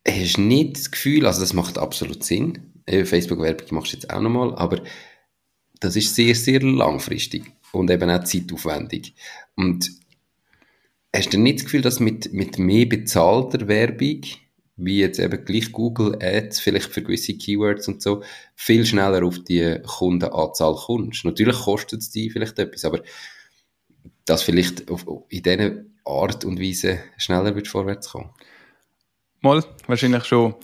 hast 0.06 0.38
nicht 0.38 0.78
das 0.78 0.92
Gefühl, 0.92 1.26
also 1.26 1.40
das 1.40 1.54
macht 1.54 1.78
absolut 1.78 2.24
Sinn. 2.24 2.69
Facebook-Werbung 2.90 3.68
machst 3.72 3.94
du 3.94 3.98
jetzt 3.98 4.10
auch 4.10 4.22
nochmal, 4.22 4.54
aber 4.56 4.82
das 5.80 5.96
ist 5.96 6.16
sehr, 6.16 6.36
sehr 6.36 6.62
langfristig 6.62 7.44
und 7.72 7.90
eben 7.90 8.10
auch 8.10 8.24
zeitaufwendig. 8.24 9.16
Und 9.56 9.92
hast 11.16 11.34
du 11.34 11.40
nicht 11.40 11.60
das 11.60 11.66
Gefühl, 11.66 11.82
dass 11.82 12.00
mit, 12.00 12.34
mit 12.34 12.60
mehr 12.60 12.86
bezahlter 12.86 13.68
Werbung, 13.68 14.22
wie 14.76 15.00
jetzt 15.00 15.20
eben 15.20 15.44
gleich 15.44 15.72
Google 15.72 16.18
Ads, 16.22 16.60
vielleicht 16.60 16.92
für 16.92 17.04
gewisse 17.04 17.38
Keywords 17.38 17.88
und 17.88 18.02
so, 18.02 18.24
viel 18.56 18.86
schneller 18.86 19.26
auf 19.26 19.40
die 19.40 19.80
Kundenanzahl 19.86 20.76
kommst? 20.76 21.26
Natürlich 21.26 21.58
kostet 21.58 22.02
es 22.02 22.12
dich 22.12 22.32
vielleicht 22.32 22.58
etwas, 22.60 22.86
aber 22.86 23.02
dass 24.26 24.44
vielleicht 24.44 24.90
auf, 24.90 25.06
in 25.30 25.44
dieser 25.44 25.84
Art 26.06 26.46
und 26.46 26.60
Weise 26.60 27.00
schneller 27.18 27.56
wird 27.56 27.68
vorwärts 27.68 28.10
kommen? 28.10 28.30
Mal, 29.42 29.64
wahrscheinlich 29.88 30.26
schon. 30.26 30.56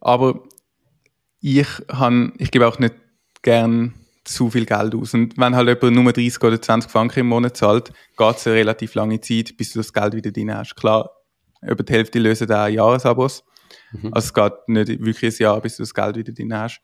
Aber 0.00 0.42
ich, 1.40 1.68
han, 1.90 2.32
ich 2.38 2.50
gebe 2.50 2.66
auch 2.66 2.78
nicht 2.78 2.94
gern 3.42 3.94
zu 4.24 4.50
viel 4.50 4.66
Geld 4.66 4.94
aus. 4.94 5.14
Und 5.14 5.36
wenn 5.38 5.56
halt 5.56 5.68
jemand 5.68 5.96
nur 5.96 6.12
30 6.12 6.42
oder 6.42 6.60
20 6.60 6.90
Franken 6.90 7.20
im 7.20 7.28
Monat 7.28 7.56
zahlt, 7.56 7.92
geht 8.16 8.36
es 8.36 8.46
eine 8.46 8.56
relativ 8.56 8.94
lange 8.94 9.20
Zeit, 9.20 9.56
bis 9.56 9.72
du 9.72 9.78
das 9.78 9.92
Geld 9.92 10.14
wieder 10.14 10.30
drin 10.30 10.54
hast. 10.54 10.76
Klar, 10.76 11.10
über 11.62 11.82
die 11.82 11.92
Hälfte 11.92 12.18
lösen 12.18 12.46
da 12.46 12.68
Jahresabos. 12.68 13.44
Mhm. 13.92 14.12
Also 14.12 14.26
es 14.26 14.34
geht 14.34 14.68
nicht 14.68 15.04
wirklich 15.04 15.34
ein 15.34 15.42
Jahr, 15.42 15.60
bis 15.60 15.76
du 15.76 15.82
das 15.82 15.94
Geld 15.94 16.16
wieder 16.16 16.32
drin 16.32 16.54
hast. 16.54 16.80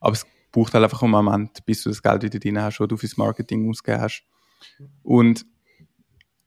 Aber 0.00 0.12
es 0.12 0.26
braucht 0.52 0.74
halt 0.74 0.84
einfach 0.84 1.02
einen 1.02 1.12
Moment, 1.12 1.64
bis 1.64 1.82
du 1.82 1.90
das 1.90 2.02
Geld 2.02 2.22
wieder 2.22 2.38
drin 2.38 2.60
hast, 2.60 2.80
wo 2.80 2.86
du 2.86 2.96
fürs 2.96 3.16
Marketing 3.16 3.68
ausgegeben 3.68 4.02
hast. 4.02 4.24
Und 5.02 5.46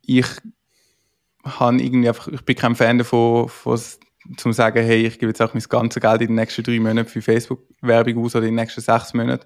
ich 0.02 0.28
habe 1.44 1.82
irgendwie 1.82 2.08
einfach, 2.08 2.28
ich 2.28 2.42
bin 2.42 2.56
kein 2.56 2.76
Fan 2.76 2.98
davon, 2.98 3.48
von, 3.50 3.80
zum 4.38 4.54
sagen, 4.54 4.84
hey, 4.84 5.06
ich 5.06 5.20
gebe 5.20 5.32
jetzt 5.32 5.42
auch 5.42 5.54
mein 5.54 5.64
ganzes 5.64 6.02
Geld 6.02 6.22
in 6.22 6.28
den 6.28 6.36
nächsten 6.36 6.64
drei 6.64 6.80
Monaten 6.80 7.10
für 7.10 7.22
Facebook-Werbung 7.22 8.24
aus 8.24 8.36
oder 8.36 8.46
in 8.46 8.56
den 8.56 8.64
nächsten 8.64 8.82
sechs 8.82 9.14
Monaten 9.14 9.46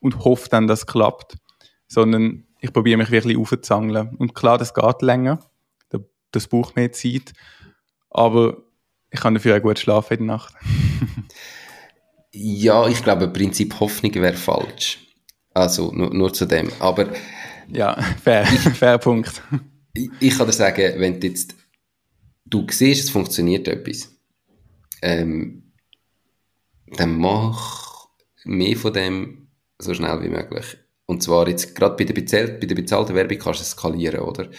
und 0.00 0.24
hoffe 0.24 0.48
dann, 0.50 0.66
dass 0.66 0.80
es 0.80 0.86
klappt. 0.86 1.36
Sondern 1.86 2.46
ich 2.60 2.72
probiere 2.72 2.98
mich 2.98 3.10
wirklich 3.10 3.38
aufzuzangeln. 3.38 4.14
Und 4.16 4.34
klar, 4.34 4.58
das 4.58 4.74
geht 4.74 5.02
länger. 5.02 5.40
Das 6.30 6.46
braucht 6.46 6.76
mehr 6.76 6.92
Zeit. 6.92 7.32
Aber 8.10 8.58
ich 9.10 9.20
kann 9.20 9.34
dafür 9.34 9.56
auch 9.56 9.62
gut 9.62 9.78
schlafen 9.78 10.18
in 10.18 10.26
der 10.26 10.36
Nacht. 10.36 10.54
ja, 12.32 12.86
ich 12.86 13.02
glaube, 13.02 13.24
im 13.24 13.32
Prinzip 13.32 13.80
Hoffnung 13.80 14.14
wäre 14.14 14.34
falsch. 14.34 14.98
Also, 15.54 15.90
nur, 15.92 16.12
nur 16.12 16.32
zu 16.32 16.44
dem. 16.46 16.70
Aber. 16.78 17.08
Ja, 17.68 18.00
fair, 18.22 18.46
fair 18.74 18.98
Punkt. 18.98 19.42
Ich, 19.94 20.10
ich 20.20 20.36
kann 20.36 20.46
dir 20.46 20.52
sagen, 20.52 21.00
wenn 21.00 21.18
du 21.18 21.26
jetzt. 21.26 21.54
Du 22.44 22.66
siehst, 22.70 23.04
es 23.04 23.10
funktioniert 23.10 23.68
etwas. 23.68 24.17
Ähm, 25.02 25.72
dann 26.86 27.18
mach 27.18 28.08
mehr 28.44 28.76
von 28.76 28.92
dem 28.92 29.48
so 29.78 29.94
schnell 29.94 30.22
wie 30.22 30.28
möglich. 30.28 30.76
Und 31.06 31.22
zwar 31.22 31.48
jetzt 31.48 31.74
gerade 31.74 31.96
bei 31.96 32.04
der, 32.04 32.14
bezahlt, 32.14 32.60
bei 32.60 32.66
der 32.66 32.74
bezahlten 32.74 33.14
Werbung 33.14 33.38
kannst 33.38 33.60
du 33.60 33.62
es 33.62 33.70
skalieren, 33.70 34.20
oder? 34.20 34.50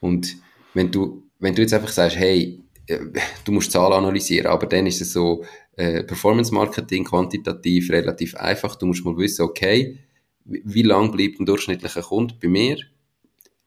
Und 0.00 0.36
wenn 0.74 0.90
du, 0.90 1.22
wenn 1.38 1.54
du 1.54 1.62
jetzt 1.62 1.74
einfach 1.74 1.90
sagst, 1.90 2.16
hey, 2.16 2.60
äh, 2.86 2.98
du 3.44 3.52
musst 3.52 3.72
Zahlen 3.72 3.92
analysieren, 3.92 4.46
aber 4.46 4.66
dann 4.66 4.86
ist 4.86 5.00
es 5.00 5.12
so 5.12 5.44
äh, 5.76 6.02
Performance 6.02 6.52
Marketing 6.52 7.04
quantitativ 7.04 7.90
relativ 7.90 8.34
einfach. 8.34 8.76
Du 8.76 8.86
musst 8.86 9.04
mal 9.04 9.16
wissen, 9.16 9.42
okay, 9.42 9.98
wie 10.44 10.82
lang 10.82 11.12
bleibt 11.12 11.38
ein 11.38 11.46
durchschnittlicher 11.46 12.02
Kunde 12.02 12.34
bei 12.40 12.48
mir? 12.48 12.78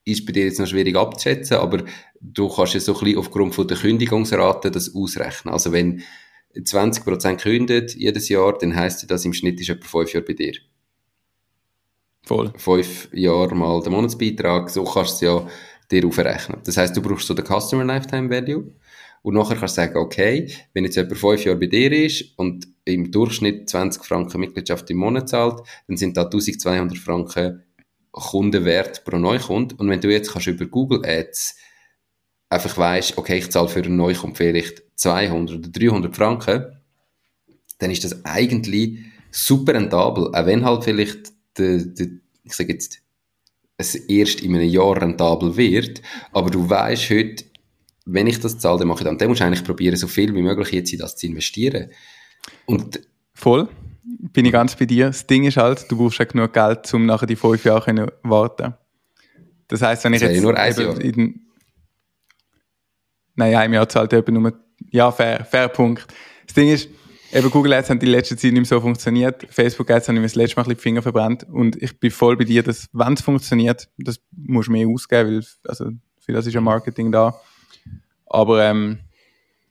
Ist 0.06 0.26
bei 0.26 0.32
dir 0.32 0.46
jetzt 0.46 0.60
noch 0.60 0.68
schwierig 0.68 0.96
abzuschätzen, 0.96 1.58
aber 1.58 1.84
du 2.22 2.48
kannst 2.48 2.76
ja 2.76 2.80
so 2.80 2.94
ein 2.94 3.00
bisschen 3.00 3.18
aufgrund 3.18 3.56
von 3.56 3.68
der 3.68 3.78
Kündigungsrate 3.78 4.72
das 4.72 4.94
ausrechnen. 4.96 5.54
Also 5.54 5.72
wenn 5.72 6.04
20% 6.56 7.38
kündet 7.42 7.96
jedes 7.96 8.30
Jahr, 8.30 8.58
dann 8.58 8.76
heisst 8.76 9.10
das 9.10 9.26
im 9.26 9.34
Schnitt 9.34 9.60
ist 9.60 9.70
etwa 9.70 9.88
5 9.88 10.14
Jahre 10.14 10.26
bei 10.26 10.34
dir. 10.34 10.54
Voll. 12.26 12.52
fünf 12.58 13.10
Jahre 13.14 13.54
mal 13.54 13.82
den 13.82 13.94
Monatsbeitrag, 13.94 14.70
so 14.70 14.84
kannst 14.84 15.22
du 15.22 15.26
es 15.28 15.32
ja 15.32 15.48
dir 15.92 16.08
aufrechnen. 16.08 16.60
Das 16.66 16.78
heißt, 16.78 16.98
du 16.98 17.02
brauchst 17.02 17.28
so 17.28 17.36
den 17.36 17.46
Customer 17.46 17.84
Lifetime 17.84 18.30
Value 18.30 18.74
und 19.22 19.36
nachher 19.36 19.56
kannst 19.56 19.78
du 19.78 19.82
sagen, 19.82 19.98
okay, 19.98 20.52
wenn 20.74 20.86
jetzt 20.86 20.96
jemand 20.96 21.18
fünf 21.18 21.46
Jahre 21.46 21.60
bei 21.60 21.68
dir 21.68 21.92
ist 21.92 22.34
und 22.38 22.68
im 22.86 23.12
Durchschnitt 23.12 23.70
20 23.70 24.04
Franken 24.04 24.40
Mitgliedschaft 24.40 24.90
im 24.90 24.98
Monat 24.98 25.30
zahlt, 25.30 25.62
dann 25.88 25.98
sind 25.98 26.18
da 26.18 26.24
1200 26.24 26.98
Franken 26.98 27.64
Kundenwert 28.16 29.04
pro 29.04 29.18
Neukund. 29.18 29.80
Und 29.80 29.90
wenn 29.90 30.02
du 30.02 30.12
jetzt 30.12 30.32
kannst 30.32 30.48
über 30.48 30.66
Google 30.66 31.06
Ads 31.06 31.56
einfach 32.50 32.78
weißt, 32.78 33.18
okay, 33.18 33.38
ich 33.38 33.52
zahle 33.52 33.68
für 33.68 33.84
einen 33.84 33.98
Neukund 33.98 34.38
vielleicht 34.38 34.84
200 34.96 35.58
oder 35.58 35.70
300 35.70 36.16
Franken, 36.16 36.82
dann 37.80 37.92
ist 37.92 38.04
das 38.04 38.24
eigentlich 38.24 39.00
super 39.32 39.74
rentabel, 39.74 40.28
auch 40.34 40.46
wenn 40.46 40.64
halt 40.64 40.86
vielleicht 40.86 41.34
der, 41.58 41.80
der, 41.80 42.08
ich 42.44 42.54
sage 42.54 42.74
jetzt, 42.74 43.02
es 43.78 43.96
erst 43.96 44.40
in 44.40 44.56
einem 44.56 44.70
Jahr 44.70 45.02
rentabel 45.02 45.58
wird, 45.58 46.02
aber 46.32 46.50
du 46.50 46.70
weißt 46.70 47.10
heute, 47.10 47.44
wenn 48.06 48.28
ich 48.28 48.40
das 48.40 48.60
zahle, 48.60 48.80
dann 48.80 48.88
mache 48.88 49.00
ich 49.00 49.06
dann. 49.06 49.18
Dann 49.18 49.28
musst 49.28 49.42
du 49.42 49.46
eigentlich 49.46 49.64
probieren, 49.64 49.98
so 49.98 50.08
viel 50.08 50.34
wie 50.34 50.42
möglich 50.42 50.72
jetzt 50.72 50.94
in 50.94 51.00
das 51.00 51.18
zu 51.18 51.28
investieren. 51.28 51.90
Und 52.66 53.02
Voll, 53.34 53.68
bin 54.06 54.46
ich 54.46 54.52
ganz 54.52 54.76
bei 54.76 54.86
dir. 54.86 55.08
Das 55.08 55.26
Ding 55.28 55.44
ist 55.46 55.58
halt, 55.58 55.90
du 55.90 55.98
brauchst 55.98 56.20
ja 56.20 56.26
genug 56.26 56.54
Geld, 56.54 56.94
um 56.94 57.06
nachher 57.06 57.26
die 57.26 57.36
fünf 57.36 57.64
Jahre 57.66 57.96
zu 57.96 58.08
warten. 58.24 58.74
Das 59.68 59.82
heißt, 59.82 60.04
wenn 60.04 60.14
ich 60.14 60.22
das 60.22 60.32
jetzt 60.32 60.44
nur 60.44 60.56
ein 60.56 60.74
Jahr. 60.74 61.02
In, 61.02 61.42
nein, 63.36 63.56
ein 63.56 63.74
Jahr 63.74 63.90
zahlt 63.90 64.14
eben 64.14 64.34
nur, 64.36 64.54
ja, 64.92 65.12
fair, 65.12 65.44
fair 65.46 65.70
Punkt. 65.70 66.06
Das 66.46 66.54
Ding 66.54 66.70
ist, 66.70 66.90
Eben 67.36 67.50
Google 67.50 67.74
Ads 67.74 67.90
haben 67.90 68.00
die 68.00 68.06
letzte 68.06 68.38
Zeit 68.38 68.54
nicht 68.54 68.62
mehr 68.62 68.66
so 68.66 68.80
funktioniert. 68.80 69.46
Facebook 69.50 69.92
Ads 69.92 70.08
haben 70.08 70.16
mir 70.16 70.22
das 70.22 70.36
letzte 70.36 70.56
Mal 70.56 70.64
ein 70.64 70.68
bisschen 70.68 70.78
die 70.78 70.82
Finger 70.82 71.02
verbrannt. 71.02 71.46
Und 71.52 71.76
ich 71.82 72.00
bin 72.00 72.10
voll 72.10 72.38
bei 72.38 72.46
dir, 72.46 72.64
dass, 72.64 72.88
wenn 72.94 73.12
es 73.12 73.22
funktioniert, 73.22 73.90
das 73.98 74.22
musst 74.32 74.70
du 74.70 74.72
mehr 74.72 74.88
ausgeben, 74.88 75.32
weil, 75.32 75.46
also, 75.68 75.90
für 76.20 76.32
das 76.32 76.48
ist 76.48 76.54
ja 76.54 76.62
Marketing 76.62 77.12
da. 77.12 77.38
Aber, 78.28 78.64
ähm, 78.64 79.00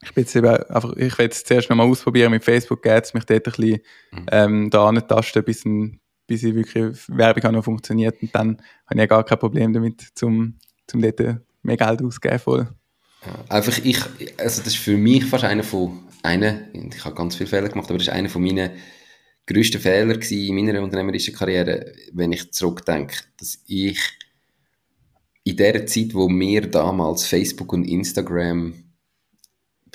ich 0.04 0.12
bin 0.14 0.24
jetzt 0.24 0.36
eben 0.36 0.46
einfach, 0.46 0.92
ich 0.96 1.18
will 1.18 1.24
jetzt 1.26 1.46
zuerst 1.46 1.70
nochmal 1.70 1.88
ausprobieren 1.88 2.30
mit 2.30 2.44
Facebook 2.44 2.86
Ads, 2.86 3.14
mich 3.14 3.24
dort 3.24 3.46
ein 3.46 3.52
bisschen, 3.52 3.80
mhm. 4.12 4.26
ähm, 4.30 4.70
da 4.70 4.88
antasten, 4.88 5.44
bis, 5.44 5.64
ein, 5.64 6.00
bis 6.26 6.42
ich 6.42 6.54
wirklich 6.54 6.96
Werbung 7.08 7.44
auch 7.44 7.52
noch 7.52 7.64
funktioniert. 7.64 8.20
Und 8.22 8.34
dann 8.34 8.58
habe 8.86 8.94
ich 8.94 8.98
ja 8.98 9.06
gar 9.06 9.24
kein 9.24 9.38
Problem 9.38 9.72
damit, 9.72 10.06
zum, 10.14 10.58
zum 10.86 11.00
dort 11.00 11.20
mehr 11.62 11.76
Geld 11.76 12.02
auszugeben, 12.02 12.38
voll. 12.38 12.68
Einfach 13.48 13.78
ich, 13.82 13.98
also 14.36 14.62
das 14.62 14.74
ist 14.74 14.76
für 14.76 14.96
mich 14.96 15.24
fast 15.24 15.44
einer 15.44 15.62
von, 15.62 16.00
einer, 16.22 16.60
ich 16.72 17.04
habe 17.04 17.14
ganz 17.14 17.36
viele 17.36 17.48
Fehler 17.48 17.68
gemacht, 17.68 17.88
aber 17.88 17.98
das 17.98 18.08
ist 18.08 18.12
einer 18.12 18.28
von 18.28 18.42
meinen 18.42 18.70
grössten 19.46 19.80
Fehler 19.80 20.18
in 20.30 20.54
meiner 20.54 20.82
unternehmerischen 20.82 21.34
Karriere, 21.34 21.92
wenn 22.12 22.32
ich 22.32 22.52
zurückdenke, 22.52 23.16
dass 23.38 23.62
ich 23.66 23.98
in 25.44 25.56
der 25.56 25.86
Zeit, 25.86 26.14
wo 26.14 26.28
wir 26.28 26.62
damals 26.70 27.26
Facebook 27.26 27.72
und 27.72 27.84
Instagram 27.84 28.83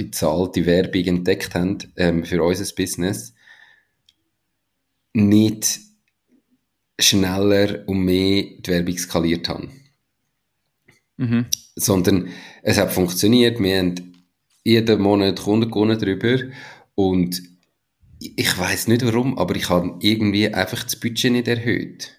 bezahlte 0.04 0.66
Werbung 0.66 1.06
entdeckt 1.06 1.54
haben 1.56 1.78
ähm, 1.96 2.24
für 2.26 2.44
unser 2.44 2.74
Business, 2.76 3.34
nicht 5.14 5.80
schneller 7.00 7.88
und 7.88 8.04
mehr 8.04 8.44
die 8.60 8.68
Werbung 8.68 8.98
skaliert 8.98 9.48
haben. 9.50 9.72
Mhm 11.18 11.46
sondern 11.80 12.30
es 12.62 12.78
hat 12.78 12.92
funktioniert. 12.92 13.60
Wir 13.60 13.80
haben 13.80 13.96
jeden 14.64 15.02
Monat 15.02 15.42
Kunden 15.42 15.72
gewonnen 15.72 16.00
darüber 16.00 16.52
und 16.96 17.42
ich 18.20 18.58
weiß 18.58 18.88
nicht 18.90 19.06
warum, 19.06 19.38
aber 19.38 19.56
ich 19.56 19.70
habe 19.70 19.96
irgendwie 20.02 20.54
einfach 20.54 20.84
das 20.84 20.98
Budget 20.98 21.32
nicht 21.32 21.48
erhöht. 21.48 22.19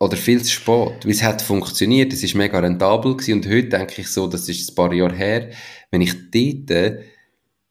Oder 0.00 0.16
viel 0.16 0.42
zu 0.42 0.50
spät. 0.50 1.04
Weil 1.04 1.10
es 1.10 1.22
hat 1.22 1.42
funktioniert, 1.42 2.12
es 2.12 2.22
ist 2.22 2.34
mega 2.34 2.58
rentabel 2.58 3.16
gewesen. 3.16 3.34
Und 3.34 3.46
heute 3.46 3.68
denke 3.68 4.00
ich 4.00 4.08
so, 4.08 4.26
das 4.26 4.48
ist 4.48 4.70
ein 4.70 4.74
paar 4.74 4.92
Jahre 4.92 5.14
her, 5.14 5.50
wenn 5.90 6.00
ich 6.00 6.14
dort 6.30 7.04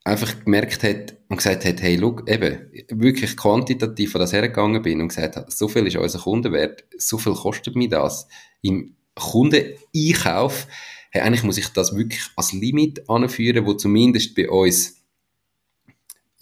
einfach 0.04 0.44
gemerkt 0.44 0.82
hätte 0.84 1.18
und 1.28 1.38
gesagt 1.38 1.64
hätte, 1.64 1.82
hey, 1.82 1.96
look, 1.96 2.28
eben, 2.30 2.70
wirklich 2.90 3.36
quantitativ 3.36 4.14
an 4.14 4.20
das 4.20 4.32
hergegangen 4.32 4.80
bin 4.80 5.00
und 5.00 5.08
gesagt 5.08 5.36
habe, 5.36 5.50
so 5.50 5.68
viel 5.68 5.86
ist 5.86 5.96
unser 5.96 6.20
Kundenwert, 6.20 6.84
so 6.96 7.18
viel 7.18 7.34
kostet 7.34 7.74
mir 7.74 7.88
das. 7.88 8.28
Im 8.62 8.94
Kundeneinkauf, 9.14 10.68
hey, 11.10 11.22
eigentlich 11.22 11.42
muss 11.42 11.58
ich 11.58 11.68
das 11.68 11.96
wirklich 11.96 12.22
als 12.36 12.52
Limit 12.52 13.08
anführen, 13.10 13.66
wo 13.66 13.74
zumindest 13.74 14.34
bei 14.36 14.48
uns 14.48 14.96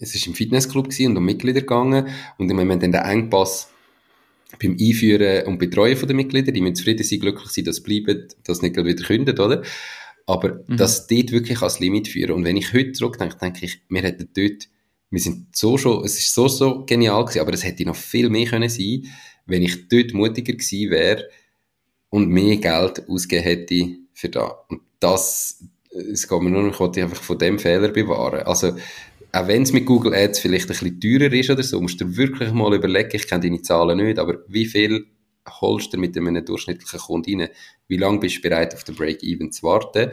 es 0.01 0.15
ist 0.15 0.27
im 0.27 0.33
Fitnessclub 0.33 0.87
und 0.97 1.17
um 1.17 1.25
Mitglieder 1.25 1.59
gegangen. 1.59 2.07
Und 2.37 2.49
im 2.49 2.55
Moment 2.55 2.83
dann 2.83 2.93
der 2.93 3.03
Engpass 3.05 3.69
beim 4.57 4.77
Einführen 4.79 5.45
und 5.47 5.59
Betreuen 5.59 5.97
der 5.99 6.15
Mitglieder, 6.15 6.51
die 6.51 6.61
müssen 6.61 6.75
zufrieden 6.75 7.03
sein, 7.03 7.19
glücklich 7.19 7.49
sein, 7.49 7.65
dass 7.65 7.81
bleiben, 7.81 8.27
dass 8.43 8.61
nicht 8.61 8.75
wieder 8.75 9.03
kündet, 9.03 9.39
oder? 9.39 9.63
Aber 10.25 10.63
mhm. 10.67 10.77
das 10.77 11.07
dort 11.07 11.31
wirklich 11.31 11.61
als 11.61 11.79
Limit 11.79 12.07
führen. 12.07 12.31
Und 12.31 12.45
wenn 12.45 12.57
ich 12.57 12.73
heute 12.73 12.93
zurückdenke, 12.93 13.37
denke 13.37 13.65
ich, 13.65 13.81
wir 13.89 14.01
hätten 14.01 14.29
dort, 14.33 14.69
wir 15.11 15.19
sind 15.19 15.55
so 15.55 15.77
schon, 15.77 16.03
es 16.03 16.19
ist 16.19 16.33
so, 16.33 16.47
so 16.47 16.85
genial 16.85 17.23
gewesen, 17.25 17.41
aber 17.41 17.53
es 17.53 17.63
hätte 17.63 17.85
noch 17.85 17.95
viel 17.95 18.29
mehr 18.29 18.45
können 18.45 18.69
sein, 18.69 19.05
wenn 19.45 19.63
ich 19.63 19.87
dort 19.87 20.13
mutiger 20.13 20.53
gewesen 20.53 20.91
wäre, 20.91 21.25
und 22.09 22.29
mehr 22.29 22.57
Geld 22.57 23.07
ausgegeben 23.07 23.43
hätte 23.43 23.95
für 24.13 24.29
da. 24.29 24.65
Und 24.67 24.81
das 24.99 25.63
es 25.91 26.27
geht 26.27 26.41
mir 26.41 26.51
nur 26.51 26.63
noch, 26.63 26.73
ich 26.73 26.79
wollte 26.79 27.01
einfach 27.01 27.21
von 27.21 27.37
dem 27.37 27.57
Fehler 27.57 27.89
bewahren. 27.89 28.43
Also, 28.43 28.75
auch 29.31 29.47
wenn 29.47 29.63
es 29.63 29.73
mit 29.73 29.85
Google 29.85 30.13
Ads 30.13 30.39
vielleicht 30.39 30.65
ein 30.65 30.67
bisschen 30.69 30.99
teurer 30.99 31.33
ist 31.33 31.49
oder 31.49 31.63
so, 31.63 31.79
musst 31.79 32.01
du 32.01 32.05
dir 32.05 32.17
wirklich 32.17 32.51
mal 32.51 32.73
überlegen, 32.73 33.11
ich 33.13 33.27
kenne 33.27 33.43
deine 33.43 33.61
Zahlen 33.61 33.97
nicht, 33.97 34.19
aber 34.19 34.39
wie 34.47 34.65
viel 34.65 35.05
holst 35.61 35.93
du 35.93 35.97
mit 35.97 36.17
einem 36.17 36.43
durchschnittlichen 36.43 36.99
Kunden 36.99 37.41
rein? 37.41 37.49
Wie 37.87 37.97
lange 37.97 38.19
bist 38.19 38.37
du 38.37 38.41
bereit, 38.41 38.73
auf 38.73 38.83
den 38.83 38.95
Break-Even 38.95 39.51
zu 39.51 39.63
warten? 39.63 40.11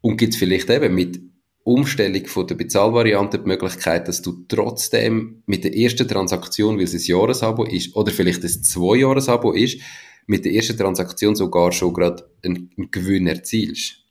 Und 0.00 0.16
gibt 0.16 0.34
es 0.34 0.38
vielleicht 0.38 0.70
eben 0.70 0.94
mit 0.94 1.20
Umstellung 1.64 2.26
von 2.26 2.46
der 2.46 2.54
Bezahlvariante 2.54 3.40
die 3.40 3.48
Möglichkeit, 3.48 4.06
dass 4.06 4.22
du 4.22 4.44
trotzdem 4.46 5.42
mit 5.46 5.64
der 5.64 5.76
ersten 5.76 6.06
Transaktion, 6.06 6.76
weil 6.76 6.84
es 6.84 6.94
ein 6.94 7.00
Jahresabo 7.00 7.64
ist, 7.64 7.96
oder 7.96 8.12
vielleicht 8.12 8.44
ein 8.44 8.48
Zwei-Jahres-Abo 8.48 9.52
ist, 9.52 9.80
mit 10.26 10.44
der 10.44 10.52
ersten 10.52 10.76
Transaktion 10.76 11.34
sogar 11.34 11.72
schon 11.72 11.92
gerade 11.92 12.28
einen, 12.44 12.70
einen 12.76 12.90
Gewinn 12.90 13.26
erzielst? 13.26 14.04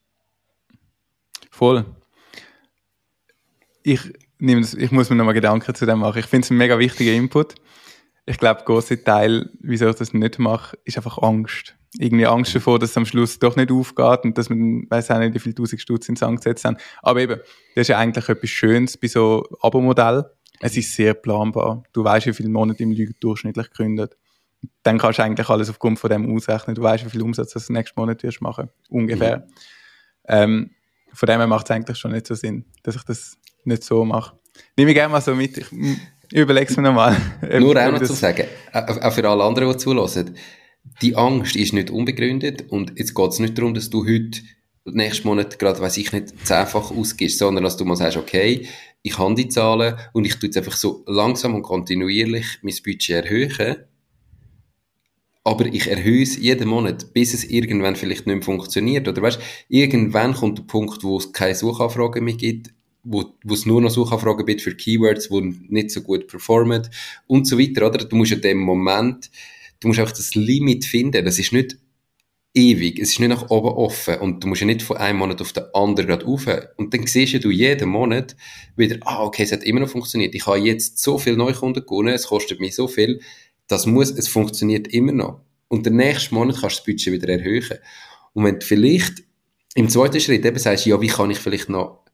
Voll. 1.49 1.85
Ich, 3.87 4.01
nehme 4.39 4.61
das, 4.61 4.73
ich 4.73 4.91
muss 4.91 5.11
mir 5.11 5.15
nochmal 5.15 5.35
Gedanken 5.35 5.75
zu 5.75 5.85
dem 5.85 5.99
machen. 5.99 6.17
Ich 6.17 6.25
finde 6.25 6.45
es 6.45 6.49
ein 6.49 6.57
mega 6.57 6.79
wichtiger 6.79 7.11
Input. 7.13 7.53
Ich 8.25 8.39
glaube, 8.39 8.57
der 8.57 8.65
große 8.65 9.03
Teil, 9.03 9.51
wieso 9.59 9.87
ich 9.87 9.95
das 9.95 10.11
nicht 10.11 10.39
mache, 10.39 10.75
ist 10.85 10.97
einfach 10.97 11.19
Angst. 11.19 11.75
Irgendwie 11.99 12.25
Angst 12.25 12.55
davor, 12.55 12.79
dass 12.79 12.89
es 12.89 12.97
am 12.97 13.05
Schluss 13.05 13.37
doch 13.37 13.55
nicht 13.55 13.71
aufgeht 13.71 14.23
und 14.23 14.39
dass 14.39 14.49
man, 14.49 14.87
weiß 14.89 15.11
auch 15.11 15.19
nicht, 15.19 15.35
wie 15.35 15.39
viele 15.39 15.53
tausend 15.53 15.79
Stutz 15.79 16.09
ins 16.09 16.21
Sand 16.21 16.37
gesetzt 16.37 16.65
haben. 16.65 16.77
Aber 17.03 17.21
eben, 17.21 17.39
das 17.75 17.83
ist 17.83 17.87
ja 17.89 17.99
eigentlich 17.99 18.27
etwas 18.27 18.49
Schönes 18.49 18.97
bei 18.97 19.07
so 19.07 19.47
Abo-Modell. 19.61 20.25
Es 20.61 20.75
ist 20.75 20.95
sehr 20.95 21.13
planbar. 21.13 21.83
Du 21.93 22.03
weißt, 22.03 22.25
wie 22.25 22.33
viele 22.33 22.49
Monate 22.49 22.81
im 22.81 22.91
Lügen 22.91 23.13
durchschnittlich 23.19 23.69
gründet. 23.69 24.17
Dann 24.81 24.97
kannst 24.97 25.19
du 25.19 25.23
eigentlich 25.23 25.47
alles 25.47 25.69
aufgrund 25.69 25.99
von 25.99 26.09
dem 26.09 26.35
ausrechnen. 26.35 26.75
Du 26.75 26.81
weißt, 26.81 27.05
wie 27.05 27.09
viel 27.11 27.21
Umsatz 27.21 27.53
du 27.53 27.73
nächsten 27.73 27.99
Monat 27.99 28.23
wirst 28.23 28.41
machen. 28.41 28.69
Ungefähr. 28.89 29.37
Mhm. 29.37 29.43
Ähm, 30.27 30.71
von 31.13 31.27
dem 31.27 31.37
her 31.37 31.47
macht 31.47 31.67
es 31.67 31.71
eigentlich 31.71 31.97
schon 31.99 32.11
nicht 32.11 32.25
so 32.25 32.33
Sinn, 32.33 32.65
dass 32.81 32.95
ich 32.95 33.03
das 33.03 33.37
nicht 33.65 33.83
so 33.83 34.05
mache. 34.05 34.37
Nehme 34.77 34.91
ich 34.91 34.95
gerne 34.95 35.11
mal 35.11 35.21
so 35.21 35.35
mit. 35.35 35.57
Ich 35.57 36.39
überlege 36.39 36.67
es 36.67 36.77
mir 36.77 36.83
nochmal. 36.83 37.15
Nur 37.59 37.75
auch 37.77 37.91
noch 37.91 38.03
zu 38.03 38.13
sagen, 38.13 38.45
auch 38.73 39.13
für 39.13 39.29
alle 39.29 39.43
anderen, 39.43 39.71
die 39.71 39.77
zulassen, 39.77 40.35
die 41.01 41.15
Angst 41.15 41.55
ist 41.55 41.73
nicht 41.73 41.89
unbegründet 41.89 42.65
und 42.69 42.97
jetzt 42.97 43.15
geht 43.15 43.29
es 43.29 43.39
nicht 43.39 43.57
darum, 43.57 43.73
dass 43.73 43.89
du 43.89 44.05
heute 44.05 44.41
nächsten 44.85 45.27
Monat 45.27 45.57
gerade, 45.57 45.79
weiß 45.79 45.97
ich 45.97 46.11
nicht, 46.11 46.45
zehnfach 46.45 46.91
ausgibst, 46.91 47.39
sondern 47.39 47.63
dass 47.63 47.77
du 47.77 47.85
mal 47.85 47.95
sagst, 47.95 48.17
okay, 48.17 48.67
ich 49.01 49.17
habe 49.17 49.35
die 49.35 49.49
Zahlen 49.49 49.95
und 50.13 50.25
ich 50.25 50.35
tue 50.35 50.47
jetzt 50.47 50.57
einfach 50.57 50.77
so 50.77 51.03
langsam 51.07 51.55
und 51.55 51.63
kontinuierlich 51.63 52.59
mein 52.61 52.75
Budget 52.83 53.25
erhöhen 53.25 53.85
aber 55.45 55.67
ich 55.67 55.87
erhöhe 55.87 56.23
es 56.23 56.37
jeden 56.37 56.67
Monat, 56.67 57.13
bis 57.13 57.35
es 57.35 57.43
irgendwann 57.43 57.95
vielleicht 57.95 58.25
nicht 58.25 58.35
mehr 58.35 58.43
funktioniert. 58.43 59.07
Oder 59.07 59.21
weißt, 59.21 59.39
irgendwann 59.69 60.33
kommt 60.33 60.57
der 60.57 60.63
Punkt, 60.63 61.03
wo 61.03 61.17
es 61.17 61.31
keine 61.33 61.53
Suchanfragen 61.53 62.25
mehr 62.25 62.33
gibt, 62.33 62.73
wo, 63.05 63.33
wo 63.43 63.53
es 63.53 63.65
nur 63.65 63.81
noch 63.81 63.91
Suchanfragen 63.91 64.45
gibt 64.45 64.61
für 64.61 64.75
Keywords, 64.75 65.29
die 65.29 65.55
nicht 65.69 65.91
so 65.91 66.01
gut 66.01 66.27
performen 66.27 66.87
und 67.27 67.47
so 67.47 67.57
weiter, 67.57 67.87
oder? 67.87 68.03
Du 68.03 68.15
musst 68.15 68.33
in 68.33 68.41
dem 68.41 68.59
Moment, 68.59 69.31
du 69.79 69.87
musst 69.87 69.99
auch 69.99 70.11
das 70.11 70.35
Limit 70.35 70.85
finden. 70.85 71.23
Das 71.23 71.39
ist 71.39 71.53
nicht 71.53 71.77
ewig. 72.53 72.99
Es 72.99 73.11
ist 73.11 73.19
nicht 73.19 73.29
nach 73.29 73.49
oben 73.49 73.69
offen 73.69 74.17
und 74.19 74.43
du 74.43 74.47
musst 74.47 74.61
ja 74.61 74.67
nicht 74.67 74.81
von 74.81 74.97
einem 74.97 75.19
Monat 75.19 75.41
auf 75.41 75.53
den 75.53 75.63
anderen 75.73 76.07
gerade 76.07 76.25
rauf. 76.25 76.47
Und 76.77 76.93
dann 76.93 77.07
siehst 77.07 77.43
du 77.43 77.49
jeden 77.49 77.89
Monat 77.89 78.35
wieder, 78.75 78.97
ah, 79.01 79.23
okay, 79.23 79.43
es 79.43 79.51
hat 79.51 79.63
immer 79.63 79.81
noch 79.81 79.89
funktioniert. 79.89 80.35
Ich 80.35 80.45
habe 80.45 80.59
jetzt 80.59 80.99
so 80.99 81.17
viele 81.17 81.37
Neukunden 81.37 81.85
gewonnen, 81.85 82.13
es 82.13 82.27
kostet 82.27 82.59
mich 82.59 82.75
so 82.75 82.87
viel 82.87 83.21
das 83.67 83.85
muss, 83.85 84.11
es 84.11 84.27
funktioniert 84.27 84.87
immer 84.87 85.11
noch. 85.11 85.41
Und 85.67 85.85
den 85.85 85.95
nächsten 85.95 86.35
Monat 86.35 86.57
kannst 86.61 86.77
du 86.77 86.79
das 86.81 86.85
Budget 86.85 87.13
wieder 87.13 87.29
erhöhen. 87.29 87.79
Und 88.33 88.43
wenn 88.43 88.59
du 88.59 88.65
vielleicht 88.65 89.23
im 89.75 89.89
zweiten 89.89 90.19
Schritt 90.19 90.45
eben 90.45 90.59
sagst, 90.59 90.85
ja, 90.85 91.01
wie 91.01 91.07
kann 91.07 91.31
ich 91.31 91.39
vielleicht 91.39 91.69
noch, 91.69 92.04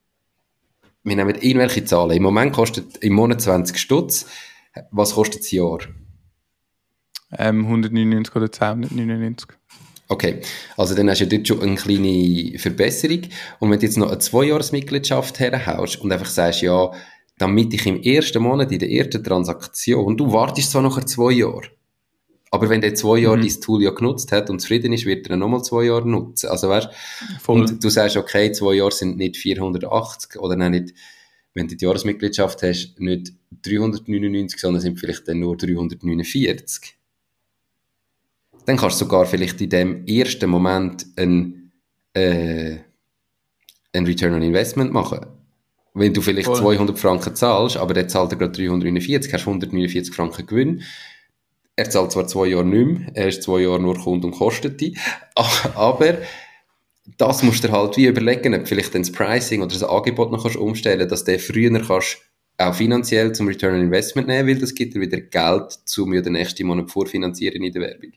wir 1.04 1.16
nehmen 1.16 1.36
irgendwelche 1.36 1.86
Zahlen. 1.86 2.18
Im 2.18 2.24
Moment 2.24 2.54
kostet 2.54 2.98
im 2.98 3.14
Monat 3.14 3.42
20 3.42 3.78
Stutz. 3.78 4.28
Was 4.92 5.16
kostet 5.16 5.42
das 5.42 5.52
Jahr? 5.52 5.80
Ähm, 7.38 7.66
199 7.66 8.36
oder 8.36 8.52
299. 8.52 9.48
Okay, 10.08 10.42
also 10.76 10.94
dann 10.94 11.10
hast 11.10 11.22
du 11.22 11.24
ja 11.26 11.30
dort 11.30 11.48
schon 11.48 11.62
eine 11.62 11.76
kleine 11.76 12.60
Verbesserung. 12.60 13.22
Und 13.60 13.72
wenn 13.72 13.80
du 13.80 13.86
jetzt 13.86 13.98
noch 13.98 14.10
eine 14.10 14.20
Zweijahresmitgliedschaft 14.20 15.40
herhaust 15.40 16.02
und 16.02 16.12
einfach 16.12 16.26
sagst, 16.26 16.62
ja, 16.62 16.92
damit 17.38 17.74
ich 17.74 17.86
im 17.88 18.02
ersten 18.02 18.44
Monat, 18.44 18.72
in 18.72 18.80
der 18.80 18.92
ersten 18.92 19.24
Transaktion, 19.24 20.18
du 20.18 20.32
wartest 20.32 20.72
zwar 20.72 20.82
nachher 20.82 21.06
zwei 21.06 21.32
Jahre, 21.32 21.70
aber 22.54 22.70
wenn 22.70 22.82
der 22.82 22.94
zwei 22.96 23.20
Jahre 23.20 23.38
mhm. 23.38 23.48
dein 23.48 23.62
Tool 23.62 23.82
ja 23.82 23.92
genutzt 23.92 24.34
hat 24.34 24.50
und 24.50 24.60
zufrieden 24.60 24.92
ist, 24.92 25.06
wird 25.06 25.28
er 25.30 25.38
nochmal 25.38 25.64
zwei 25.64 25.86
Jahre 25.86 26.08
nutzen. 26.08 26.50
Also 26.50 26.68
weißt, 26.68 26.90
Voll. 27.40 27.62
und 27.62 27.82
du 27.82 27.90
sagst, 27.90 28.18
okay, 28.18 28.52
zwei 28.52 28.74
Jahre 28.74 28.92
sind 28.92 29.18
nicht 29.18 29.38
480 29.38 30.38
oder 30.38 30.58
nein, 30.58 30.72
nicht, 30.74 30.94
wenn 31.54 31.70
du 31.70 31.78
die 31.78 31.86
Jahresmitgliedschaft 31.86 32.62
hast, 32.62 33.00
nicht 33.00 33.32
399, 33.64 34.60
sondern 34.60 34.82
sind 34.82 35.00
vielleicht 35.00 35.30
dann 35.30 35.40
nur 35.40 35.56
349. 35.56 36.98
Dann 38.66 38.78
kannst 38.78 39.00
du 39.00 39.06
sogar 39.06 39.26
vielleicht 39.26 39.62
in 39.62 39.70
dem 39.70 40.06
ersten 40.06 40.50
Moment 40.50 41.06
ein, 41.16 41.72
äh, 42.14 42.78
ein 43.94 44.06
Return 44.06 44.34
on 44.34 44.42
Investment 44.42 44.92
machen. 44.92 45.26
Wenn 45.94 46.14
du 46.14 46.22
vielleicht 46.22 46.48
Voll. 46.48 46.58
200 46.58 47.00
Franken 47.00 47.34
zahlst, 47.34 47.78
aber 47.78 47.94
der 47.94 48.10
zahlt 48.10 48.32
er 48.32 48.38
gerade 48.38 48.52
349, 48.52 49.34
hast 49.34 49.46
du 49.46 49.50
149 49.50 50.14
Franken 50.14 50.46
Gewinn. 50.46 50.84
Er 51.82 51.90
zahlt 51.90 52.12
zwar 52.12 52.28
zwei 52.28 52.46
Jahre 52.46 52.64
nicht 52.64 53.00
mehr, 53.00 53.12
er 53.16 53.30
ist 53.30 53.42
zwei 53.42 53.62
Jahre 53.62 53.80
nur 53.80 53.98
Kunde 53.98 54.28
und 54.28 54.34
kostet 54.34 54.80
die, 54.82 54.96
aber 55.74 56.20
das 57.18 57.42
musst 57.42 57.64
du 57.64 57.72
halt 57.72 57.98
wie 57.98 58.06
überlegen, 58.06 58.54
ob 58.54 58.68
vielleicht 58.68 58.94
dann 58.94 59.02
das 59.02 59.12
Pricing 59.12 59.64
oder 59.64 59.74
das 59.74 59.82
Angebot 59.84 60.32
noch 60.32 60.44
kannst 60.44 60.58
umstellen 60.58 61.10
dass 61.10 61.24
du 61.24 61.40
früher 61.40 61.72
kannst 61.82 62.20
auch 62.60 62.76
finanziell 62.76 63.34
zum 63.34 63.48
Return 63.48 63.74
on 63.74 63.82
Investment 63.82 64.28
nehmen, 64.28 64.48
weil 64.48 64.60
das 64.60 64.76
gibt 64.76 64.94
dir 64.94 65.02
wieder 65.02 65.22
Geld, 65.22 65.80
um 65.98 66.14
ja 66.14 66.22
den 66.22 66.34
nächsten 66.34 66.68
Monat 66.68 66.92
vorfinanzieren 66.92 67.64
in 67.64 67.74
der 67.74 67.82
Werbung. 67.82 68.12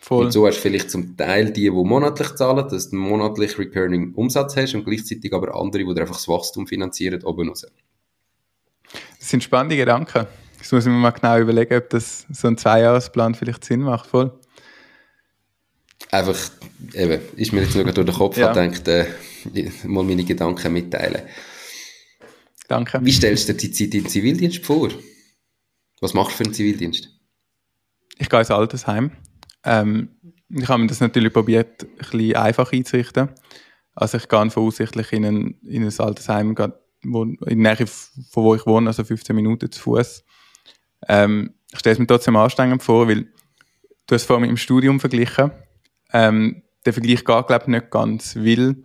Voll. 0.00 0.24
Und 0.24 0.32
so 0.32 0.44
hast 0.44 0.56
du 0.56 0.62
vielleicht 0.62 0.90
zum 0.90 1.16
Teil 1.16 1.52
die, 1.52 1.62
die 1.62 1.70
monatlich 1.70 2.34
zahlen, 2.34 2.68
dass 2.68 2.90
du 2.90 2.96
monatlich 2.96 3.56
recurring 3.56 4.14
Umsatz 4.14 4.56
hast 4.56 4.74
und 4.74 4.84
gleichzeitig 4.84 5.32
aber 5.32 5.54
andere, 5.54 5.84
die 5.84 6.00
einfach 6.00 6.16
das 6.16 6.26
Wachstum 6.26 6.66
finanzieren, 6.66 7.22
oben 7.22 7.50
raus. 7.50 7.64
Das 9.20 9.30
sind 9.30 9.44
spannende 9.44 9.76
Gedanken. 9.76 10.26
Das 10.64 10.72
muss 10.72 10.86
ich 10.86 10.90
mir 10.90 10.96
mal 10.96 11.10
genau 11.10 11.38
überlegen, 11.38 11.76
ob 11.76 11.90
das 11.90 12.24
so 12.32 12.48
ein 12.48 12.56
Zweijahresplan 12.56 13.34
vielleicht 13.34 13.66
Sinn 13.66 13.82
macht. 13.82 14.06
Voll. 14.06 14.32
Einfach, 16.10 16.38
eben, 16.94 17.20
ist 17.36 17.52
mir 17.52 17.64
jetzt 17.64 17.74
nur 17.74 17.84
durch 17.84 18.06
den 18.06 18.14
Kopf, 18.14 18.38
ja. 18.38 18.50
gedacht, 18.50 18.88
äh, 18.88 19.04
mal 19.84 20.04
meine 20.04 20.24
Gedanken 20.24 20.72
mitteilen. 20.72 21.20
Danke. 22.66 22.98
Wie 23.02 23.12
stellst 23.12 23.46
du 23.46 23.52
dir 23.52 23.58
die 23.58 23.72
Zeit 23.72 23.94
im 23.94 24.08
Zivildienst 24.08 24.64
vor? 24.64 24.88
Was 26.00 26.14
machst 26.14 26.32
du 26.32 26.36
für 26.38 26.44
einen 26.44 26.54
Zivildienst? 26.54 27.10
Ich 28.16 28.30
gehe 28.30 28.40
ins 28.40 28.50
Altersheim. 28.50 29.10
Ähm, 29.64 30.16
ich 30.48 30.66
habe 30.66 30.80
mir 30.80 30.86
das 30.86 31.00
natürlich 31.00 31.34
probiert, 31.34 31.82
ein 31.82 31.88
bisschen 31.98 32.36
einfach 32.36 32.72
einzurichten. 32.72 33.28
Also 33.94 34.16
ich 34.16 34.28
gehe 34.28 34.50
voraussichtlich 34.50 35.12
in 35.12 35.26
ein, 35.26 35.60
in 35.62 35.84
ein 35.84 36.00
Altersheim, 36.00 36.56
wo, 37.02 37.24
in 37.24 37.62
der 37.62 37.76
Nähe 37.76 37.86
von 37.86 38.44
wo 38.44 38.54
ich 38.54 38.64
wohne, 38.64 38.88
also 38.88 39.04
15 39.04 39.36
Minuten 39.36 39.70
zu 39.70 39.78
Fuß. 39.78 40.24
Ähm, 41.08 41.54
ich 41.72 41.78
stelle 41.78 41.94
es 41.94 41.98
mir 41.98 42.06
trotzdem 42.06 42.36
anstrengend 42.36 42.82
vor, 42.82 43.08
weil 43.08 43.26
du 44.06 44.14
hast 44.14 44.24
vor 44.24 44.40
mit 44.40 44.50
dem 44.50 44.56
Studium 44.56 45.00
verglichen. 45.00 45.50
Ähm, 46.12 46.62
der 46.86 46.92
Vergleich 46.92 47.24
geht, 47.24 47.46
glaube 47.46 47.62
ich, 47.62 47.66
nicht 47.66 47.90
ganz, 47.90 48.36
weil 48.36 48.76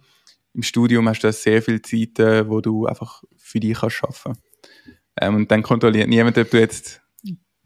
im 0.54 0.64
Studium 0.64 1.08
hast 1.08 1.22
du 1.22 1.32
sehr 1.32 1.62
viele 1.62 1.82
Zeiten, 1.82 2.50
wo 2.50 2.62
du 2.62 2.86
einfach 2.86 3.24
für 3.38 3.60
dich 3.60 3.78
kannst 3.80 4.04
arbeiten 4.04 4.40
ähm, 5.22 5.36
Und 5.36 5.52
dann 5.52 5.64
kontrolliert 5.64 6.08
niemand, 6.08 6.38
ob 6.38 6.50
du 6.50 6.60
jetzt 6.60 7.02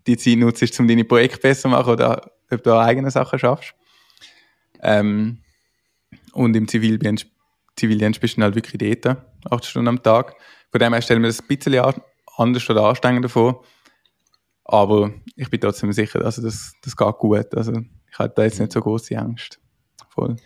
die 0.06 0.18
Zeit 0.18 0.38
nutzt, 0.38 0.80
um 0.80 0.88
deine 0.88 1.06
Projekte 1.06 1.39
besser 1.39 1.64
zu 1.64 1.70
machen 1.70 1.93
oder 1.93 2.32
ob 2.51 2.64
du 2.64 2.78
eigene 2.78 3.10
Sachen 3.10 3.39
schaffst. 3.39 3.74
Ähm, 4.82 5.39
und 6.34 6.56
im 6.56 6.68
Zivildienst, 6.68 7.28
Zivildienst 7.76 8.20
bist 8.20 8.38
du 8.38 8.41
halt 8.41 8.56
wirklich 8.56 9.01
dort, 9.01 9.18
acht 9.49 9.66
Stunden 9.66 9.88
am 9.88 10.04
Tag. 10.04 10.36
Von 10.72 10.80
dem 10.80 10.93
her 10.93 11.01
stellen 11.01 11.22
wir 11.22 11.30
das 11.30 11.39
ein 11.39 11.47
bisschen 11.47 11.80
anders 12.38 12.70
oder 12.70 12.84
anstrengender 12.84 13.30
vor. 13.30 13.64
Aber 14.66 15.14
ich 15.36 15.49
bin 15.49 15.59
trotzdem 15.59 15.91
sicher, 15.91 16.24
also 16.24 16.41
das, 16.41 16.74
das 16.82 16.95
geht 16.95 17.18
gut. 17.18 17.53
Also 17.55 17.74
ich 18.09 18.20
habe 18.20 18.34
da 18.36 18.43
jetzt 18.43 18.59
nicht 18.59 18.72
so 18.72 18.82
große 18.82 19.18
Angst. 19.18 19.59
Voll. 20.09 20.38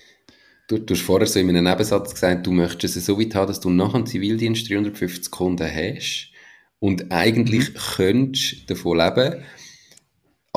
Du, 0.67 0.79
du 0.79 0.93
hast 0.93 1.01
vorher 1.01 1.27
so 1.27 1.39
in 1.39 1.49
einem 1.49 1.63
Nebensatz 1.63 2.13
gesagt, 2.13 2.45
du 2.45 2.51
möchtest 2.51 2.97
es 2.97 3.05
so 3.05 3.19
weit 3.19 3.35
haben, 3.35 3.47
dass 3.47 3.59
du 3.59 3.69
nach 3.69 3.93
dem 3.93 4.05
Zivildienst 4.05 4.69
350 4.69 5.31
Kunden 5.31 5.69
hast 5.69 6.31
und 6.79 7.11
eigentlich 7.11 7.69
mhm. 7.69 7.77
könntest 7.95 8.69
davon 8.69 8.97
leben 8.97 9.43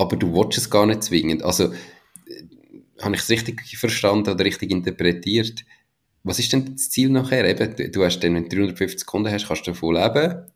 aber 0.01 0.17
du 0.17 0.33
willst 0.35 0.59
es 0.59 0.71
gar 0.71 0.87
nicht 0.87 1.03
zwingend. 1.03 1.43
Also, 1.43 1.73
äh, 1.73 2.43
habe 3.01 3.15
ich 3.15 3.23
es 3.23 3.31
richtig 3.31 3.77
verstanden 3.77 4.31
oder 4.31 4.45
richtig 4.45 4.71
interpretiert? 4.71 5.65
Was 6.23 6.39
ist 6.39 6.53
denn 6.53 6.73
das 6.73 6.91
Ziel 6.91 7.11
nachher? 7.11 7.49
Eben, 7.49 7.93
du 7.93 8.05
hast 8.05 8.21
dann, 8.21 8.35
wenn 8.35 8.49
du 8.49 8.57
350 8.57 9.07
Kunden 9.07 9.31
hast, 9.31 9.49
kannst 9.49 9.67
du 9.67 9.73
davon 9.73 9.95
leben. 9.95 10.50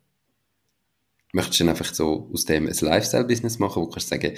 Möchtest 1.35 1.59
du 1.59 1.63
dann 1.65 1.71
einfach 1.71 1.93
so 1.93 2.29
aus 2.31 2.45
dem 2.45 2.65
ein 2.65 2.73
Lifestyle-Business 2.79 3.59
machen, 3.59 3.81
wo 3.81 3.87
du 3.87 3.91
kannst 3.91 4.07
sagen, 4.07 4.35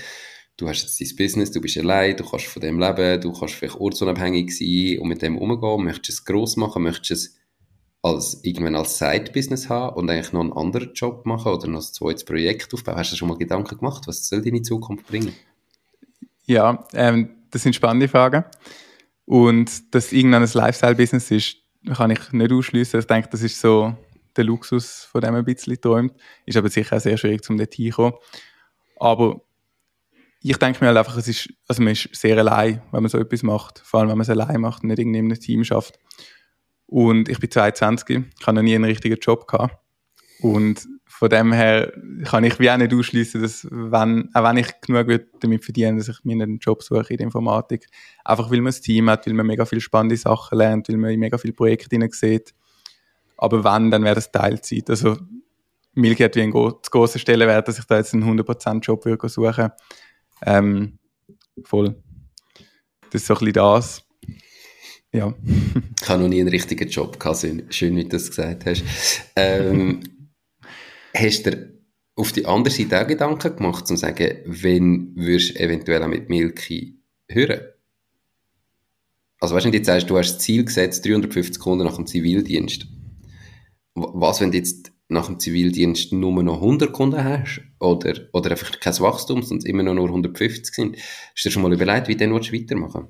du 0.57 0.67
hast 0.67 0.81
jetzt 0.81 0.99
dein 0.99 1.15
Business, 1.15 1.51
du 1.51 1.61
bist 1.61 1.77
allein, 1.77 2.17
du 2.17 2.27
kannst 2.27 2.47
von 2.47 2.59
dem 2.59 2.79
leben, 2.79 3.21
du 3.21 3.31
kannst 3.33 3.53
vielleicht 3.53 3.75
ortsunabhängig 3.75 4.57
sein 4.57 4.97
und 4.99 5.07
mit 5.07 5.21
dem 5.21 5.37
umgehen, 5.37 5.83
möchtest 5.83 6.21
es 6.21 6.25
gross 6.25 6.57
machen, 6.57 6.81
möchtest 6.81 7.11
es 7.11 7.37
als, 8.01 8.43
irgendwann 8.43 8.75
als 8.75 8.97
Side-Business 8.97 9.69
haben 9.69 9.95
und 9.95 10.09
eigentlich 10.09 10.33
noch 10.33 10.41
einen 10.41 10.53
anderen 10.53 10.91
Job 10.95 11.27
machen 11.27 11.51
oder 11.51 11.67
noch 11.67 11.81
ein 11.81 11.93
zweites 11.93 12.25
Projekt 12.25 12.73
aufbauen. 12.73 12.95
Hast 12.95 13.11
du 13.11 13.15
schon 13.15 13.27
mal 13.27 13.37
Gedanken 13.37 13.77
gemacht, 13.77 14.07
was 14.07 14.27
soll 14.27 14.41
deine 14.41 14.63
Zukunft 14.63 15.05
bringen? 15.05 15.33
Ja, 16.47 16.83
ähm, 16.93 17.29
das 17.51 17.61
sind 17.61 17.75
spannende 17.75 18.07
Fragen. 18.07 18.43
Und 19.25 19.93
dass 19.93 20.11
irgendwann 20.11 20.41
ein 20.41 20.49
Lifestyle-Business 20.51 21.29
ist, 21.29 21.57
kann 21.95 22.09
ich 22.09 22.31
nicht 22.31 22.51
ausschließen. 22.51 22.99
Ich 22.99 23.05
denke, 23.05 23.29
das 23.29 23.43
ist 23.43 23.61
so 23.61 23.95
der 24.37 24.45
Luxus, 24.45 25.07
von 25.11 25.21
dem 25.21 25.35
ein 25.35 25.45
bisschen 25.45 25.79
träumt. 25.79 26.13
Ist 26.45 26.57
aber 26.57 26.69
sicher 26.69 26.97
auch 26.97 27.01
sehr 27.01 27.17
schwierig, 27.17 27.47
um 27.49 27.57
dort 27.57 27.73
hinzukommen. 27.73 28.13
Aber 28.99 29.41
ich 30.41 30.57
denke 30.57 30.79
mir 30.81 30.87
halt 30.87 30.97
einfach, 30.97 31.17
es 31.17 31.27
ist, 31.27 31.49
also 31.67 31.81
man 31.81 31.93
ist 31.93 32.09
sehr 32.13 32.37
allein, 32.37 32.81
wenn 32.91 33.03
man 33.03 33.09
so 33.09 33.17
etwas 33.17 33.43
macht. 33.43 33.79
Vor 33.79 33.99
allem, 33.99 34.09
wenn 34.09 34.17
man 34.17 34.23
es 34.23 34.29
allein 34.29 34.61
macht 34.61 34.83
und 34.83 34.89
nicht 34.89 34.99
irgendwie 34.99 35.19
in 35.19 35.25
einem 35.25 35.39
Team 35.39 35.63
schafft. 35.63 35.99
Und 36.85 37.27
ich 37.27 37.39
bin 37.39 37.51
22, 37.51 38.23
ich 38.39 38.47
habe 38.47 38.55
noch 38.55 38.61
nie 38.61 38.75
einen 38.75 38.85
richtigen 38.85 39.17
Job 39.19 39.47
gehabt. 39.47 39.77
Und 40.39 40.87
von 41.07 41.29
dem 41.29 41.51
her 41.51 41.91
kann 42.25 42.43
ich 42.43 42.59
wie 42.59 42.69
auch 42.69 42.77
nicht 42.77 42.93
ausschließen, 42.93 43.41
dass 43.41 43.67
wenn, 43.71 44.29
auch 44.33 44.43
wenn 44.43 44.57
ich 44.57 44.67
genug 44.81 45.07
damit 45.39 45.65
verdiene, 45.65 45.97
dass 45.97 46.09
ich 46.09 46.23
mir 46.23 46.33
einen 46.33 46.59
Job 46.59 46.83
suche 46.83 47.09
in 47.09 47.17
der 47.17 47.25
Informatik. 47.25 47.87
Einfach 48.23 48.51
weil 48.51 48.61
man 48.61 48.71
ein 48.71 48.81
Team 48.81 49.09
hat, 49.09 49.25
weil 49.25 49.33
man 49.33 49.47
mega 49.47 49.65
viele 49.65 49.81
spannende 49.81 50.15
Sachen 50.15 50.57
lernt, 50.57 50.89
weil 50.89 50.97
man 50.97 51.11
in 51.11 51.19
mega 51.19 51.37
viele 51.37 51.53
Projekte 51.53 51.97
sieht. 52.11 52.53
Aber 53.37 53.63
wenn, 53.63 53.91
dann 53.91 54.03
wäre 54.03 54.15
das 54.15 54.31
Teilzeit. 54.31 54.89
Also, 54.89 55.17
Milky 55.93 56.23
hat 56.23 56.35
wie 56.35 56.41
einen 56.41 56.51
go 56.51 56.79
grossen 56.91 57.19
Stellenwert, 57.19 57.67
dass 57.67 57.79
ich 57.79 57.85
da 57.85 57.97
jetzt 57.97 58.13
einen 58.13 58.23
100% 58.23 58.81
Job 58.81 59.05
würde 59.05 59.29
suchen 59.29 59.71
ähm, 60.45 60.99
Voll. 61.63 61.95
Das 63.11 63.21
ist 63.21 63.27
so 63.27 63.33
ein 63.33 63.39
bisschen 63.39 63.53
das. 63.53 64.03
Ja. 65.11 65.33
ich 66.01 66.09
habe 66.09 66.21
noch 66.21 66.29
nie 66.29 66.41
einen 66.41 66.49
richtigen 66.49 66.87
Job 66.89 67.19
gehabt, 67.19 67.47
schön, 67.69 67.95
wie 67.95 68.03
du 68.03 68.09
das 68.09 68.29
gesagt 68.29 68.65
hast. 68.65 68.83
Ähm, 69.35 70.01
hast 71.15 71.45
du 71.45 71.77
auf 72.15 72.31
die 72.31 72.45
andere 72.45 72.73
Seite 72.73 73.01
auch 73.01 73.07
Gedanken 73.07 73.55
gemacht, 73.55 73.81
um 73.89 73.95
zu 73.95 73.95
sagen, 73.95 74.37
wenn 74.45 75.15
würdest 75.15 75.55
du 75.55 75.59
eventuell 75.59 76.03
auch 76.03 76.07
mit 76.07 76.29
Milky 76.29 76.99
hören? 77.29 77.61
Also 79.39 79.55
weißt 79.55 79.67
du, 79.67 79.69
jetzt 79.69 79.85
sagst 79.85 80.09
du, 80.09 80.17
hast 80.17 80.33
das 80.33 80.39
Ziel 80.39 80.65
gesetzt, 80.65 81.05
350 81.05 81.59
Kunden 81.59 81.85
nach 81.85 81.95
dem 81.95 82.07
Zivildienst. 82.07 82.87
Was, 83.99 84.41
wenn 84.41 84.51
du 84.51 84.57
jetzt 84.57 84.91
nach 85.09 85.25
dem 85.25 85.39
Zivildienst 85.39 86.13
nur 86.13 86.43
noch 86.43 86.61
100 86.61 86.93
Kunden 86.93 87.23
hast 87.23 87.61
oder, 87.79 88.13
oder 88.33 88.51
einfach 88.51 88.79
kein 88.79 88.99
Wachstum, 88.99 89.41
und 89.41 89.65
immer 89.65 89.83
noch 89.83 89.95
nur 89.95 90.07
150 90.07 90.73
sind? 90.73 90.97
Hast 90.97 91.45
du 91.45 91.49
dir 91.49 91.53
schon 91.53 91.63
mal 91.63 91.73
überlegt, 91.73 92.07
wie 92.07 92.15
du 92.15 92.29
weitermachen 92.29 93.07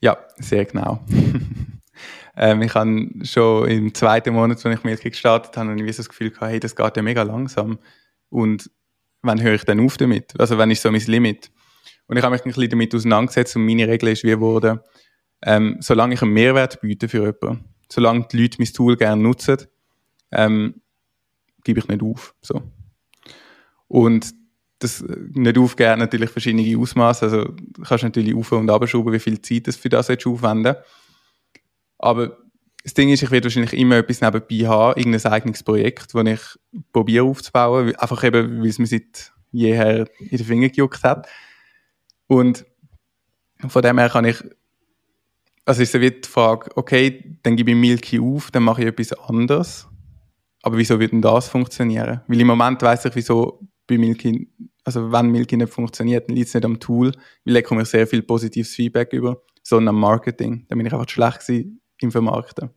Ja, 0.00 0.16
sehr 0.38 0.64
genau. 0.64 1.00
ähm, 2.36 2.62
ich 2.62 2.74
habe 2.74 3.08
schon 3.22 3.68
im 3.68 3.94
zweiten 3.94 4.32
Monat, 4.32 4.64
als 4.64 4.78
ich 4.78 4.84
Milky 4.84 5.10
gestartet 5.10 5.56
habe, 5.56 5.84
ich 5.84 5.96
das 5.96 6.08
Gefühl 6.08 6.30
gehabt, 6.30 6.52
hey, 6.52 6.60
das 6.60 6.74
geht 6.74 6.96
ja 6.96 7.02
mega 7.02 7.22
langsam. 7.22 7.78
Und 8.30 8.70
wann 9.22 9.42
höre 9.42 9.54
ich 9.54 9.64
dann 9.64 9.80
auf 9.80 9.98
damit? 9.98 10.38
Also 10.40 10.56
wann 10.56 10.70
ist 10.70 10.82
so 10.82 10.90
mein 10.90 11.00
Limit? 11.00 11.50
Und 12.06 12.16
ich 12.16 12.22
habe 12.22 12.32
mich 12.32 12.42
ein 12.42 12.48
bisschen 12.48 12.70
damit 12.70 12.94
auseinandergesetzt 12.94 13.56
und 13.56 13.66
meine 13.66 13.86
Regel 13.86 14.08
ist 14.08 14.24
wie 14.24 14.30
geworden, 14.30 14.80
ähm, 15.42 15.76
solange 15.80 16.14
ich 16.14 16.22
einen 16.22 16.32
Mehrwert 16.32 16.80
biete 16.80 17.08
für 17.08 17.18
jemanden, 17.18 17.64
solange 17.90 18.26
die 18.30 18.42
Leute 18.42 18.58
mein 18.58 18.72
Tool 18.72 18.96
gerne 18.96 19.22
nutzen, 19.22 19.58
ähm, 20.30 20.80
gebe 21.64 21.80
ich 21.80 21.88
nicht 21.88 22.02
auf. 22.02 22.34
So. 22.40 22.62
Und 23.88 24.34
das 24.78 25.02
äh, 25.02 25.16
nicht 25.32 25.58
aufgeben 25.58 25.98
natürlich 25.98 26.30
verschiedene 26.30 26.78
Ausmaße. 26.78 27.24
Also 27.24 27.44
du 27.44 27.82
kannst 27.82 28.04
natürlich 28.04 28.34
auf- 28.34 28.52
und 28.52 28.70
abschrauben, 28.70 29.12
wie 29.12 29.18
viel 29.18 29.40
Zeit 29.40 29.66
das 29.66 29.76
für 29.76 29.88
das 29.88 30.08
jetzt 30.08 30.26
aufwenden. 30.26 30.76
Aber 31.98 32.38
das 32.84 32.94
Ding 32.94 33.08
ist, 33.08 33.22
ich 33.22 33.30
werde 33.30 33.44
wahrscheinlich 33.44 33.72
immer 33.72 33.96
etwas 33.96 34.20
nebenbei 34.20 34.68
haben, 34.68 34.98
irgendein 34.98 35.32
eigenes 35.32 35.62
Projekt, 35.62 36.14
das 36.14 36.26
ich 36.26 36.82
probiere 36.92 37.24
aufzubauen, 37.24 37.94
einfach 37.96 38.22
eben, 38.22 38.60
weil 38.60 38.68
es 38.68 38.78
mir 38.78 38.86
seit 38.86 39.32
jeher 39.50 40.06
in 40.20 40.36
den 40.36 40.46
Finger 40.46 40.68
gejuckt 40.68 41.02
hat. 41.02 41.26
Und 42.28 42.64
von 43.66 43.82
dem 43.82 43.98
her 43.98 44.08
kann 44.08 44.24
ich, 44.24 44.36
also 45.68 45.82
ist 45.82 45.92
so 45.92 46.00
wie 46.00 46.10
die 46.10 46.26
Frage, 46.26 46.70
okay, 46.76 47.36
dann 47.42 47.54
gebe 47.54 47.72
ich 47.72 47.76
Milky 47.76 48.18
auf, 48.18 48.50
dann 48.50 48.62
mache 48.62 48.80
ich 48.80 48.88
etwas 48.88 49.12
anderes. 49.12 49.86
Aber 50.62 50.78
wieso 50.78 50.98
wird 50.98 51.12
denn 51.12 51.20
das 51.20 51.48
funktionieren? 51.48 52.22
Weil 52.26 52.40
im 52.40 52.46
Moment 52.46 52.80
weiß 52.80 53.04
ich, 53.04 53.14
wieso 53.14 53.60
bei 53.86 53.98
Milky, 53.98 54.50
also 54.82 55.12
wenn 55.12 55.30
Milky 55.30 55.58
nicht 55.58 55.70
funktioniert, 55.70 56.26
dann 56.26 56.36
liegt 56.36 56.48
es 56.48 56.54
nicht 56.54 56.64
am 56.64 56.80
Tool, 56.80 57.12
weil 57.44 57.54
da 57.54 57.60
komme 57.60 57.82
ich 57.82 57.88
sehr 57.88 58.06
viel 58.06 58.22
positives 58.22 58.74
Feedback 58.74 59.12
über, 59.12 59.42
sondern 59.62 59.94
am 59.94 60.00
Marketing. 60.00 60.64
Da 60.68 60.74
bin 60.74 60.86
ich 60.86 60.92
einfach 60.92 61.08
schlecht 61.08 61.40
gewesen 61.46 61.82
im 62.00 62.12
Vermarkten. 62.12 62.70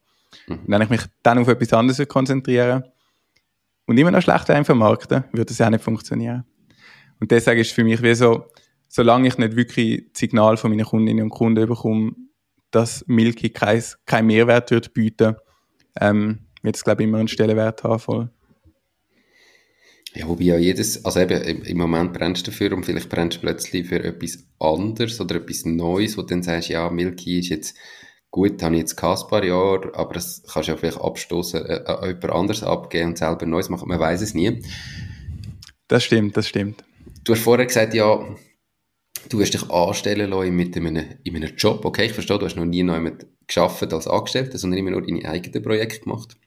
Mhm. 0.48 0.56
Und 0.56 0.68
wenn 0.68 0.82
ich 0.82 0.90
mich 0.90 1.02
dann 1.24 1.38
auf 1.38 1.48
etwas 1.48 1.72
anderes 1.72 2.06
konzentriere 2.10 2.92
und 3.86 3.98
immer 3.98 4.12
noch 4.12 4.22
schlechter 4.22 4.58
im 4.58 4.66
Vermarkten, 4.66 5.24
würde 5.32 5.54
ja 5.54 5.68
auch 5.68 5.72
nicht 5.72 5.84
funktionieren. 5.84 6.44
Und 7.22 7.32
deswegen 7.32 7.62
ist 7.62 7.68
es 7.68 7.74
für 7.74 7.86
mich 7.86 8.04
wie 8.04 8.16
so, 8.16 8.48
solange 8.90 9.30
ich 9.30 9.38
nicht 9.38 9.56
wirklich 9.56 10.12
das 10.12 10.20
Signal 10.20 10.58
von 10.58 10.72
meinen 10.72 10.86
Kundinnen 10.86 11.24
und 11.24 11.30
Kunden 11.30 11.66
bekomme, 11.66 12.12
dass 12.72 13.04
Milky 13.08 13.50
kein, 13.50 13.84
kein 14.06 14.26
Mehrwert 14.26 14.72
wird 14.72 14.94
bieten, 14.94 15.36
ähm, 16.00 16.48
wird 16.62 16.76
es, 16.76 16.84
glaube 16.84 17.04
ich, 17.04 17.10
immer 17.10 17.20
einen 17.20 17.28
Stellenwert 17.28 17.84
haben. 17.84 18.00
Voll. 18.00 18.30
Ja, 20.14 20.28
wobei 20.28 20.44
ja 20.44 20.58
jedes, 20.58 21.06
also 21.06 21.22
eben, 21.22 21.64
im 21.64 21.78
Moment 21.78 22.14
brennst 22.14 22.46
du 22.46 22.52
dafür 22.52 22.74
und 22.74 22.86
vielleicht 22.86 23.10
brennst 23.10 23.38
du 23.38 23.42
plötzlich 23.42 23.88
für 23.88 24.04
etwas 24.04 24.46
anderes 24.60 25.22
oder 25.22 25.36
etwas 25.36 25.66
Neues, 25.66 26.18
wo 26.18 26.22
du 26.22 26.28
dann 26.28 26.44
sagst, 26.44 26.70
ja, 26.70 26.90
Milky 26.90 27.40
ist 27.40 27.50
jetzt 27.50 27.78
gut, 28.30 28.62
habe 28.62 28.76
ich 28.76 28.82
jetzt 28.82 29.02
ein 29.02 29.28
paar 29.30 29.44
Jahre, 29.44 29.92
aber 29.94 30.14
das 30.16 30.44
kannst 30.52 30.68
du 30.68 30.74
ja 30.74 30.78
vielleicht 30.78 31.00
abstoßen, 31.00 31.66
äh, 31.66 31.84
an 31.86 32.08
jemand 32.08 32.30
anderes 32.32 32.64
abgeben 32.64 33.10
und 33.10 33.18
selber 33.18 33.46
Neues 33.46 33.70
machen, 33.70 33.88
man 33.88 34.00
weiß 34.00 34.22
es 34.22 34.34
nie. 34.34 34.62
Das 35.88 36.04
stimmt, 36.04 36.36
das 36.36 36.48
stimmt. 36.48 36.84
Du 37.24 37.34
hast 37.34 37.42
vorher 37.42 37.66
gesagt, 37.66 37.94
ja, 37.94 38.20
du 39.30 39.40
wirst 39.40 39.54
dich 39.54 39.70
anstellen 39.70 40.30
lassen 40.30 40.56
mit 40.56 40.76
einem, 40.76 41.06
in 41.24 41.36
einem 41.36 41.56
Job, 41.56 41.86
okay, 41.86 42.06
ich 42.06 42.14
verstehe, 42.14 42.40
du 42.40 42.46
hast 42.46 42.56
noch 42.56 42.66
nie 42.66 42.78
jemand 42.78 43.26
geschafft 43.48 43.94
als 43.94 44.08
Angestellter, 44.08 44.58
sondern 44.58 44.80
immer 44.80 44.92
nur 44.92 45.02
deine 45.02 45.26
eigenen 45.26 45.64
Projekte 45.64 46.02
gemacht. 46.02 46.38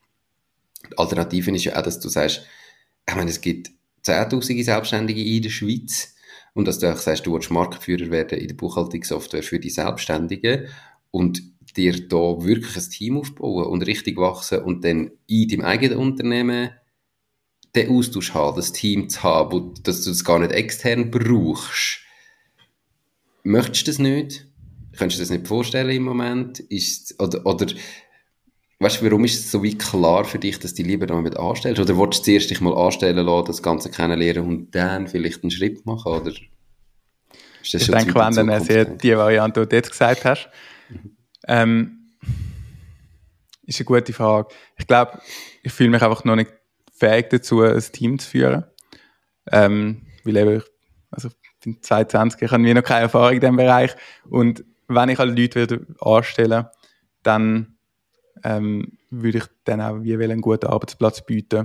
Die 0.91 0.99
Alternative 0.99 1.51
ist 1.51 1.65
ja 1.65 1.77
auch, 1.77 1.83
dass 1.83 2.01
du 2.01 2.09
sagst, 2.09 2.43
ich 3.09 3.15
meine, 3.15 3.31
es 3.31 3.41
gibt 3.41 3.71
zehntausende 4.03 4.63
Selbstständige 4.63 5.23
in 5.23 5.43
der 5.43 5.51
Schweiz 5.51 6.15
und 6.55 6.69
dass 6.69 6.79
du 6.79 6.93
auch 6.93 6.99
sagst, 6.99 7.27
du 7.27 7.35
willst 7.35 7.51
Marktführer 7.51 8.11
werden 8.11 8.39
in 8.39 8.49
der 8.49 8.55
Buchhaltungssoftware 8.55 9.43
für 9.43 9.59
die 9.59 9.71
Selbstständigen 9.71 10.69
und 11.11 11.43
dir 11.77 12.09
da 12.09 12.45
wirklich 12.45 12.77
ein 12.77 12.91
Team 12.91 13.19
aufbauen 13.19 13.67
und 13.67 13.87
richtig 13.87 14.17
wachsen 14.17 14.61
und 14.61 14.85
dann 14.85 15.11
in 15.27 15.49
deinem 15.49 15.65
eigenen 15.65 15.99
Unternehmen 15.99 16.71
den 17.75 17.91
Austausch 17.91 18.35
haben, 18.35 18.57
das 18.57 18.73
Team 18.73 19.09
zu 19.09 19.23
haben, 19.23 19.53
wo, 19.53 19.61
dass 19.83 20.03
du 20.03 20.11
das 20.11 20.25
gar 20.25 20.39
nicht 20.39 20.53
extern 20.53 21.11
brauchst. 21.11 22.04
Möchtest 23.45 23.87
du 23.87 23.91
das 23.91 23.99
nicht? 23.99 24.49
Könntest 24.97 25.21
du 25.21 25.23
das 25.23 25.31
nicht 25.31 25.47
vorstellen 25.47 25.91
im 25.91 26.03
Moment? 26.03 26.61
Ist, 26.61 27.21
oder, 27.21 27.45
oder 27.47 27.67
weißt 28.81 29.01
du, 29.01 29.05
warum 29.05 29.25
ist 29.25 29.45
es 29.45 29.51
so 29.51 29.63
wie 29.63 29.77
klar 29.77 30.25
für 30.25 30.39
dich, 30.39 30.59
dass 30.59 30.75
du 30.75 30.83
lieber 30.83 31.07
noch 31.07 31.21
mit 31.21 31.37
anstellst? 31.37 31.81
Oder 31.81 31.97
willst 31.97 32.21
du 32.21 32.25
zuerst 32.25 32.51
dich 32.51 32.61
mal 32.61 32.75
anstellen 32.75 33.25
lassen, 33.25 33.47
das 33.47 33.63
Ganze 33.63 33.91
kennenlernen 33.91 34.47
und 34.49 34.75
dann 34.75 35.07
vielleicht 35.07 35.43
einen 35.43 35.51
Schritt 35.51 35.85
machen? 35.85 36.13
Oder 36.13 36.33
ich 37.63 37.87
denke, 37.87 38.15
wenn 38.15 38.35
dann 38.35 38.65
sehr 38.65 38.85
die 38.87 39.17
Variante, 39.17 39.63
die 39.63 39.69
du 39.69 39.77
jetzt 39.77 39.91
gesagt 39.91 40.25
hast, 40.25 40.49
ähm, 41.47 42.11
ist 43.67 43.81
eine 43.81 43.87
gute 43.87 44.13
Frage. 44.13 44.49
Ich 44.79 44.87
glaube, 44.87 45.21
ich 45.63 45.73
fühle 45.73 45.91
mich 45.91 46.03
einfach 46.03 46.25
noch 46.25 46.37
nicht 46.37 46.51
fähig 46.93 47.31
dazu, 47.31 47.61
ein 47.63 47.83
Team 47.93 48.19
zu 48.19 48.29
führen. 48.29 48.65
Ähm, 49.51 50.03
weil 50.25 50.37
eben, 50.37 50.63
also 51.11 51.29
bin 51.65 51.83
22, 51.83 52.43
ich 52.43 52.51
habe 52.51 52.75
noch 52.75 52.83
keine 52.83 53.03
Erfahrung 53.03 53.35
in 53.35 53.41
diesem 53.41 53.57
Bereich. 53.57 53.95
Und 54.29 54.65
wenn 54.89 55.09
ich 55.09 55.19
halt 55.19 55.39
Leute 55.39 55.71
würde 55.71 55.87
anstellen 56.01 56.67
dann 57.23 57.75
ähm, 58.45 58.99
würde 59.11 59.39
ich 59.39 59.45
dann 59.65 59.81
auch 59.81 60.03
wie 60.03 60.15
einen 60.23 60.41
guten 60.41 60.67
Arbeitsplatz 60.67 61.25
bieten. 61.25 61.61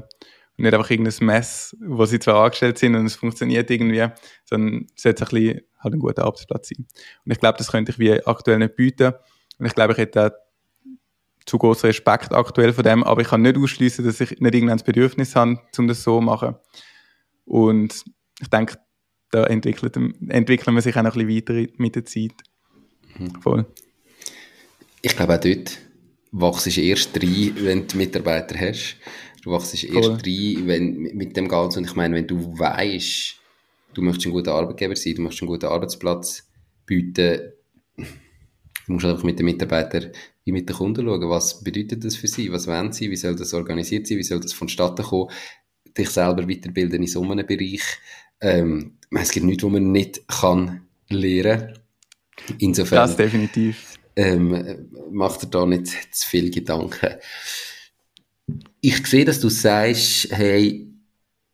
Und 0.58 0.64
nicht 0.64 0.74
einfach 0.74 0.90
irgendein 0.90 1.26
Mess, 1.26 1.76
wo 1.80 2.06
sie 2.06 2.20
zwar 2.20 2.44
angestellt 2.44 2.78
sind 2.78 2.96
und 2.96 3.06
es 3.06 3.16
funktioniert 3.16 3.70
irgendwie, 3.70 4.08
sondern 4.46 4.88
es 4.96 5.04
sollte 5.04 5.24
ein 5.26 5.30
bisschen 5.30 5.62
halt 5.80 5.94
ein 5.94 6.00
guter 6.00 6.24
Arbeitsplatz 6.24 6.70
sein. 6.70 6.86
Und 7.26 7.32
ich 7.32 7.40
glaube, 7.40 7.58
das 7.58 7.72
könnte 7.72 7.92
ich 7.92 8.00
wie 8.00 8.26
aktuell 8.26 8.60
nicht 8.60 8.76
bieten. 8.76 9.14
Und 9.58 9.66
ich 9.66 9.76
glaube, 9.76 9.94
ich 9.94 10.00
hätte 10.00 10.28
auch 10.28 10.32
zu 11.46 11.58
großen 11.58 11.88
Respekt 11.88 12.34
aktuell 12.34 12.74
von 12.74 12.84
dem, 12.84 13.04
aber 13.04 13.22
ich 13.22 13.28
kann 13.28 13.42
nicht 13.42 13.58
ausschließen, 13.58 14.06
dass 14.06 14.22
ich 14.22 14.40
nicht 14.40 14.54
irgendwann 14.54 14.78
das 14.78 14.86
Bedürfnis 14.86 15.36
habe, 15.36 15.60
um 15.78 15.88
das 15.88 16.04
so 16.04 16.20
zu 16.20 16.22
machen. 16.22 16.56
Und 17.46 18.04
ich 18.40 18.50
denke, 18.50 18.78
da 19.32 19.46
entwickelt, 19.46 19.96
entwickelt 20.28 20.68
man 20.68 20.82
sich 20.82 20.96
auch 20.96 21.04
noch 21.04 21.16
ein 21.16 21.28
bisschen 21.28 21.58
weiter 21.58 21.72
mit 21.78 21.96
der 21.96 22.06
Zeit. 22.06 22.34
Mhm. 23.18 23.42
Voll. 23.42 23.66
Ich 25.02 25.16
glaube 25.16 25.36
auch 25.36 25.40
dort 25.40 25.78
wachst 26.32 26.66
du 26.66 26.82
erst 26.82 27.22
rein, 27.22 27.54
wenn 27.62 27.88
du 27.88 27.98
Mitarbeiter 27.98 28.60
hast. 28.60 28.98
Du 29.44 29.52
wachst 29.52 29.84
erst 29.84 30.10
rein, 30.10 30.68
wenn, 30.68 31.02
mit 31.02 31.36
dem 31.38 31.48
Ganzen. 31.48 31.80
Und 31.80 31.86
ich 31.86 31.96
meine, 31.96 32.16
wenn 32.16 32.28
du 32.28 32.58
weißt, 32.58 33.36
du 33.94 34.02
möchtest 34.02 34.28
ein 34.28 34.34
guter 34.34 34.54
Arbeitgeber 34.54 34.96
sein, 34.96 35.16
du 35.16 35.22
möchtest 35.22 35.44
einen 35.44 35.50
guten 35.50 35.66
Arbeitsplatz 35.66 36.48
bieten, 36.86 37.54
du 37.96 38.94
musst 38.94 39.06
einfach 39.06 39.24
mit 39.24 39.40
den 39.40 39.46
Mitarbeitern 39.46 40.12
wie 40.44 40.52
mit 40.52 40.68
den 40.68 40.76
Kunden 40.76 41.06
schauen, 41.06 41.30
was 41.30 41.64
bedeutet 41.64 42.04
das 42.04 42.16
für 42.16 42.28
sie, 42.28 42.52
was 42.52 42.68
wollen 42.68 42.92
sie, 42.92 43.12
wie 43.12 43.16
soll 43.16 43.36
das 43.36 43.54
organisiert 43.54 44.08
sein, 44.08 44.18
wie 44.18 44.24
soll 44.24 44.40
das 44.40 44.54
vonstatten 44.54 45.04
kommen, 45.04 45.30
dich 45.98 46.10
selber 46.10 46.50
weiterbilden 46.50 47.02
in 47.02 47.08
so 47.08 47.22
einem 47.22 47.46
Bereich. 47.46 47.84
Ähm, 48.42 48.98
es 49.12 49.32
gibt 49.32 49.46
nichts, 49.46 49.64
was 49.64 49.72
man 49.72 49.92
nicht 49.92 50.28
kann 50.28 50.82
lernen. 51.10 51.74
Insofern. 52.58 52.98
Das 52.98 53.18
definitiv. 53.18 53.96
Ähm, 54.16 54.90
macht 55.12 55.44
er 55.44 55.50
da 55.50 55.66
nicht 55.66 55.88
zu 55.88 56.30
viel 56.30 56.52
Gedanken. 56.52 57.16
Ich 58.82 59.06
sehe, 59.08 59.26
dass 59.26 59.40
du 59.40 59.50
sagst, 59.50 60.28
hey, 60.32 60.90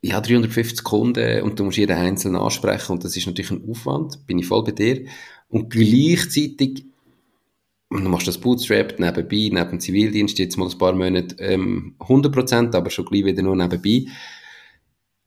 ich 0.02 0.14
habe 0.14 0.28
350 0.28 0.84
Kunden 0.84 1.42
und 1.42 1.60
du 1.60 1.66
musst 1.66 1.78
jeden 1.78 1.98
einzeln 1.98 2.36
ansprechen 2.36 2.94
und 2.94 3.04
das 3.04 3.18
ist 3.18 3.26
natürlich 3.26 3.52
ein 3.52 3.68
Aufwand, 3.70 4.26
bin 4.28 4.40
ich 4.40 4.46
voll 4.46 4.64
bei 4.64 4.72
dir. 4.72 5.06
Und 5.48 5.70
gleichzeitig, 5.70 6.86
du 7.90 7.98
machst 7.98 8.28
das 8.28 8.38
Bootstrap 8.38 9.00
nebenbei, 9.00 9.50
neben 9.52 9.70
dem 9.70 9.80
Zivildienst, 9.80 10.38
jetzt 10.40 10.58
mal 10.58 10.70
ein 10.70 10.78
paar 10.78 10.94
Monate 10.94 11.36
ähm, 11.40 11.96
100%, 12.00 12.76
aber 12.76 12.90
schon 12.90 13.06
gleich 13.06 13.26
wieder 13.26 13.44
nur 13.44 13.56
nebenbei. 13.56 14.06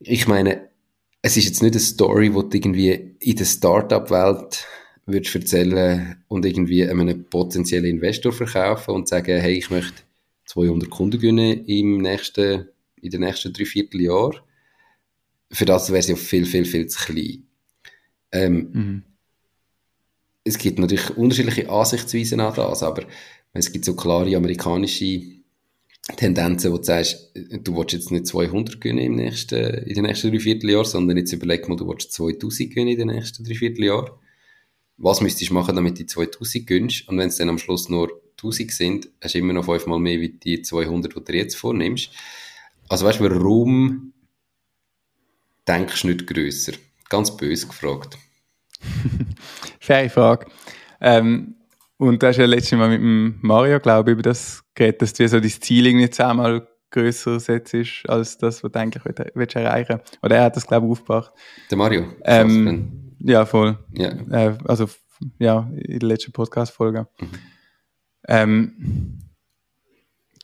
Ich 0.00 0.28
meine, 0.28 0.68
es 1.22 1.36
ist 1.36 1.44
jetzt 1.44 1.62
nicht 1.62 1.74
eine 1.74 1.80
Story, 1.80 2.30
die 2.30 2.34
du 2.34 2.56
irgendwie 2.56 3.16
in 3.20 3.36
der 3.36 3.44
Startup-Welt 3.44 4.66
würdest 5.06 5.34
erzählen 5.34 6.22
und 6.28 6.44
irgendwie 6.44 6.86
einem 6.88 7.24
potenziellen 7.24 7.86
Investor 7.86 8.32
verkaufen 8.32 8.94
und 8.94 9.08
sagen, 9.08 9.40
hey, 9.40 9.54
ich 9.54 9.70
möchte 9.70 10.02
200 10.46 10.90
Kunden 10.90 11.18
gewinnen 11.18 11.64
im 11.66 11.98
nächsten, 12.02 12.68
in 13.00 13.10
den 13.10 13.20
nächsten 13.20 13.52
drei 13.52 13.64
Vierteljahren 13.64 14.40
für 15.50 15.64
das 15.64 15.90
wäre 15.90 16.02
sie 16.02 16.14
auch 16.14 16.18
viel, 16.18 16.46
viel, 16.46 16.64
viel 16.64 16.86
zu 16.86 16.98
klein. 16.98 17.46
Ähm, 18.32 18.70
mhm. 18.72 19.02
Es 20.44 20.58
gibt 20.58 20.78
natürlich 20.78 21.16
unterschiedliche 21.16 21.70
Ansichtsweisen 21.70 22.40
an 22.40 22.54
das, 22.54 22.82
aber 22.82 23.04
es 23.52 23.72
gibt 23.72 23.84
so 23.84 23.94
klare 23.94 24.34
amerikanische 24.36 25.37
Tendenzen, 26.16 26.72
wo 26.72 26.78
du 26.78 26.84
sagst, 26.84 27.32
du 27.34 27.76
willst 27.76 27.92
jetzt 27.92 28.10
nicht 28.10 28.26
200 28.26 28.80
gewinnen 28.80 28.98
im 28.98 29.14
nächsten, 29.16 29.62
in 29.62 29.94
den 29.94 30.04
nächsten 30.04 30.30
drei 30.30 30.40
Vierteljahren, 30.40 30.86
sondern 30.86 31.16
jetzt 31.18 31.32
überleg 31.32 31.68
mal, 31.68 31.76
du 31.76 31.86
willst 31.86 32.12
2000 32.12 32.70
gewinnen 32.70 32.88
in 32.88 32.98
den 32.98 33.08
nächsten 33.08 33.44
drei 33.44 33.54
Vierteljahren. 33.54 34.10
Was 34.96 35.20
müsstest 35.20 35.50
du 35.50 35.54
machen, 35.54 35.76
damit 35.76 35.98
du 35.98 36.06
2000 36.06 36.66
gönnst? 36.66 37.08
Und 37.08 37.18
wenn 37.18 37.28
es 37.28 37.36
dann 37.36 37.50
am 37.50 37.58
Schluss 37.58 37.88
nur 37.88 38.10
1000 38.38 38.72
sind, 38.72 39.08
hast 39.22 39.34
du 39.34 39.38
immer 39.38 39.52
noch 39.52 39.64
fünfmal 39.64 40.00
mehr 40.00 40.20
wie 40.20 40.30
die 40.30 40.62
200, 40.62 41.14
die 41.14 41.24
du 41.24 41.36
jetzt 41.36 41.56
vornimmst. 41.56 42.10
Also 42.88 43.04
weißt 43.04 43.20
du, 43.20 43.24
warum 43.24 44.12
denkst 45.68 46.02
du 46.02 46.08
nicht 46.08 46.26
grösser? 46.26 46.72
Ganz 47.08 47.36
böse 47.36 47.66
gefragt. 47.66 48.16
Faire 49.80 50.10
Frage. 50.10 50.46
Ähm, 51.00 51.54
und 51.98 52.22
du 52.22 52.26
hast 52.26 52.36
ja 52.36 52.46
letztes 52.46 52.78
Mal 52.78 52.88
mit 52.88 53.00
dem 53.00 53.38
Mario, 53.42 53.80
glaube 53.80 54.10
ich, 54.10 54.12
über 54.14 54.22
das 54.22 54.62
geredet, 54.78 55.02
dass 55.02 55.12
du 55.12 55.28
so 55.28 55.40
dein 55.40 55.50
Ziel 55.50 55.86
irgendwie 55.86 56.10
zehnmal 56.10 56.66
grösser 56.90 57.38
setzt 57.38 57.74
als 58.08 58.38
das, 58.38 58.64
was 58.64 58.72
du 58.72 58.78
eigentlich 58.78 59.04
willst 59.34 59.56
erreichen 59.56 60.00
Oder 60.22 60.36
er 60.36 60.44
hat 60.44 60.56
das, 60.56 60.66
glaube 60.66 60.86
ich, 60.86 60.92
aufgebracht. 60.92 61.32
Der 61.70 61.76
Mario? 61.76 62.06
Ähm, 62.24 63.14
ja, 63.18 63.44
voll. 63.44 63.78
Ja. 63.92 64.12
Äh, 64.30 64.56
also, 64.64 64.86
ja, 65.38 65.68
in 65.74 65.98
der 65.98 66.08
letzten 66.08 66.32
Podcast-Folge. 66.32 67.06
Mhm. 67.20 67.28
Ähm, 68.26 69.18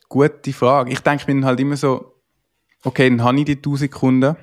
gute 0.07 0.53
Frage. 0.53 0.91
Ich 0.91 0.99
denke 0.99 1.33
mir 1.33 1.45
halt 1.45 1.59
immer 1.59 1.77
so, 1.77 2.21
okay, 2.83 3.09
dann 3.09 3.23
habe 3.23 3.39
ich 3.39 3.45
die 3.45 3.55
1000 3.55 3.91
Kunden 3.91 4.35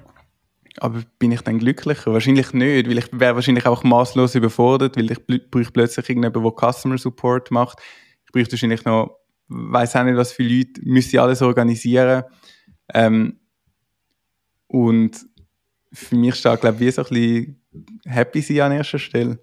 aber 0.78 1.03
bin 1.18 1.32
ich 1.32 1.43
dann 1.43 1.59
glücklicher? 1.59 2.12
Wahrscheinlich 2.12 2.53
nicht, 2.53 2.88
weil 2.88 2.99
ich 2.99 3.09
wäre 3.12 3.34
wahrscheinlich 3.34 3.66
auch 3.66 3.84
maßlos 3.84 4.34
überfordert, 4.34 4.97
weil 4.97 5.11
ich 5.11 5.26
bräuchte 5.26 5.72
plötzlich 5.72 6.09
irgendjemanden, 6.09 6.43
der 6.43 6.72
Customer 6.72 6.99
Support 6.99 7.51
macht. 7.51 7.78
Ich 8.24 8.32
bräuchte 8.32 8.53
wahrscheinlich 8.53 8.84
noch, 8.84 9.18
weiß 9.49 9.97
auch 9.97 10.05
nicht, 10.05 10.16
was 10.16 10.32
für 10.32 10.43
Leute, 10.43 10.80
müsste 10.82 11.16
ich 11.16 11.20
alles 11.20 11.43
organisieren. 11.43 12.24
Ähm, 12.93 13.40
und 14.66 15.26
für 15.93 16.16
mich 16.16 16.36
steht, 16.36 16.61
glaube 16.61 16.76
ich, 16.76 16.80
wie 16.80 16.90
so 16.90 17.03
ein 17.03 17.09
bisschen 17.09 17.62
happy 18.05 18.40
sein 18.40 18.61
an 18.61 18.72
erster 18.72 18.99
Stelle. 18.99 19.43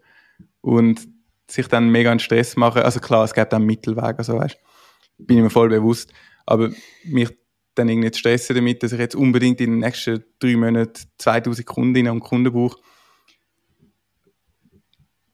Und 0.61 1.07
sich 1.49 1.67
dann 1.67 1.89
mega 1.89 2.11
einen 2.11 2.19
Stress 2.19 2.55
machen. 2.55 2.81
Also 2.81 2.99
klar, 2.99 3.23
es 3.23 3.33
gibt 3.33 3.53
auch 3.53 3.57
einen 3.57 3.65
Mittelweg, 3.65 4.17
also 4.17 4.37
weißt, 4.37 4.57
bin 5.17 5.37
ich 5.37 5.43
mir 5.43 5.49
voll 5.49 5.69
bewusst. 5.69 6.13
Aber 6.45 6.71
mich 7.03 7.29
dann 7.75 7.89
irgendwie 7.89 8.11
zu 8.11 8.19
stressen 8.19 8.55
damit, 8.55 8.83
dass 8.83 8.91
ich 8.91 8.99
jetzt 8.99 9.15
unbedingt 9.15 9.61
in 9.61 9.71
den 9.71 9.79
nächsten 9.79 10.23
drei 10.39 10.55
Monaten 10.55 11.01
2000 11.17 11.65
Kundinnen 11.65 12.11
und 12.11 12.19
Kunden 12.19 12.51
brauche. 12.51 12.77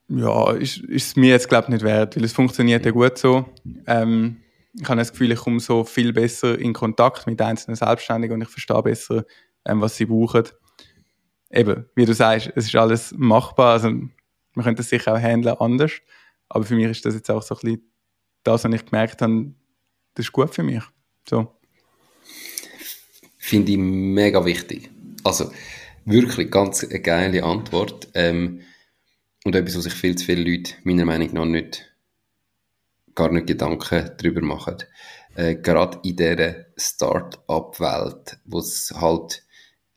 Ja, 0.08 0.52
ist, 0.54 0.78
ist 0.78 1.08
es 1.08 1.16
mir 1.16 1.32
jetzt, 1.32 1.50
glaube 1.50 1.66
ich, 1.66 1.70
nicht 1.70 1.84
wert, 1.84 2.16
weil 2.16 2.24
es 2.24 2.34
funktioniert 2.34 2.86
ja 2.86 2.92
gut 2.92 3.18
so. 3.18 3.46
Ähm, 3.88 4.38
ich 4.80 4.88
habe 4.88 4.98
das 4.98 5.12
Gefühl, 5.12 5.32
ich 5.32 5.40
komme 5.40 5.60
so 5.60 5.84
viel 5.84 6.14
besser 6.14 6.58
in 6.60 6.74
Kontakt 6.74 7.28
mit 7.28 7.42
einzelnen 7.42 7.76
Selbstständigen 7.76 8.36
und 8.36 8.42
ich 8.42 8.50
verstehe 8.50 8.82
besser, 8.84 9.26
ähm, 9.66 9.82
was 9.82 9.96
sie 9.96 10.06
brauchen. 10.06 10.44
Eben, 11.52 11.86
wie 11.96 12.06
du 12.06 12.14
sagst, 12.14 12.52
es 12.56 12.66
ist 12.66 12.76
alles 12.76 13.14
machbar. 13.18 13.74
Also, 13.74 13.90
man 13.90 14.66
könnte 14.66 14.82
es 14.82 14.90
sicher 14.90 15.14
auch 15.14 15.20
handeln 15.20 15.56
anders. 15.58 15.94
Aber 16.50 16.66
für 16.66 16.76
mich 16.76 16.88
ist 16.88 17.06
das 17.06 17.16
jetzt 17.16 17.32
auch 17.32 17.42
so 17.42 17.56
ein 17.56 17.62
bisschen 17.62 17.92
das, 18.44 18.64
was 18.64 18.74
ich 18.74 18.86
gemerkt 18.86 19.22
habe, 19.22 19.54
das 20.14 20.26
ist 20.26 20.32
gut 20.32 20.54
für 20.54 20.64
mich. 20.64 20.84
So 21.28 21.56
finde 23.46 23.74
ich 23.74 23.78
mega 23.78 24.44
wichtig. 24.44 24.90
Also, 25.24 25.52
wirklich 26.06 26.50
ganz 26.50 26.84
eine 26.84 27.00
geile 27.00 27.44
Antwort. 27.44 28.10
Ähm, 28.16 28.62
und 29.44 29.56
etwas, 29.56 29.78
was 29.78 29.84
sich 29.84 29.94
viel 29.94 30.16
zu 30.16 30.26
viele 30.26 30.50
Leute 30.50 30.74
meiner 30.84 31.06
Meinung 31.06 31.32
nach 31.34 31.46
nicht, 31.46 31.95
gar 33.16 33.32
nicht 33.32 33.48
Gedanken 33.48 34.12
darüber 34.18 34.42
machen. 34.42 34.78
Äh, 35.36 35.56
Gerade 35.56 36.00
in 36.04 36.16
dieser 36.16 36.66
Start-up-Welt, 36.78 38.38
wo 38.46 38.60
es 38.60 38.94
halt 38.96 39.46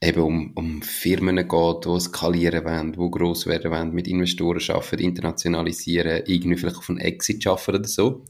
eben 0.01 0.23
um, 0.23 0.53
um 0.55 0.83
Firmen 0.83 1.37
geht, 1.37 1.85
die 1.85 2.01
skalieren 2.01 2.65
wollen, 2.65 2.93
die 2.93 3.11
gross 3.11 3.47
werden 3.47 3.71
wollen, 3.71 3.93
mit 3.93 4.07
Investoren 4.07 4.63
arbeiten, 4.69 5.03
internationalisieren, 5.03 6.23
irgendwie 6.27 6.57
vielleicht 6.57 6.77
auf 6.77 6.89
einen 6.89 7.01
Exit 7.01 7.47
arbeiten 7.47 7.77
oder 7.77 7.89
so, 7.89 8.25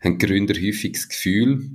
haben 0.00 0.18
Gründer 0.18 0.54
häufig 0.54 0.92
das 0.92 1.08
Gefühl, 1.08 1.70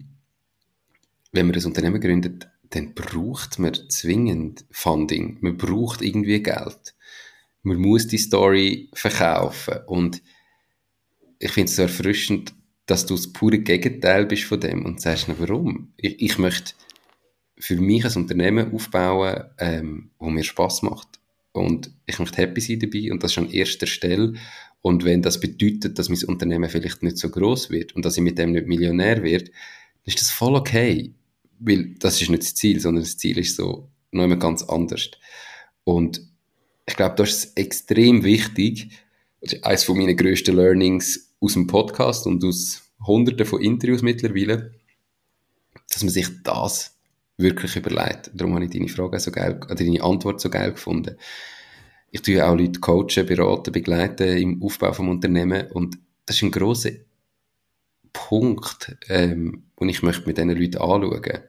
wenn 1.33 1.47
man 1.47 1.55
ein 1.55 1.65
Unternehmen 1.65 2.01
gründet, 2.01 2.47
dann 2.69 2.93
braucht 2.93 3.59
man 3.59 3.73
zwingend 3.89 4.65
Funding. 4.71 5.37
Man 5.41 5.57
braucht 5.57 6.01
irgendwie 6.01 6.41
Geld. 6.41 6.95
Man 7.63 7.77
muss 7.77 8.07
die 8.07 8.17
Story 8.17 8.89
verkaufen. 8.93 9.79
Und 9.87 10.21
ich 11.41 11.51
finde 11.51 11.69
es 11.69 11.75
so 11.75 11.83
erfrischend, 11.83 12.53
dass 12.85 13.05
du 13.05 13.15
das 13.15 13.31
pure 13.31 13.59
Gegenteil 13.59 14.25
bist 14.25 14.43
von 14.43 14.59
dem 14.59 14.85
und 14.85 15.01
sagst, 15.01 15.25
na, 15.27 15.35
warum? 15.37 15.93
Ich, 15.97 16.21
ich 16.21 16.37
möchte 16.37 16.73
für 17.57 17.75
mich 17.75 18.05
ein 18.05 18.15
Unternehmen 18.15 18.73
aufbauen, 18.73 19.43
ähm, 19.59 20.11
wo 20.19 20.29
mir 20.29 20.43
Spaß 20.43 20.81
macht. 20.83 21.07
Und 21.51 21.91
ich 22.05 22.17
möchte 22.19 22.37
happy 22.37 22.61
sein 22.61 22.79
dabei 22.79 23.11
und 23.11 23.23
das 23.23 23.31
ist 23.31 23.37
an 23.37 23.51
erster 23.51 23.87
Stelle. 23.87 24.33
Und 24.81 25.03
wenn 25.03 25.21
das 25.21 25.39
bedeutet, 25.39 25.99
dass 25.99 26.09
mein 26.09 26.23
Unternehmen 26.23 26.69
vielleicht 26.69 27.03
nicht 27.03 27.17
so 27.17 27.29
groß 27.29 27.69
wird 27.69 27.95
und 27.95 28.03
dass 28.05 28.17
ich 28.17 28.23
mit 28.23 28.37
dem 28.37 28.51
nicht 28.51 28.67
Millionär 28.67 29.21
werde, 29.21 29.45
dann 29.45 29.53
ist 30.05 30.21
das 30.21 30.31
voll 30.31 30.55
okay 30.55 31.13
weil 31.61 31.95
das 31.99 32.21
ist 32.21 32.29
nicht 32.29 32.43
das 32.43 32.55
Ziel, 32.55 32.79
sondern 32.79 33.03
das 33.03 33.17
Ziel 33.17 33.37
ist 33.37 33.55
so 33.55 33.89
noch 34.11 34.25
immer 34.25 34.37
ganz 34.37 34.63
anders. 34.63 35.11
Und 35.83 36.21
ich 36.85 36.95
glaube, 36.95 37.15
das 37.15 37.29
ist 37.29 37.57
extrem 37.57 38.23
wichtig. 38.23 38.89
Das 39.39 39.53
ist 39.53 39.63
eines 39.63 39.83
von 39.83 39.97
meinen 39.97 40.17
grössten 40.17 40.55
Learnings 40.55 41.30
aus 41.41 41.53
dem 41.53 41.67
Podcast 41.67 42.27
und 42.27 42.43
aus 42.45 42.83
hunderten 43.05 43.45
von 43.45 43.61
Interviews 43.61 44.03
mittlerweile, 44.03 44.73
dass 45.89 46.03
man 46.03 46.11
sich 46.11 46.27
das 46.43 46.95
wirklich 47.37 47.75
überlegt. 47.75 48.31
Darum 48.33 48.53
habe 48.53 48.65
ich 48.65 48.71
deine 48.71 48.87
Frage 48.87 49.19
so 49.19 49.31
geil, 49.31 49.59
oder 49.65 49.75
deine 49.75 50.03
Antwort 50.03 50.39
so 50.39 50.49
geil 50.49 50.71
gefunden. 50.71 51.17
Ich 52.11 52.21
tue 52.21 52.45
auch 52.45 52.55
Leute 52.55 52.79
coachen, 52.79 53.25
beraten, 53.25 53.71
begleiten 53.71 54.37
im 54.37 54.63
Aufbau 54.63 54.93
vom 54.93 55.09
Unternehmen 55.09 55.71
und 55.71 55.97
das 56.25 56.35
ist 56.35 56.43
ein 56.43 56.51
großer 56.51 56.91
Punkt, 58.13 58.95
ähm, 59.07 59.63
den 59.79 59.89
ich 59.89 60.03
möchte 60.03 60.27
mit 60.27 60.37
diesen 60.37 60.51
Leuten 60.51 60.77
anschauen. 60.77 61.39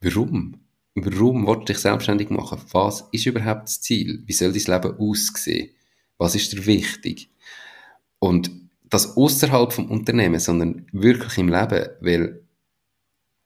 Warum? 0.00 0.60
Warum 0.96 1.46
willst 1.46 1.60
du 1.62 1.72
dich 1.72 1.78
selbstständig 1.78 2.30
machen? 2.30 2.60
Was 2.72 3.08
ist 3.12 3.26
überhaupt 3.26 3.64
das 3.64 3.80
Ziel? 3.80 4.22
Wie 4.26 4.32
soll 4.32 4.52
dein 4.52 4.82
Leben 4.82 4.98
aussehen? 4.98 5.70
Was 6.18 6.34
ist 6.34 6.52
dir 6.52 6.66
wichtig? 6.66 7.30
Und 8.18 8.50
das 8.84 9.16
außerhalb 9.16 9.72
vom 9.72 9.90
Unternehmen, 9.90 10.38
sondern 10.38 10.86
wirklich 10.92 11.38
im 11.38 11.48
Leben, 11.48 11.88
weil 12.00 12.42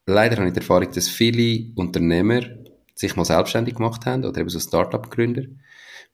leider 0.06 0.36
habe 0.36 0.48
ich 0.48 0.52
die 0.52 0.60
Erfahrung, 0.60 0.90
dass 0.92 1.08
viele 1.08 1.72
Unternehmer 1.76 2.40
sich 2.94 3.14
mal 3.14 3.24
selbstständig 3.24 3.76
gemacht 3.76 4.04
haben 4.06 4.24
oder 4.24 4.40
eben 4.40 4.48
so 4.48 4.58
Start-up-Gründer 4.58 5.44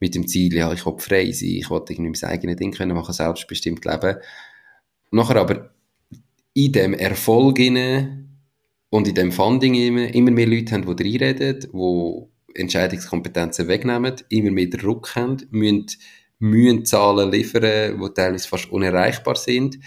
mit 0.00 0.14
dem 0.14 0.28
Ziel, 0.28 0.54
ja, 0.54 0.72
ich 0.72 0.84
will 0.84 0.98
frei 0.98 1.32
sein, 1.32 1.48
ich 1.48 1.70
will 1.70 1.82
irgendwie 1.88 2.20
mein 2.20 2.30
eigenes 2.30 2.56
Ding 2.56 2.72
können 2.72 2.94
machen, 2.94 3.14
selbstbestimmt 3.14 3.84
leben. 3.84 4.18
Nachher 5.10 5.36
aber 5.36 5.70
in 6.52 6.72
dem 6.72 6.94
Erfolg 6.94 7.58
und 7.58 9.08
in 9.08 9.14
dem 9.14 9.32
Funding 9.32 9.74
immer, 9.74 10.12
immer 10.14 10.30
mehr 10.30 10.46
Leute 10.46 10.74
haben, 10.74 10.96
die 10.96 11.02
reinreden, 11.02 11.60
die 11.72 12.60
Entscheidungskompetenzen 12.60 13.66
wegnehmen, 13.68 14.14
immer 14.28 14.50
mehr 14.50 14.66
Druck 14.66 15.16
haben, 15.16 15.38
müssen, 15.50 15.86
müssen 16.38 16.84
Zahlen 16.84 17.30
liefern, 17.30 18.00
die 18.00 18.14
teilweise 18.14 18.48
fast 18.48 18.70
unerreichbar 18.70 19.36
sind. 19.36 19.78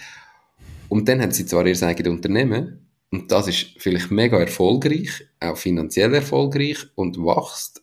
Und 0.88 1.08
dann 1.08 1.20
haben 1.20 1.32
sie 1.32 1.46
zwar 1.46 1.66
ihr 1.66 1.82
eigenes 1.82 2.12
Unternehmen, 2.12 2.88
und 3.10 3.32
das 3.32 3.48
ist 3.48 3.74
vielleicht 3.78 4.10
mega 4.10 4.38
erfolgreich, 4.38 5.26
auch 5.40 5.56
finanziell 5.56 6.12
erfolgreich 6.14 6.78
und 6.94 7.16
wächst, 7.16 7.82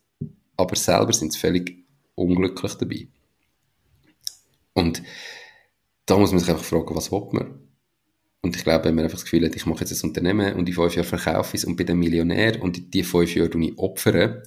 aber 0.56 0.76
selber 0.76 1.14
sind 1.14 1.34
sie 1.34 1.40
völlig 1.40 1.84
unglücklich 2.14 2.74
dabei. 2.76 3.08
Und 4.74 5.02
da 6.06 6.18
muss 6.18 6.32
man 6.32 6.40
sich 6.40 6.50
einfach 6.50 6.64
fragen, 6.64 6.96
was 6.96 7.12
will 7.12 7.28
man? 7.32 7.60
Und 8.42 8.56
ich 8.56 8.64
glaube, 8.64 8.86
wenn 8.86 8.94
man 8.94 9.06
einfach 9.06 9.18
das 9.18 9.24
Gefühl 9.24 9.46
hat, 9.46 9.56
ich 9.56 9.66
mache 9.66 9.80
jetzt 9.80 10.04
ein 10.04 10.10
Unternehmen 10.10 10.54
und 10.54 10.70
in 10.70 10.76
fünf 10.76 10.96
Jahren 10.96 11.08
verkaufe 11.08 11.56
ich 11.56 11.64
es 11.64 11.66
und 11.66 11.78
bin 11.78 11.88
dann 11.88 11.98
Millionär 11.98 12.62
und 12.62 12.94
die 12.94 13.04
fünf 13.04 13.34
Jahre 13.34 13.60
ich 13.60 13.78
opfere, 13.80 14.44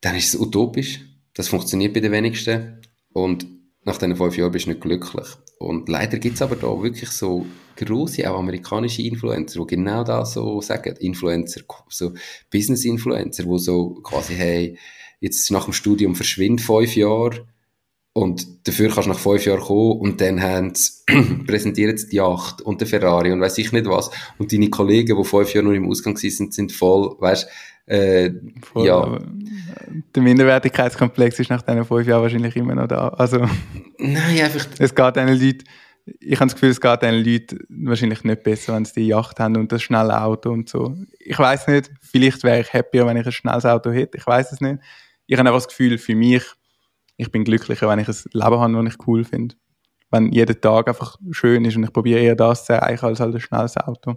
dann 0.00 0.16
ist 0.16 0.32
es 0.32 0.40
utopisch. 0.40 1.00
Das 1.34 1.48
funktioniert 1.48 1.94
bei 1.94 2.00
den 2.00 2.12
wenigsten. 2.12 2.80
Und 3.12 3.46
nach 3.84 3.98
diesen 3.98 4.16
fünf 4.16 4.36
Jahren 4.36 4.52
bist 4.52 4.66
du 4.66 4.70
nicht 4.70 4.80
glücklich. 4.80 5.26
Und 5.58 5.88
leider 5.88 6.18
gibt 6.18 6.36
es 6.36 6.42
aber 6.42 6.56
da 6.56 6.82
wirklich 6.82 7.10
so 7.10 7.46
große, 7.76 8.30
auch 8.30 8.38
amerikanische 8.38 9.02
Influencer, 9.02 9.60
die 9.60 9.76
genau 9.76 10.04
das 10.04 10.34
so 10.34 10.60
sagen. 10.60 10.96
Influencer, 10.96 11.62
so 11.88 12.12
Business-Influencer, 12.50 13.44
die 13.44 13.58
so 13.58 13.94
quasi, 14.02 14.34
hey, 14.34 14.78
jetzt 15.20 15.50
nach 15.50 15.64
dem 15.64 15.72
Studium 15.72 16.14
verschwind 16.14 16.60
fünf 16.60 16.96
Jahre 16.96 17.46
und 18.14 18.68
dafür 18.68 18.90
kannst 18.90 19.06
du 19.06 19.12
nach 19.12 19.18
fünf 19.18 19.44
Jahren 19.46 19.60
kommen 19.60 20.00
und 20.00 20.20
dann 20.20 20.42
haben 20.42 20.74
sie, 20.74 21.02
präsentieren 21.46 21.96
sie 21.96 22.08
die 22.08 22.16
Yacht 22.16 22.60
und 22.60 22.80
den 22.80 22.88
Ferrari 22.88 23.32
und 23.32 23.40
weiß 23.40 23.56
ich 23.58 23.72
nicht 23.72 23.86
was. 23.86 24.10
Und 24.38 24.52
deine 24.52 24.68
Kollegen, 24.68 25.16
die 25.16 25.24
fünf 25.24 25.54
Jahre 25.54 25.66
noch 25.66 25.72
im 25.72 25.88
Ausgang 25.88 26.16
sind, 26.18 26.52
sind 26.52 26.72
voll, 26.72 27.16
weißt 27.18 27.48
äh, 27.86 28.30
voll, 28.62 28.86
ja. 28.86 29.18
Der 30.14 30.22
Minderwertigkeitskomplex 30.22 31.38
ist 31.38 31.50
nach 31.50 31.62
diesen 31.62 31.84
fünf 31.84 32.06
Jahren 32.06 32.22
wahrscheinlich 32.22 32.56
immer 32.56 32.74
noch 32.74 32.88
da. 32.88 33.08
Also, 33.08 33.38
Nein, 33.98 34.40
einfach. 34.40 34.66
Es 34.78 34.94
geht 34.94 35.16
diesen 35.16 35.28
Leuten, 35.28 35.64
ich 36.20 36.40
habe 36.40 36.46
das 36.46 36.54
Gefühl, 36.54 36.70
es 36.70 36.80
geht 36.80 37.02
diesen 37.02 37.24
Leuten 37.24 37.58
wahrscheinlich 37.68 38.24
nicht 38.24 38.42
besser, 38.42 38.74
wenn 38.74 38.84
sie 38.84 38.94
die 38.94 39.06
Yacht 39.08 39.38
haben 39.38 39.56
und 39.56 39.70
das 39.70 39.82
schnelle 39.82 40.20
Auto 40.20 40.50
und 40.50 40.68
so. 40.68 40.96
Ich 41.18 41.38
weiß 41.38 41.68
nicht, 41.68 41.90
vielleicht 42.00 42.42
wäre 42.44 42.60
ich 42.60 42.72
happier, 42.72 43.06
wenn 43.06 43.16
ich 43.16 43.26
ein 43.26 43.32
schnelles 43.32 43.64
Auto 43.64 43.90
hätte. 43.90 44.18
Ich 44.18 44.26
weiß 44.26 44.52
es 44.52 44.60
nicht. 44.60 44.78
Ich 45.26 45.38
habe 45.38 45.48
einfach 45.48 45.60
das 45.60 45.68
Gefühl, 45.68 45.98
für 45.98 46.14
mich, 46.14 46.44
ich 47.16 47.30
bin 47.30 47.44
glücklicher, 47.44 47.88
wenn 47.88 48.00
ich 48.00 48.08
ein 48.08 48.16
Leben 48.32 48.60
habe, 48.60 48.84
das 48.84 48.94
ich 48.94 49.06
cool 49.06 49.24
finde. 49.24 49.54
Wenn 50.10 50.32
jeder 50.32 50.60
Tag 50.60 50.88
einfach 50.88 51.16
schön 51.30 51.64
ist 51.64 51.76
und 51.76 51.84
ich 51.84 51.92
probiere 51.92 52.20
eher 52.20 52.36
das 52.36 52.66
zu 52.66 52.74
erreichen 52.74 53.06
als 53.06 53.20
halt 53.20 53.34
ein 53.34 53.40
schnelles 53.40 53.76
Auto. 53.76 54.16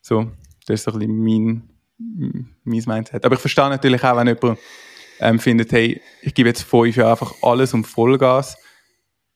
So, 0.00 0.30
das 0.66 0.80
ist 0.80 0.84
so 0.84 0.92
ein 0.92 0.98
bisschen 0.98 1.22
mein, 1.22 1.77
mein 1.98 2.48
Mindset. 2.64 3.24
Aber 3.24 3.34
ich 3.34 3.40
verstehe 3.40 3.68
natürlich 3.68 4.02
auch, 4.04 4.16
wenn 4.16 4.28
jemand 4.28 4.58
ähm, 5.20 5.38
findet, 5.38 5.72
hey, 5.72 6.00
ich 6.22 6.34
gebe 6.34 6.48
jetzt 6.48 6.62
fünf 6.62 6.96
Jahre 6.96 7.12
einfach 7.12 7.34
alles 7.42 7.74
um 7.74 7.84
Vollgas 7.84 8.56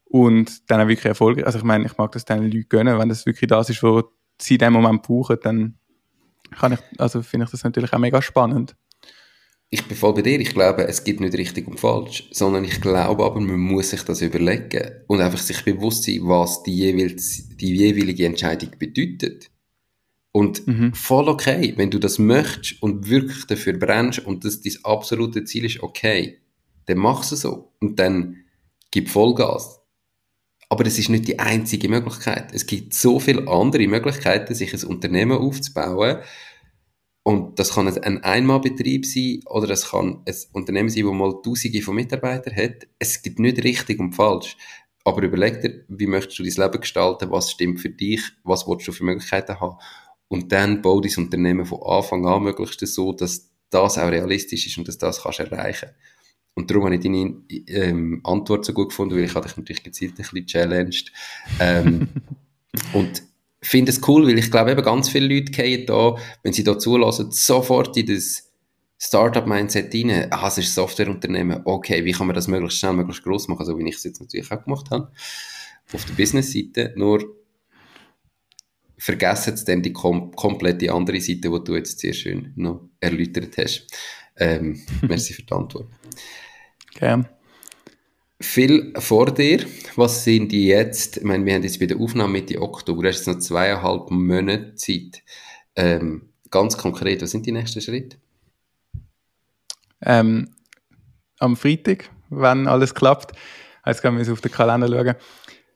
und 0.05 0.71
dann 0.71 0.81
auch 0.81 0.89
wirklich 0.89 1.07
Erfolg. 1.07 1.45
Also 1.45 1.59
ich 1.59 1.65
meine, 1.65 1.87
ich 1.87 1.97
mag 1.97 2.13
das 2.13 2.25
den 2.25 2.45
Leuten 2.45 2.69
gönnen, 2.69 2.99
wenn 2.99 3.09
das 3.09 3.27
wirklich 3.27 3.49
das 3.49 3.71
ist, 3.71 3.83
was 3.83 4.05
sie 4.41 4.55
in 4.55 4.59
dem 4.59 4.73
Moment 4.73 5.03
brauchen, 5.03 5.39
dann 5.43 5.79
kann 6.59 6.73
ich, 6.73 6.81
also 6.99 7.23
finde 7.23 7.45
ich 7.47 7.51
das 7.51 7.65
natürlich 7.65 7.93
auch 7.93 7.99
mega 7.99 8.21
spannend 8.21 8.77
ich 9.75 9.89
bin 9.89 9.97
voll 9.97 10.13
bei 10.13 10.21
dir. 10.21 10.39
Ich 10.39 10.53
glaube, 10.53 10.87
es 10.87 11.03
gibt 11.03 11.21
nicht 11.21 11.33
richtig 11.33 11.67
und 11.67 11.81
falsch, 11.81 12.29
sondern 12.31 12.63
ich 12.63 12.79
glaube 12.83 13.25
aber, 13.25 13.41
man 13.41 13.59
muss 13.59 13.89
sich 13.89 14.03
das 14.03 14.21
überlegen 14.21 14.91
und 15.07 15.23
einfach 15.23 15.39
sich 15.39 15.65
bewusst 15.65 16.05
sein, 16.05 16.21
was 16.25 16.63
die, 16.63 16.77
jeweils, 16.77 17.49
die 17.57 17.75
jeweilige 17.75 18.27
Entscheidung 18.27 18.69
bedeutet. 18.79 19.51
Und 20.33 20.67
mhm. 20.67 20.95
voll 20.95 21.29
okay, 21.29 21.75
wenn 21.77 21.91
du 21.91 21.99
das 21.99 22.19
möchtest 22.19 22.83
und 22.83 23.09
wirklich 23.09 23.45
dafür 23.47 23.75
brennst 23.75 24.21
und 24.21 24.45
das 24.45 24.63
dein 24.63 24.85
absolute 24.85 25.45
Ziel 25.45 25.67
ist, 25.67 25.83
okay, 25.83 26.41
dann 26.87 26.99
mach 26.99 27.21
es 27.23 27.41
so 27.41 27.73
und 27.81 27.99
dann 27.99 28.39
gib 28.91 29.11
Vollgas. 29.11 29.81
Aber 30.71 30.85
das 30.85 30.99
ist 30.99 31.11
nicht 31.11 31.29
die 31.29 31.39
einzige 31.39 31.91
Möglichkeit. 31.91 32.55
Es 32.55 32.67
gibt 32.67 32.95
so 32.95 33.21
viele 33.21 33.47
andere 33.47 33.87
Möglichkeiten, 33.87 34.55
sich 34.55 34.73
ein 34.73 34.85
Unternehmen 34.89 35.37
aufzubauen, 35.37 36.23
und 37.25 37.59
das 37.59 37.75
kann 37.75 37.87
ein 37.87 38.25
Einmalbetrieb 38.25 39.07
sein 39.07 39.41
oder 39.47 39.71
es 39.71 39.91
kann 39.91 40.23
ein 40.27 40.35
Unternehmen 40.53 40.89
sein, 40.89 41.05
das 41.05 41.13
mal 41.13 41.41
Tausende 41.43 41.83
von 41.83 41.95
Mitarbeitern 41.95 42.57
hat. 42.57 42.89
Es 42.99 43.23
gibt 43.23 43.39
nicht 43.39 43.63
richtig 43.63 44.01
und 44.01 44.15
falsch. 44.15 44.57
Aber 45.05 45.23
überleg 45.23 45.61
dir, 45.61 45.85
wie 45.89 46.07
möchtest 46.07 46.39
du 46.39 46.43
dein 46.43 46.53
Leben 46.53 46.81
gestalten, 46.81 47.31
was 47.31 47.51
stimmt 47.51 47.81
für 47.81 47.91
dich, 47.91 48.23
was 48.45 48.67
willst 48.67 48.89
du 48.89 48.93
für 48.93 49.05
Möglichkeiten 49.05 49.61
haben. 49.61 49.79
Und 50.33 50.51
dann 50.51 50.81
bau 50.81 50.99
dein 50.99 51.13
Unternehmen 51.19 51.67
von 51.67 51.83
Anfang 51.83 52.27
an 52.27 52.45
möglichst 52.45 52.81
so, 52.87 53.13
dass 53.13 53.51
das 53.69 53.99
auch 53.99 54.11
realistisch 54.11 54.67
ist 54.67 54.79
und 54.79 54.89
dass 54.89 54.97
das 54.97 55.23
kannst 55.23 55.41
erreichen. 55.41 55.91
Und 56.55 56.71
darum 56.71 56.87
habe 56.87 56.95
ich 56.95 57.03
deine 57.03 57.35
ähm, 57.67 58.23
Antwort 58.25 58.65
so 58.65 58.73
gut 58.73 58.89
gefunden, 58.89 59.15
weil 59.15 59.25
ich 59.25 59.35
dich 59.35 59.57
natürlich 59.59 59.83
gezielt 59.83 60.13
ein 60.13 60.17
bisschen 60.17 60.47
challenged. 60.47 61.13
Ähm, 61.61 62.09
und 62.95 63.23
finde 63.61 63.91
es 63.91 64.01
cool, 64.09 64.27
weil 64.27 64.39
ich 64.39 64.51
glaube 64.51 64.73
eben 64.73 64.83
ganz 64.83 65.11
viele 65.11 65.27
Leute 65.35 65.53
gehen 65.53 65.85
da, 65.85 66.17
wenn 66.43 66.55
sie 66.55 66.65
da 66.65 66.79
zulassen, 66.79 67.31
sofort 67.31 67.95
in 67.99 68.07
das 68.07 68.51
Startup-Mindset 68.97 69.95
rein. 69.95 70.29
Ah, 70.31 70.49
es 70.49 70.57
ist 70.57 70.69
ein 70.69 70.83
Softwareunternehmen. 70.83 71.61
Okay, 71.67 72.07
wie 72.07 72.13
kann 72.13 72.27
man 72.27 72.35
das 72.35 72.49
möglichst 72.49 72.79
schnell, 72.79 72.95
möglichst 72.95 73.23
groß 73.23 73.49
machen, 73.49 73.67
so 73.67 73.79
wie 73.79 73.87
ich 73.87 73.97
es 73.97 74.05
jetzt 74.05 74.23
natürlich 74.23 74.51
auch 74.51 74.65
gemacht 74.65 74.91
habe. 74.91 75.13
Auf 75.93 76.07
der 76.07 76.15
Business-Seite. 76.15 76.95
Nur 76.97 77.42
vergessen 79.03 79.51
jetzt 79.51 79.69
dann 79.69 79.83
die 79.83 79.93
kom 79.93 80.31
komplette 80.33 80.93
andere 80.93 81.21
Seite, 81.21 81.51
die 81.51 81.65
du 81.65 81.75
jetzt 81.75 81.99
sehr 81.99 82.13
schön 82.13 82.53
noch 82.57 82.89
erläutert 83.01 83.57
hast. 83.59 83.87
Ähm, 84.37 84.81
merci 85.03 85.35
für 85.35 85.43
die 85.43 85.53
Antwort. 85.53 85.89
Gerne 86.95 87.29
viel 88.43 88.93
vor 88.99 89.33
dir. 89.33 89.65
Was 89.97 90.25
sind 90.25 90.53
die 90.53 90.67
jetzt? 90.67 91.19
Ich 91.19 91.23
meine, 91.23 91.45
wir 91.47 91.55
haben 91.55 91.63
jetzt 91.63 91.79
bei 91.79 91.87
der 91.87 91.99
Aufnahme 91.99 92.33
Mitte 92.33 92.61
Oktober, 92.61 93.03
du 93.03 93.09
hast 93.09 93.19
jetzt 93.19 93.29
noch 93.29 93.39
zweieinhalb 93.39 94.11
Monate 94.11 94.75
Zeit. 94.75 95.23
Ähm, 95.77 96.29
ganz 96.51 96.77
konkret, 96.77 97.23
was 97.23 97.31
sind 97.31 97.47
die 97.47 97.53
nächsten 97.53 97.81
Schritte? 97.81 98.17
Ähm, 100.03 100.51
am 101.39 101.57
Freitag, 101.57 102.11
wenn 102.29 102.67
alles 102.67 102.95
klappt, 102.95 103.33
jetzt 103.87 104.03
können 104.03 104.19
wir 104.19 104.33
auf 104.33 104.41
den 104.41 104.51
Kalender 104.51 104.89
schauen. 104.89 105.15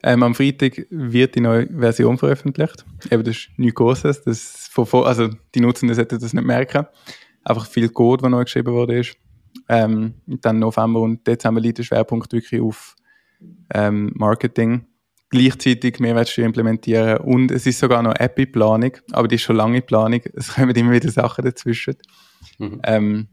Ähm, 0.06 0.22
am 0.22 0.36
Freitag 0.36 0.86
wird 0.88 1.34
die 1.34 1.40
neue 1.40 1.66
Version 1.66 2.16
veröffentlicht. 2.16 2.86
Eben, 3.10 3.24
das 3.24 3.38
ist 3.38 3.48
nichts 3.56 3.74
Großes. 3.74 4.22
Das, 4.22 4.70
also 4.92 5.30
die 5.52 5.60
Nutzenden 5.60 5.96
sollten 5.96 6.20
das 6.20 6.32
nicht 6.32 6.46
merken. 6.46 6.86
Einfach 7.42 7.66
viel 7.66 7.88
Code, 7.88 8.22
der 8.22 8.30
neu 8.30 8.44
geschrieben 8.44 8.72
wurde. 8.72 9.00
Ist. 9.00 9.16
Ähm, 9.68 10.14
dann 10.26 10.60
November 10.60 11.00
und 11.00 11.26
Dezember 11.26 11.60
liegt 11.60 11.78
der 11.78 11.82
Schwerpunkt 11.82 12.32
wirklich 12.32 12.60
auf 12.60 12.94
ähm, 13.74 14.12
Marketing. 14.14 14.86
Gleichzeitig 15.28 15.98
Mehrwertsteuer 15.98 16.46
implementieren 16.46 17.18
und 17.18 17.50
es 17.50 17.66
ist 17.66 17.80
sogar 17.80 18.00
noch 18.00 18.14
App 18.14 18.38
in 18.38 18.52
Planung, 18.52 18.92
aber 19.10 19.26
die 19.26 19.34
ist 19.34 19.42
schon 19.42 19.56
lange 19.56 19.78
in 19.78 19.86
Planung. 19.86 20.20
Es 20.34 20.48
kommen 20.54 20.70
immer 20.70 20.92
wieder 20.92 21.10
Sachen 21.10 21.44
dazwischen. 21.44 21.96
Mhm. 22.60 22.80
Ähm, 22.84 23.28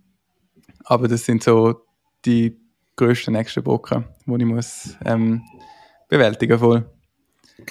aber 0.86 1.08
das 1.08 1.24
sind 1.24 1.44
so 1.44 1.86
die 2.26 2.58
grössten 2.96 3.34
nächsten 3.34 3.64
Brocken, 3.64 4.06
die 4.26 4.34
ich 4.34 4.46
muss 4.46 4.98
ähm, 5.06 5.44
bewältigen 6.18 6.60
voll. 6.60 6.86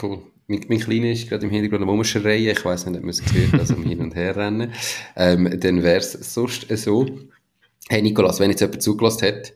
Cool. 0.00 0.22
Mein, 0.48 0.64
mein 0.68 0.80
Kleiner 0.80 1.10
ist 1.10 1.28
gerade 1.28 1.44
im 1.44 1.50
Hintergrund 1.50 1.82
am 1.82 1.88
Umschreien. 1.88 2.50
Ich 2.50 2.64
weiß 2.64 2.86
nicht, 2.86 2.96
ob 2.96 3.02
man 3.02 3.10
es 3.10 3.24
gehört 3.24 3.54
also 3.60 3.74
um 3.74 3.84
hin 3.84 4.00
und 4.00 4.14
her 4.14 4.36
rennen. 4.36 4.72
Ähm, 5.16 5.60
dann 5.60 5.82
wäre 5.82 5.98
es 5.98 6.12
sonst 6.12 6.66
so, 6.76 7.06
hey 7.88 8.02
Nikolas, 8.02 8.40
wenn 8.40 8.50
jetzt 8.50 8.60
jemand 8.60 8.82
zugelassen 8.82 9.28
hat 9.28 9.52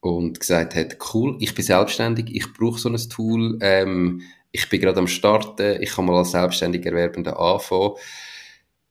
und 0.00 0.40
gesagt 0.40 0.74
hat, 0.74 0.96
cool, 1.14 1.36
ich 1.40 1.54
bin 1.54 1.64
selbstständig, 1.64 2.34
ich 2.34 2.52
brauche 2.52 2.78
so 2.78 2.88
ein 2.88 2.96
Tool, 2.96 3.58
ähm, 3.60 4.22
ich 4.50 4.68
bin 4.68 4.80
gerade 4.80 4.98
am 4.98 5.06
Starten, 5.06 5.80
ich 5.80 5.90
kann 5.90 6.06
mal 6.06 6.16
als 6.16 6.32
selbstständiger 6.32 6.90
Erwerbender 6.90 7.38
anfangen, 7.38 7.92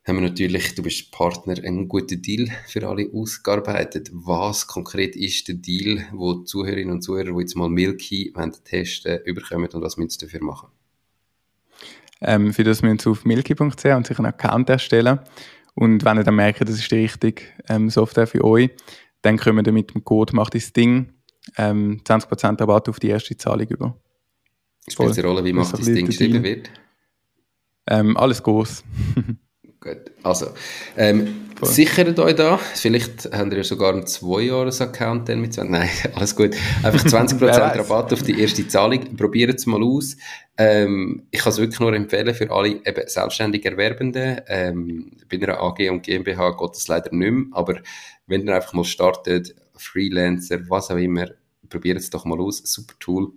haben 0.08 0.18
wir 0.18 0.30
natürlich, 0.30 0.74
du 0.74 0.84
bist 0.84 1.12
Partner, 1.12 1.56
einen 1.64 1.88
guten 1.88 2.22
Deal 2.22 2.48
für 2.68 2.88
alle 2.88 3.10
ausgearbeitet. 3.14 4.10
Was 4.14 4.66
konkret 4.66 5.16
ist 5.18 5.50
der 5.50 5.56
Deal, 5.56 6.06
wo 6.14 6.34
die 6.34 6.46
Zuhörerinnen 6.46 6.94
und 6.94 7.02
Zuhörer, 7.02 7.34
die 7.34 7.42
jetzt 7.42 7.56
mal 7.56 7.70
Milky 7.70 8.34
testen 8.64 9.20
überkommen 9.26 9.68
und 9.68 9.82
was 9.82 9.98
müssen 9.98 10.12
sie 10.12 10.26
dafür 10.26 10.44
machen? 10.44 10.70
Ähm, 12.22 12.54
für 12.54 12.64
das 12.64 12.82
müssen 12.82 13.00
sie 13.00 13.10
auf 13.10 13.26
milky.ch 13.26 13.60
und 13.60 14.08
sich 14.08 14.18
einen 14.18 14.28
Account 14.28 14.70
erstellen. 14.70 15.20
Und 15.76 16.06
wenn 16.06 16.18
ihr 16.18 16.24
dann 16.24 16.36
merkt, 16.36 16.62
das 16.62 16.72
ist 16.72 16.90
die 16.90 16.96
richtige 16.96 17.44
ähm, 17.68 17.90
Software 17.90 18.28
für 18.28 18.44
euch, 18.44 18.70
dann 19.22 19.38
kommen 19.38 19.66
wir 19.66 19.74
mit 19.74 19.94
dem 19.94 20.04
Code 20.06 20.36
«Macht 20.36 20.56
das 20.56 20.72
Ding» 20.72 21.14
ähm, 21.58 22.02
20% 22.06 22.60
Rabatt 22.62 22.88
auf 22.90 23.00
die 23.00 23.10
erste 23.10 23.36
Zahlung 23.36 23.68
über. 23.68 24.00
Spielt 24.88 25.12
es 25.12 25.20
eine 25.20 25.28
Rolle, 25.28 25.44
wie 25.44 25.54
«Macht 25.54 25.74
das 25.74 25.82
Ding» 25.82 26.06
geschrieben 26.06 26.44
wird? 26.44 26.72
Ähm, 27.88 28.16
alles 28.16 28.42
groß. 28.42 28.84
Gut. 29.88 30.12
Also, 30.22 30.48
ähm, 30.98 31.48
sichert 31.62 32.20
euch 32.20 32.36
da. 32.36 32.58
Vielleicht 32.58 33.30
habt 33.32 33.54
ihr 33.54 33.64
sogar 33.64 33.94
einen 33.94 34.04
2-Jahres-Account 34.04 35.30
mit 35.30 35.54
20. 35.54 35.72
Nein, 35.72 35.90
alles 36.16 36.36
gut. 36.36 36.58
Einfach 36.84 37.06
20% 37.06 37.42
Rabatt 37.78 38.12
auf 38.12 38.22
die 38.22 38.38
erste 38.38 38.68
Zahlung. 38.68 39.16
Probiert 39.16 39.58
es 39.58 39.66
mal 39.66 39.82
aus. 39.82 40.18
Ähm, 40.58 41.24
ich 41.32 41.40
kann 41.40 41.54
es 41.54 41.58
wirklich 41.58 41.80
nur 41.80 41.94
empfehlen 41.94 42.36
für 42.36 42.52
alle 42.52 42.68
eben 42.68 43.04
selbstständig 43.08 43.66
Erwerbenden. 43.66 44.42
Ähm, 44.48 45.12
bei 45.30 45.38
einer 45.38 45.62
AG 45.62 45.90
und 45.90 46.04
GmbH 46.04 46.52
geht 46.52 46.72
das 46.72 46.90
leider 46.90 47.16
nicht 47.16 47.32
mehr. 47.32 47.46
Aber 47.52 47.80
wenn 48.26 48.46
ihr 48.46 48.54
einfach 48.54 48.74
mal 48.74 48.84
startet, 48.84 49.56
Freelancer, 49.78 50.70
was 50.70 50.92
auch 50.92 50.98
immer, 50.98 51.28
probiert 51.70 52.00
es 52.00 52.10
doch 52.10 52.26
mal 52.26 52.42
aus. 52.42 52.62
Super 52.66 52.96
Tool. 53.00 53.32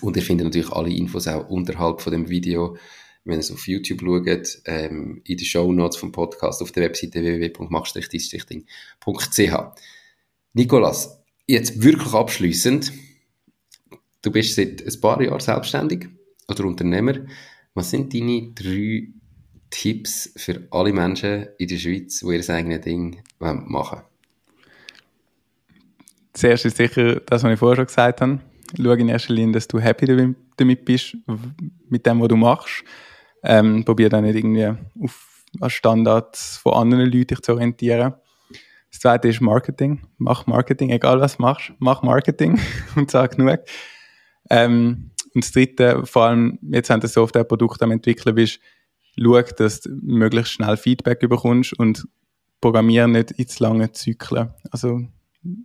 Und 0.00 0.16
ihr 0.16 0.22
findet 0.24 0.46
natürlich 0.46 0.72
alle 0.72 0.90
Infos 0.90 1.28
auch 1.28 1.48
unterhalb 1.48 2.00
von 2.00 2.12
dem 2.12 2.28
Video 2.28 2.76
wenn 3.24 3.34
ihr 3.34 3.40
es 3.40 3.52
auf 3.52 3.68
YouTube 3.68 4.00
schaut, 4.00 4.62
ähm, 4.66 5.20
in 5.24 5.36
den 5.36 5.44
Show 5.44 5.72
Notes 5.72 5.96
vom 5.96 6.12
Podcast 6.12 6.62
auf 6.62 6.72
der 6.72 6.84
Webseite 6.84 7.22
www.mach-dies-ding.ch. 7.22 9.54
Nikolas, 10.54 11.22
jetzt 11.46 11.82
wirklich 11.82 12.12
abschließend. 12.12 12.92
Du 14.22 14.30
bist 14.30 14.54
seit 14.54 14.86
ein 14.86 15.00
paar 15.00 15.22
Jahren 15.22 15.40
selbstständig 15.40 16.08
oder 16.48 16.64
Unternehmer. 16.64 17.14
Was 17.74 17.90
sind 17.90 18.12
deine 18.12 18.52
drei 18.54 19.08
Tipps 19.70 20.32
für 20.36 20.66
alle 20.70 20.92
Menschen 20.92 21.48
in 21.58 21.68
der 21.68 21.78
Schweiz, 21.78 22.20
die 22.20 22.26
ihr 22.26 22.50
eigenes 22.50 22.82
Ding 22.82 23.22
machen 23.38 23.72
wollen? 23.72 24.02
Zuerst 26.34 26.64
ist 26.64 26.76
sicher 26.76 27.20
das, 27.20 27.42
was 27.42 27.52
ich 27.52 27.58
vorher 27.58 27.76
schon 27.76 27.86
gesagt 27.86 28.20
habe. 28.20 28.40
Schau 28.76 28.92
in 28.92 29.08
erster 29.08 29.34
Linie, 29.34 29.54
dass 29.54 29.68
du 29.68 29.78
happy 29.78 30.34
damit 30.56 30.84
bist, 30.84 31.16
mit 31.88 32.06
dem, 32.06 32.20
was 32.20 32.28
du 32.28 32.36
machst. 32.36 32.84
Ähm, 33.42 33.84
probiere 33.84 34.10
dann 34.10 34.24
nicht 34.24 34.36
irgendwie 34.36 34.72
auf 35.02 35.32
an 35.60 35.70
Standards 35.70 36.58
von 36.58 36.74
anderen 36.74 37.06
Leuten 37.06 37.26
dich 37.26 37.40
zu 37.40 37.52
orientieren. 37.52 38.14
Das 38.90 39.00
zweite 39.00 39.28
ist 39.28 39.40
Marketing. 39.40 40.02
Mach 40.18 40.46
Marketing, 40.46 40.90
egal 40.90 41.20
was 41.20 41.36
du 41.36 41.42
machst, 41.42 41.72
mach 41.78 42.02
Marketing 42.02 42.60
und 42.96 43.10
sag 43.10 43.36
genug. 43.36 43.60
Ähm, 44.50 45.10
und 45.34 45.44
das 45.44 45.52
dritte, 45.52 46.04
vor 46.04 46.24
allem, 46.26 46.58
jetzt 46.62 46.90
haben 46.90 47.00
wir 47.02 47.08
Software-Produkt 47.08 47.82
am 47.82 47.90
entwickeln 47.90 48.34
bist, 48.34 48.60
schau, 49.18 49.40
dass 49.42 49.80
du 49.80 49.90
möglichst 50.02 50.52
schnell 50.52 50.76
Feedback 50.76 51.20
bekommst 51.20 51.78
und 51.78 52.06
programmiere 52.60 53.08
nicht 53.08 53.30
in 53.32 53.48
zu 53.48 53.62
lange 53.62 53.92
Zyklen. 53.92 54.50
Also, 54.70 55.00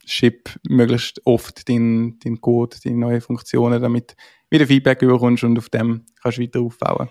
ship 0.06 0.50
möglichst 0.68 1.22
oft 1.26 1.68
deinen 1.68 2.18
dein 2.20 2.40
Code, 2.40 2.78
deine 2.84 2.98
neuen 2.98 3.22
Funktionen, 3.22 3.82
damit 3.82 4.12
du 4.12 4.16
wieder 4.56 4.68
Feedback 4.68 5.00
bekommst 5.00 5.44
und 5.44 5.58
auf 5.58 5.70
dem 5.70 6.06
kannst 6.22 6.38
du 6.38 6.44
weiter 6.44 6.62
aufbauen 6.62 7.10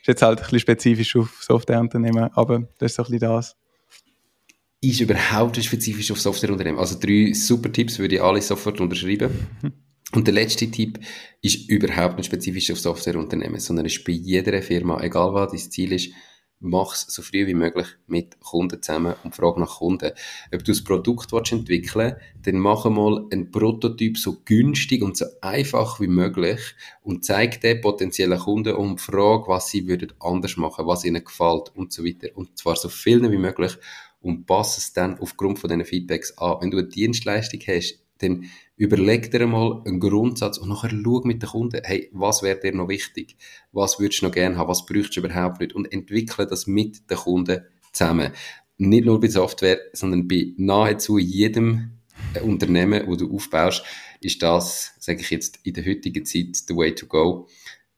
ist 0.00 0.08
jetzt 0.08 0.22
halt 0.22 0.38
ein 0.38 0.44
bisschen 0.44 0.60
spezifisch 0.60 1.16
auf 1.16 1.42
Softwareunternehmen, 1.42 2.30
aber 2.34 2.68
das 2.78 2.92
ist 2.92 2.96
so 2.96 3.02
ein 3.02 3.10
bisschen 3.10 3.28
das. 3.28 3.56
Ist 4.82 5.00
überhaupt 5.00 5.62
spezifisch 5.62 6.10
auf 6.10 6.20
Softwareunternehmen? 6.20 6.80
Also 6.80 6.98
drei 6.98 7.32
super 7.34 7.70
Tipps 7.70 7.98
würde 7.98 8.14
ich 8.14 8.22
alle 8.22 8.40
sofort 8.40 8.80
unterschreiben. 8.80 9.30
Und 10.12 10.26
der 10.26 10.34
letzte 10.34 10.70
Tipp 10.70 10.98
ist 11.40 11.68
überhaupt 11.68 12.16
nicht 12.16 12.26
spezifisch 12.26 12.70
auf 12.70 12.80
Softwareunternehmen, 12.80 13.60
sondern 13.60 13.86
ist 13.86 14.02
bei 14.04 14.12
jeder 14.12 14.60
Firma, 14.62 15.00
egal 15.02 15.34
was 15.34 15.52
dein 15.52 15.70
Ziel 15.70 15.92
ist, 15.92 16.10
mach 16.60 16.94
es 16.94 17.06
so 17.08 17.22
früh 17.22 17.46
wie 17.46 17.54
möglich 17.54 17.86
mit 18.06 18.38
Kunden 18.40 18.82
zusammen 18.82 19.14
und 19.24 19.34
frag 19.34 19.56
nach 19.56 19.78
Kunden. 19.78 20.12
Ob 20.54 20.64
du 20.64 20.72
ein 20.72 20.84
Produkt 20.84 21.32
willst 21.32 21.52
entwickeln 21.52 22.16
dann 22.42 22.58
mach 22.58 22.84
mal 22.86 23.26
einen 23.30 23.50
Prototyp 23.50 24.16
so 24.16 24.40
günstig 24.44 25.02
und 25.02 25.16
so 25.16 25.26
einfach 25.40 26.00
wie 26.00 26.06
möglich 26.06 26.60
und 27.02 27.24
zeig 27.24 27.60
den 27.60 27.80
potenziellen 27.80 28.38
Kunden 28.38 28.74
und 28.74 29.00
frag, 29.00 29.48
was 29.48 29.68
sie 29.68 29.86
würden 29.86 30.12
anders 30.20 30.56
machen, 30.56 30.86
was 30.86 31.04
ihnen 31.04 31.24
gefällt 31.24 31.74
und 31.74 31.92
so 31.92 32.04
weiter. 32.04 32.28
Und 32.34 32.56
zwar 32.58 32.76
so 32.76 32.88
viel 32.88 33.30
wie 33.30 33.38
möglich 33.38 33.76
und 34.20 34.46
pass 34.46 34.78
es 34.78 34.92
dann 34.92 35.18
aufgrund 35.18 35.58
von 35.58 35.68
diesen 35.68 35.84
Feedbacks 35.84 36.36
an. 36.38 36.58
Wenn 36.60 36.70
du 36.70 36.78
eine 36.78 36.88
Dienstleistung 36.88 37.60
hast, 37.66 38.00
dann 38.22 38.46
überleg 38.76 39.30
dir 39.30 39.46
mal 39.46 39.82
einen 39.84 40.00
Grundsatz 40.00 40.58
und 40.58 40.68
nachher 40.68 40.90
schau 40.90 41.20
mit 41.24 41.42
den 41.42 41.48
Kunden, 41.48 41.80
hey, 41.84 42.08
was 42.12 42.42
wäre 42.42 42.60
dir 42.60 42.74
noch 42.74 42.88
wichtig? 42.88 43.36
Was 43.72 43.98
würdest 43.98 44.22
du 44.22 44.26
noch 44.26 44.32
gerne 44.32 44.56
haben? 44.56 44.68
Was 44.68 44.86
bräuchtest 44.86 45.16
du 45.16 45.20
überhaupt 45.20 45.60
nicht? 45.60 45.74
Und 45.74 45.92
entwickle 45.92 46.46
das 46.46 46.66
mit 46.66 47.10
den 47.10 47.16
Kunden 47.16 47.64
zusammen. 47.92 48.32
Nicht 48.78 49.04
nur 49.04 49.20
bei 49.20 49.28
Software, 49.28 49.78
sondern 49.92 50.26
bei 50.26 50.54
nahezu 50.56 51.18
jedem 51.18 52.00
äh, 52.34 52.40
Unternehmen, 52.40 53.06
wo 53.06 53.16
du 53.16 53.34
aufbaust, 53.34 53.84
ist 54.20 54.42
das, 54.42 54.94
sage 54.98 55.20
ich 55.20 55.30
jetzt, 55.30 55.60
in 55.64 55.74
der 55.74 55.84
heutigen 55.84 56.24
Zeit 56.24 56.56
the 56.56 56.76
way 56.76 56.94
to 56.94 57.06
go. 57.06 57.48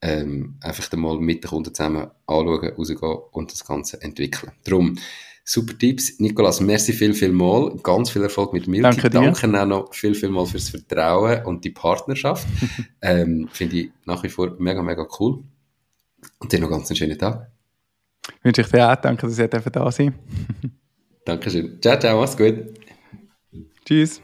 Ähm, 0.01 0.57
einfach 0.59 0.91
mal 0.97 1.17
mit 1.19 1.43
den 1.43 1.49
Kunden 1.49 1.73
zusammen 1.73 2.07
anschauen, 2.27 2.73
rausgehen 2.73 3.19
und 3.31 3.51
das 3.53 3.65
Ganze 3.65 4.01
entwickeln. 4.01 4.51
Darum, 4.65 4.97
Super 5.45 5.77
Tipps. 5.77 6.19
Nikolas, 6.19 6.61
merci 6.61 6.93
viel, 6.93 7.13
viel 7.13 7.31
mal. 7.31 7.75
Ganz 7.83 8.09
viel 8.09 8.23
Erfolg 8.23 8.53
mit 8.53 8.67
Milky. 8.67 8.83
Danke 8.83 9.09
dir. 9.09 9.21
Danke 9.21 9.61
auch 9.61 9.65
noch 9.65 9.93
viel, 9.93 10.15
viel 10.15 10.29
mal 10.29 10.45
fürs 10.45 10.69
Vertrauen 10.69 11.43
und 11.45 11.65
die 11.65 11.71
Partnerschaft. 11.71 12.47
ähm, 13.01 13.49
Finde 13.51 13.77
ich 13.77 13.91
nach 14.05 14.23
wie 14.23 14.29
vor 14.29 14.55
mega, 14.57 14.81
mega 14.81 15.05
cool. 15.19 15.43
Und 16.39 16.51
dir 16.51 16.59
noch 16.59 16.69
ganz 16.69 16.89
einen 16.89 16.95
schönen 16.95 17.17
Tag. 17.17 17.51
Wünsche 18.41 18.61
ich 18.61 18.67
dir 18.67 18.89
auch. 18.89 18.95
Danke, 18.95 19.27
dass 19.27 19.37
ihr 19.37 19.47
da 19.47 19.91
sein 19.91 20.13
Dankeschön. 21.25 21.81
Ciao, 21.81 21.99
ciao. 21.99 22.19
Mach's 22.19 22.37
gut. 22.37 22.55
Tschüss. 23.85 24.21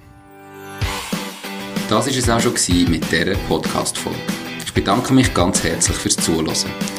Das 1.89 2.05
war 2.05 2.07
es 2.07 2.29
auch 2.29 2.39
schon 2.39 2.89
mit 2.89 3.11
dieser 3.11 3.35
Podcast-Folge. 3.47 4.19
Ich 4.63 4.73
bedanke 4.73 5.13
mich 5.13 5.33
ganz 5.33 5.63
herzlich 5.63 5.97
fürs 5.97 6.17
Zuhören. 6.17 6.98